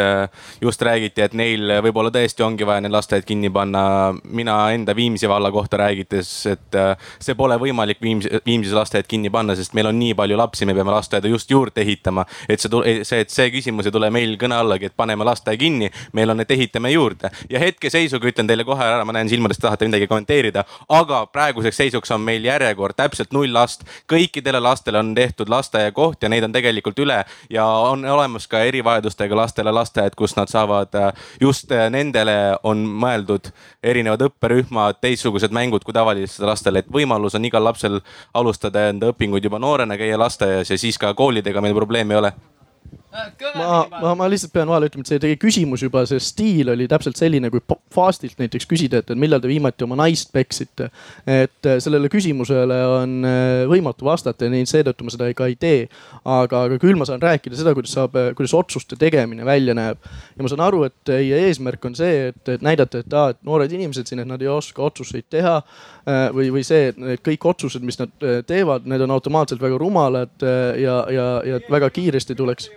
[0.62, 4.14] just räägiti, et neil võib-olla tõesti ongi vaja need lasteaiad kinni panna.
[4.24, 6.80] mina enda Viimsi valla kohta räägites, et
[7.20, 10.74] see pole võimalik Viimsi, Viimsis lasteaed kinni panna, sest meil on nii palju lapsi, me
[10.74, 12.26] peame lasteaeda just juurde ehitama.
[12.50, 15.92] et see, see, et see küsimus ei tule meil kõne allagi, et paneme lasteaia kinni,
[16.14, 17.32] meil on, et ehitame juurde.
[17.50, 20.64] ja hetkeseisuga ütlen teile kohe ära, ma näen silmadest, tahate midagi midagi kommenteerida.
[20.90, 23.84] aga praeguseks seisuks on meil järjekord täpselt null last.
[24.08, 29.36] kõikidele lastele on tehtud lasteaiakoht ja neid on tegelikult üle ja on olemas ka erivajadustega
[29.36, 33.52] lastele lasteaed, kus nad saavad äh, just äh, nendele on mõeldud
[33.84, 38.02] erinevad õpperühmad, teistsugused mängud kui tavalistele lastele, et võimalus on igal lapsel
[38.34, 42.34] alustada enda õpinguid juba noorena, käia lasteaias ja siis ka koolidega meil probleemi ei ole
[43.56, 46.88] ma, ma, ma lihtsalt pean vahele ütlema, et see teie küsimus juba, see stiil oli
[46.90, 47.64] täpselt selline, kui
[47.94, 50.90] Fastilt näiteks küsida, et millal te viimati oma naist peksite.
[51.26, 55.56] et äh, sellele küsimusele on äh, võimatu vastata ja nii seetõttu ma seda ka ei
[55.60, 55.88] tee.
[56.24, 59.98] aga, aga küll ma saan rääkida seda, kuidas saab, äh, kuidas otsuste tegemine välja näeb.
[60.36, 63.42] ja ma saan aru, et teie eesmärk on see, et, et näidata, et aa, et
[63.48, 65.62] noored inimesed siin, et nad ei oska otsuseid teha.
[66.08, 68.12] või, või see, et kõik otsused, mis nad
[68.48, 70.46] teevad, need on automaatselt väga rumalad
[70.80, 72.70] ja, ja, ja väga kiiresti tuleks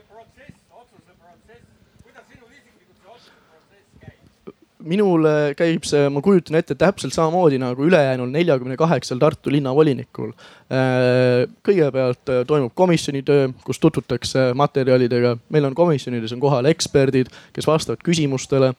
[4.86, 5.26] minul
[5.58, 10.32] käib see, ma kujutan ette täpselt samamoodi nagu ülejäänul neljakümne kaheksal Tartu linnavolinikul.
[10.70, 17.32] Äh, kõigepealt äh, toimub komisjoni töö, kus tutvutakse materjalidega, meil on komisjonides on kohal eksperdid,
[17.56, 18.72] kes vastavad küsimustele.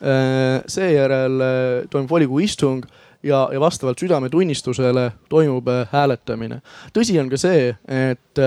[0.00, 1.42] Äh, seejärel
[1.92, 2.86] toimub volikogu istung
[3.22, 6.62] ja, ja vastavalt südametunnistusele toimub hääletamine.
[6.96, 8.44] tõsi on ka see, et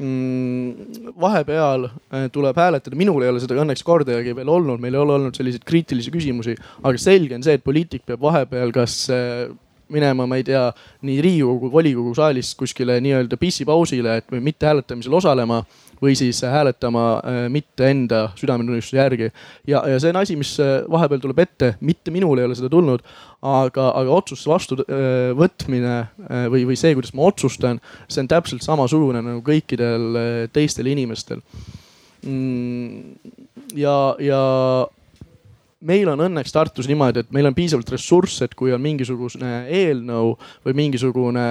[0.00, 5.16] vahepeal äh, tuleb hääletada, minul ei ole seda õnneks kordagi veel olnud, meil ei ole
[5.18, 9.50] olnud selliseid kriitilisi küsimusi, aga selge on see, et poliitik peab vahepeal kas äh,
[9.90, 10.68] minema, ma ei tea,
[11.06, 15.60] nii Riigikogu, volikogu saalist kuskile nii-öelda pissipausile, et mitte hääletamisel osalema
[16.02, 19.30] või siis hääletama äh, mitte enda südametunnistuse järgi.
[19.66, 22.70] ja, ja see on asi, mis äh, vahepeal tuleb ette, mitte minul ei ole seda
[22.72, 23.04] tulnud,
[23.42, 29.22] aga, aga otsuse vastuvõtmine äh, või, või see, kuidas ma otsustan, see on täpselt samasugune
[29.24, 31.44] nagu kõikidel teistel inimestel.
[32.26, 33.16] Mm,
[33.76, 34.40] ja, ja
[35.86, 40.34] meil on õnneks Tartus niimoodi, et meil on piisavalt ressursse, et kui on mingisugune eelnõu
[40.66, 41.46] või mingisugune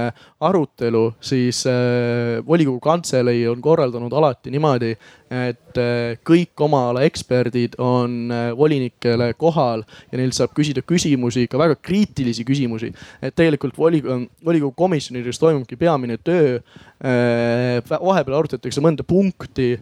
[0.45, 4.93] arutelu, siis äh, volikogu kantselei on korraldanud alati niimoodi,
[5.30, 11.45] et äh, kõik oma ala eksperdid on äh, volinikele kohal ja neilt saab küsida küsimusi,
[11.49, 12.89] ka väga kriitilisi küsimusi.
[13.22, 16.57] et tegelikult volikogu, volikogu komisjonides toimubki peamine töö.
[16.99, 19.77] Äh, vahepeal arutatakse mõnda punkti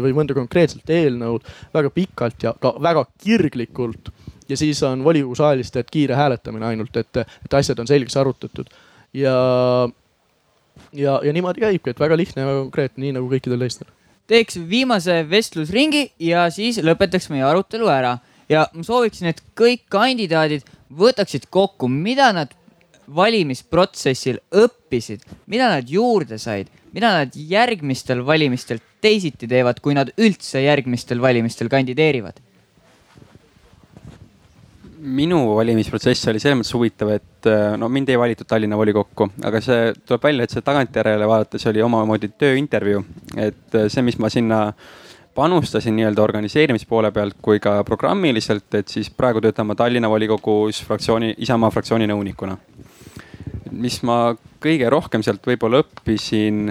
[0.00, 1.44] või mõnda konkreetset eelnõud
[1.74, 4.08] väga pikalt ja ka väga kirglikult
[4.48, 8.72] ja siis on volikogu saalis teed kiire hääletamine ainult, et, et asjad on selgeks arutatud
[9.12, 9.36] ja,
[10.92, 13.95] ja, ja niimoodi käibki, et väga lihtne ja väga konkreetne, nii nagu kõikidel teistel
[14.30, 18.18] teeks viimase vestlusringi ja siis lõpetaks meie arutelu ära.
[18.48, 20.62] ja ma sooviksin, et kõik kandidaadid
[20.94, 22.52] võtaksid kokku, mida nad
[23.06, 30.62] valimisprotsessil õppisid, mida nad juurde said, mida nad järgmistel valimistel teisiti teevad, kui nad üldse
[30.62, 32.38] järgmistel valimistel kandideerivad?
[34.98, 39.60] Minu valimisprotsess oli selles mõttes huvitav, et äh, no mind ei valitud Tallinna volikokku, aga
[39.64, 43.02] see tuleb välja, et see tagantjärele vaadates oli omamoodi tööintervjuu.
[43.36, 44.60] et äh, see, mis ma sinna
[45.36, 51.34] panustasin nii-öelda organiseerimispoole pealt kui ka programmiliselt, et siis praegu töötan ma Tallinna volikogus fraktsiooni,
[51.44, 52.56] Isamaa fraktsiooni nõunikuna.
[53.70, 56.70] mis ma kõige rohkem sealt võib-olla õppisin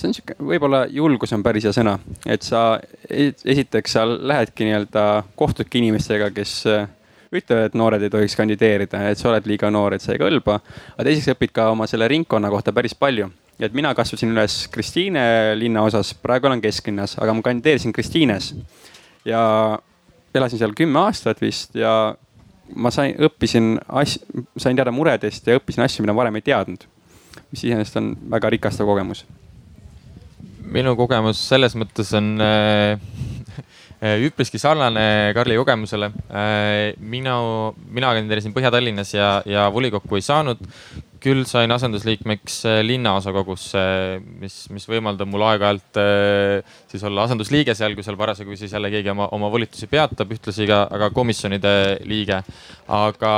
[0.00, 2.80] see on sihuke, võib-olla julgus on päris hea sõna, et sa
[3.10, 5.04] esiteks sa lähedki nii-öelda
[5.36, 6.54] kohtudki inimestega, kes
[7.32, 10.58] ütlevad, et noored ei tohiks kandideerida, et sa oled liiga noor, et sa ei kõlba.
[10.96, 13.30] aga teiseks õpid ka oma selle ringkonna kohta päris palju
[13.60, 15.22] et mina kasvasin üles Kristiine
[15.58, 18.54] linnaosas, praegu olen kesklinnas, aga ma kandideerisin Kristiines.
[19.24, 19.78] ja
[20.34, 22.14] elasin seal kümme aastat vist ja
[22.74, 26.86] ma sain, õppisin asju, sain teada muredest ja õppisin asju, mida varem ei teadnud.
[27.50, 29.24] mis iseenesest on väga rikastav kogemus.
[30.64, 33.00] minu kogemus selles mõttes on äh,
[34.00, 36.10] üpriski sarnane Karli kogemusele.
[36.32, 37.36] Äh, mina,
[37.92, 40.62] mina kandideerisin Põhja-Tallinnas ja, ja volikokku ei saanud
[41.20, 43.82] küll sain asendusliikmeks äh, linnaosakogusse,
[44.40, 48.90] mis, mis võimaldab mul aeg-ajalt äh, siis olla asendusliige seal, kui seal parasjagu siis jälle
[48.92, 51.74] keegi oma, oma volitusi peatab, ühtlasi ka, ka komisjonide
[52.08, 52.40] liige.
[52.88, 53.34] aga,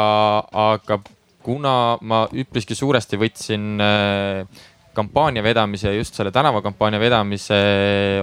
[0.52, 1.00] aga
[1.42, 4.62] kuna ma üpriski suuresti võtsin äh,
[4.94, 7.60] kampaania vedamise, just selle tänavakampaania vedamise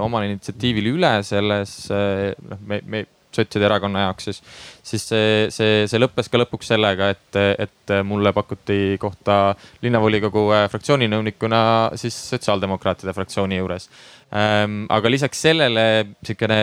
[0.01, 3.05] omal initsiatiivil üle selles, noh, me, me
[3.35, 4.41] sotside erakonna jaoks, siis,
[4.83, 9.53] siis see, see, see lõppes ka lõpuks sellega, et, et mulle pakuti kohta
[9.85, 11.61] linnavolikogu äh, fraktsiooni nõunikuna
[11.99, 13.89] siis sotsiaaldemokraatide fraktsiooni juures.
[14.33, 15.85] Ähm, aga lisaks sellele
[16.25, 16.61] sihukene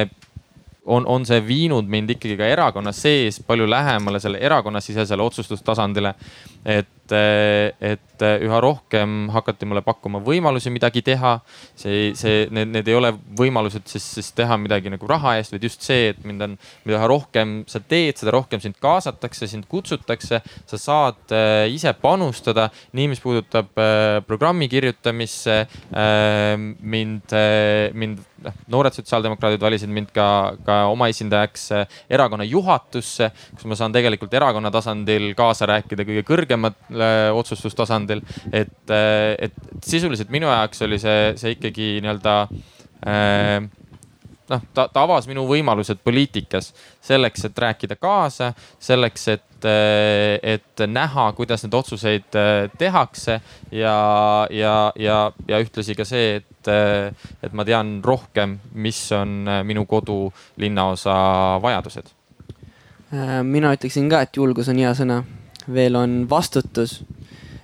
[0.86, 6.14] on, on see viinud mind ikkagi ka erakonna sees palju lähemale selle erakonnasisesele otsustustasandile.
[6.64, 11.40] et, et üha rohkem hakati mulle pakkuma võimalusi midagi teha.
[11.76, 15.66] see, see, need, need ei ole võimalused siis, siis teha midagi nagu raha eest, vaid
[15.68, 16.56] just see, et mind on,
[16.88, 20.40] mida rohkem sa teed, seda rohkem sind kaasatakse, sind kutsutakse.
[20.66, 25.60] sa saad äh, ise panustada, nii mis puudutab äh, programmi kirjutamisse
[25.92, 26.56] äh,.
[26.80, 30.28] mind äh,, mind, noh noored sotsiaaldemokraadid valisid mind ka,
[30.66, 31.68] ka oma esindajaks
[32.12, 36.95] erakonna juhatusse, kus ma saan tegelikult erakonna tasandil kaasa rääkida kõige kõrgemal äh,
[37.34, 38.22] otsustustasandil.
[38.52, 39.52] et, äh, et
[39.84, 42.36] sisuliselt minu jaoks oli see, see ikkagi nii-öelda
[44.50, 46.72] noh, ta, ta avas minu võimalused poliitikas
[47.04, 48.52] selleks, et rääkida kaasa,
[48.82, 52.38] selleks, et, et näha, kuidas neid otsuseid
[52.78, 53.38] tehakse
[53.70, 53.96] ja,
[54.50, 55.18] ja, ja,
[55.48, 61.14] ja ühtlasi ka see, et et, ma tean rohkem, mis on minu kodu linnaosa
[61.62, 62.10] vajadused.
[63.14, 65.20] Äh, mina ütleksin ka, et julgus on hea sõna,
[65.72, 67.00] veel on vastutus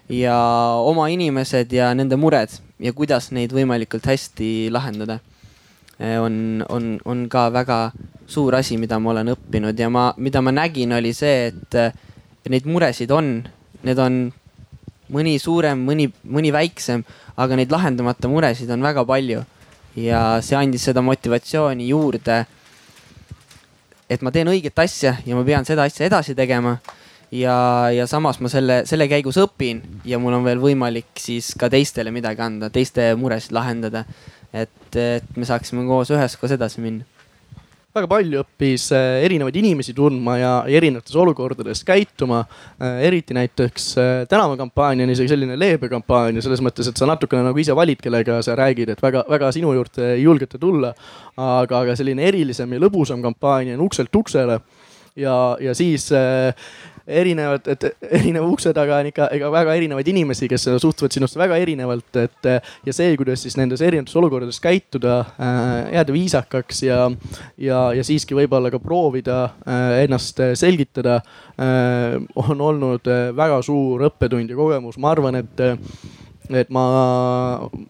[0.09, 0.37] ja
[0.83, 2.51] oma inimesed ja nende mured
[2.83, 5.20] ja kuidas neid võimalikult hästi lahendada.
[6.01, 7.93] Äh, on, on, on ka väga
[8.27, 12.66] suur asi, mida ma olen õppinud ja ma, mida ma nägin, oli see, et neid
[12.66, 13.35] muresid on,
[13.87, 14.24] need on
[15.12, 17.05] mõni suurem, mõni, mõni väiksem,
[17.37, 19.45] aga neid lahendamata muresid on väga palju.
[19.93, 22.47] ja see andis seda motivatsiooni juurde.
[24.09, 26.79] et ma teen õiget asja ja ma pean seda asja edasi tegema.
[27.32, 27.56] Ja,
[27.94, 32.12] ja samas ma selle, selle käigus õpin ja mul on veel võimalik siis ka teistele
[32.14, 34.04] midagi anda, teiste muresid lahendada.
[34.52, 37.09] et, et me saaksime koos üheskoos edasi minna
[37.92, 42.40] väga palju õppis äh, erinevaid inimesi tundma ja erinevates olukordades käituma.
[42.80, 47.44] Äh, eriti näiteks äh, tänavakampaania on isegi selline leebe kampaania selles mõttes, et sa natukene
[47.44, 50.94] nagu ise valid, kellega sa räägid, et väga-väga sinu juurde ei julgeta tulla.
[51.36, 54.59] aga, aga selline erilisem ja lõbusam kampaania on ukselt uksele
[55.16, 56.10] ja, ja siis
[57.07, 57.87] erinevad, et
[58.20, 62.51] erineva ukse taga on ikka ega väga erinevaid inimesi, kes suhtuvad sinust väga erinevalt, et
[62.87, 67.05] ja see, kuidas siis nendes erinevates olukordades käituda äh,, jääda viisakaks ja,
[67.59, 71.20] ja, ja siiski võib-olla ka proovida äh, ennast selgitada
[71.59, 72.19] äh,,
[72.49, 75.66] on olnud väga suur õppetund ja kogemus, ma arvan, et
[76.59, 76.85] et ma,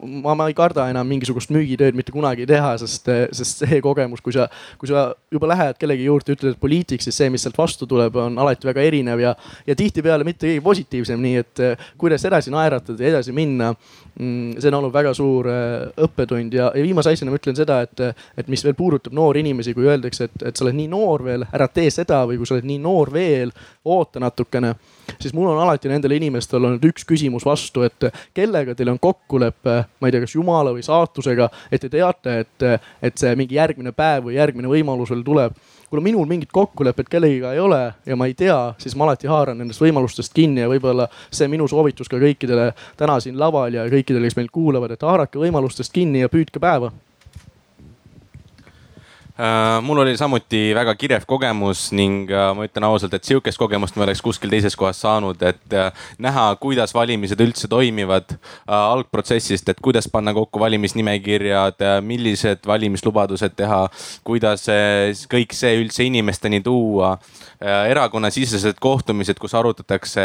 [0.00, 4.34] ma, ma ei karda enam mingisugust müügitööd mitte kunagi teha, sest, sest see kogemus, kui
[4.34, 4.48] sa,
[4.80, 8.38] kui sa juba lähed kellegi juurde, ütled poliitik, siis see, mis sealt vastu tuleb, on
[8.42, 9.34] alati väga erinev ja,
[9.66, 11.64] ja tihtipeale mitte kõige positiivsem, nii et
[12.00, 13.72] kuidas edasi naeratada ja edasi minna.
[14.20, 17.78] Mm, see on olnud väga suur äh, õppetund ja, ja viimase asjana ma ütlen seda,
[17.86, 18.02] et,
[18.36, 21.46] et mis veel puudutab noori inimesi, kui öeldakse, et, et sa oled nii noor veel,
[21.48, 23.54] ära tee seda või kui sa oled nii noor veel,
[23.88, 24.74] oota natukene
[25.20, 28.98] siis mul on alati nendele inimestele olnud üks küsimus vastu, et kelle kellega teil on
[29.00, 32.66] kokkulepe, ma ei tea, kas jumala või saatusega, et te teate, et,
[33.02, 35.56] et see mingi järgmine päev või järgmine võimalus veel tuleb.
[35.92, 39.58] kuna minul mingit kokkulepet kellegiga ei ole ja ma ei tea, siis ma alati haaran
[39.58, 44.24] nendest võimalustest kinni ja võib-olla see minu soovitus ka kõikidele täna siin laval ja kõikidele,
[44.24, 46.92] kes meid kuulavad, et haarake võimalustest kinni ja püüdke päeva
[49.82, 54.04] mul oli samuti väga kirev kogemus ning äh, ma ütlen ausalt, et sihukest kogemust ma
[54.06, 58.36] oleks kuskil teises kohas saanud, et äh, näha, kuidas valimised üldse toimivad
[58.66, 63.80] algprotsessist, et kuidas panna kokku valimisnimekirjad, millised valimislubadused teha,
[64.24, 64.68] kuidas
[65.32, 67.16] kõik see üldse inimesteni tuua.
[67.62, 70.22] erakonnasisesed kohtumised, kus arutatakse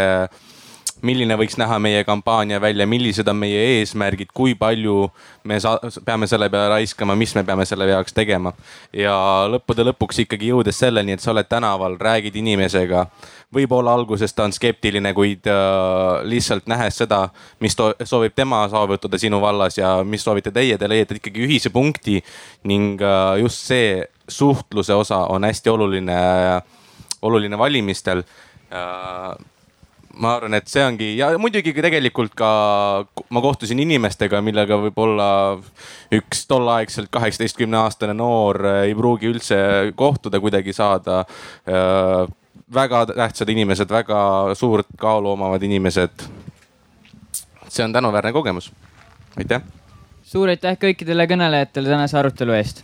[1.06, 5.08] milline võiks näha meie kampaania välja, millised on meie eesmärgid, kui palju
[5.48, 5.60] me
[6.06, 8.54] peame selle peale raiskama, mis me peame selle jaoks tegema.
[8.94, 9.14] ja
[9.52, 13.08] lõppude lõpuks ikkagi jõudes selleni, et sa oled tänaval, räägid inimesega.
[13.54, 17.30] võib-olla alguses ta on skeptiline, kuid äh, lihtsalt nähes seda,
[17.60, 22.24] mis soovib tema saavutada sinu vallas ja mis soovite teie, te leiate ikkagi ühise punkti.
[22.64, 26.18] ning äh, just see suhtluse osa on hästi oluline,
[27.22, 28.24] oluline valimistel
[28.72, 29.38] äh,
[30.22, 32.50] ma arvan, et see ongi ja muidugi tegelikult ka
[33.34, 35.30] ma kohtusin inimestega, millega võib-olla
[36.16, 39.58] üks tolleaegselt kaheksateistkümne aastane noor ei pruugi üldse
[39.98, 41.24] kohtuda, kuidagi saada.
[41.70, 42.26] Äh,
[42.74, 46.28] väga tähtsad inimesed, väga suurt kaalu omavad inimesed.
[47.68, 48.72] see on tänuväärne kogemus,
[49.38, 49.62] aitäh.
[50.24, 52.84] suur aitäh kõikidele kõnelejatele tänase arutelu eest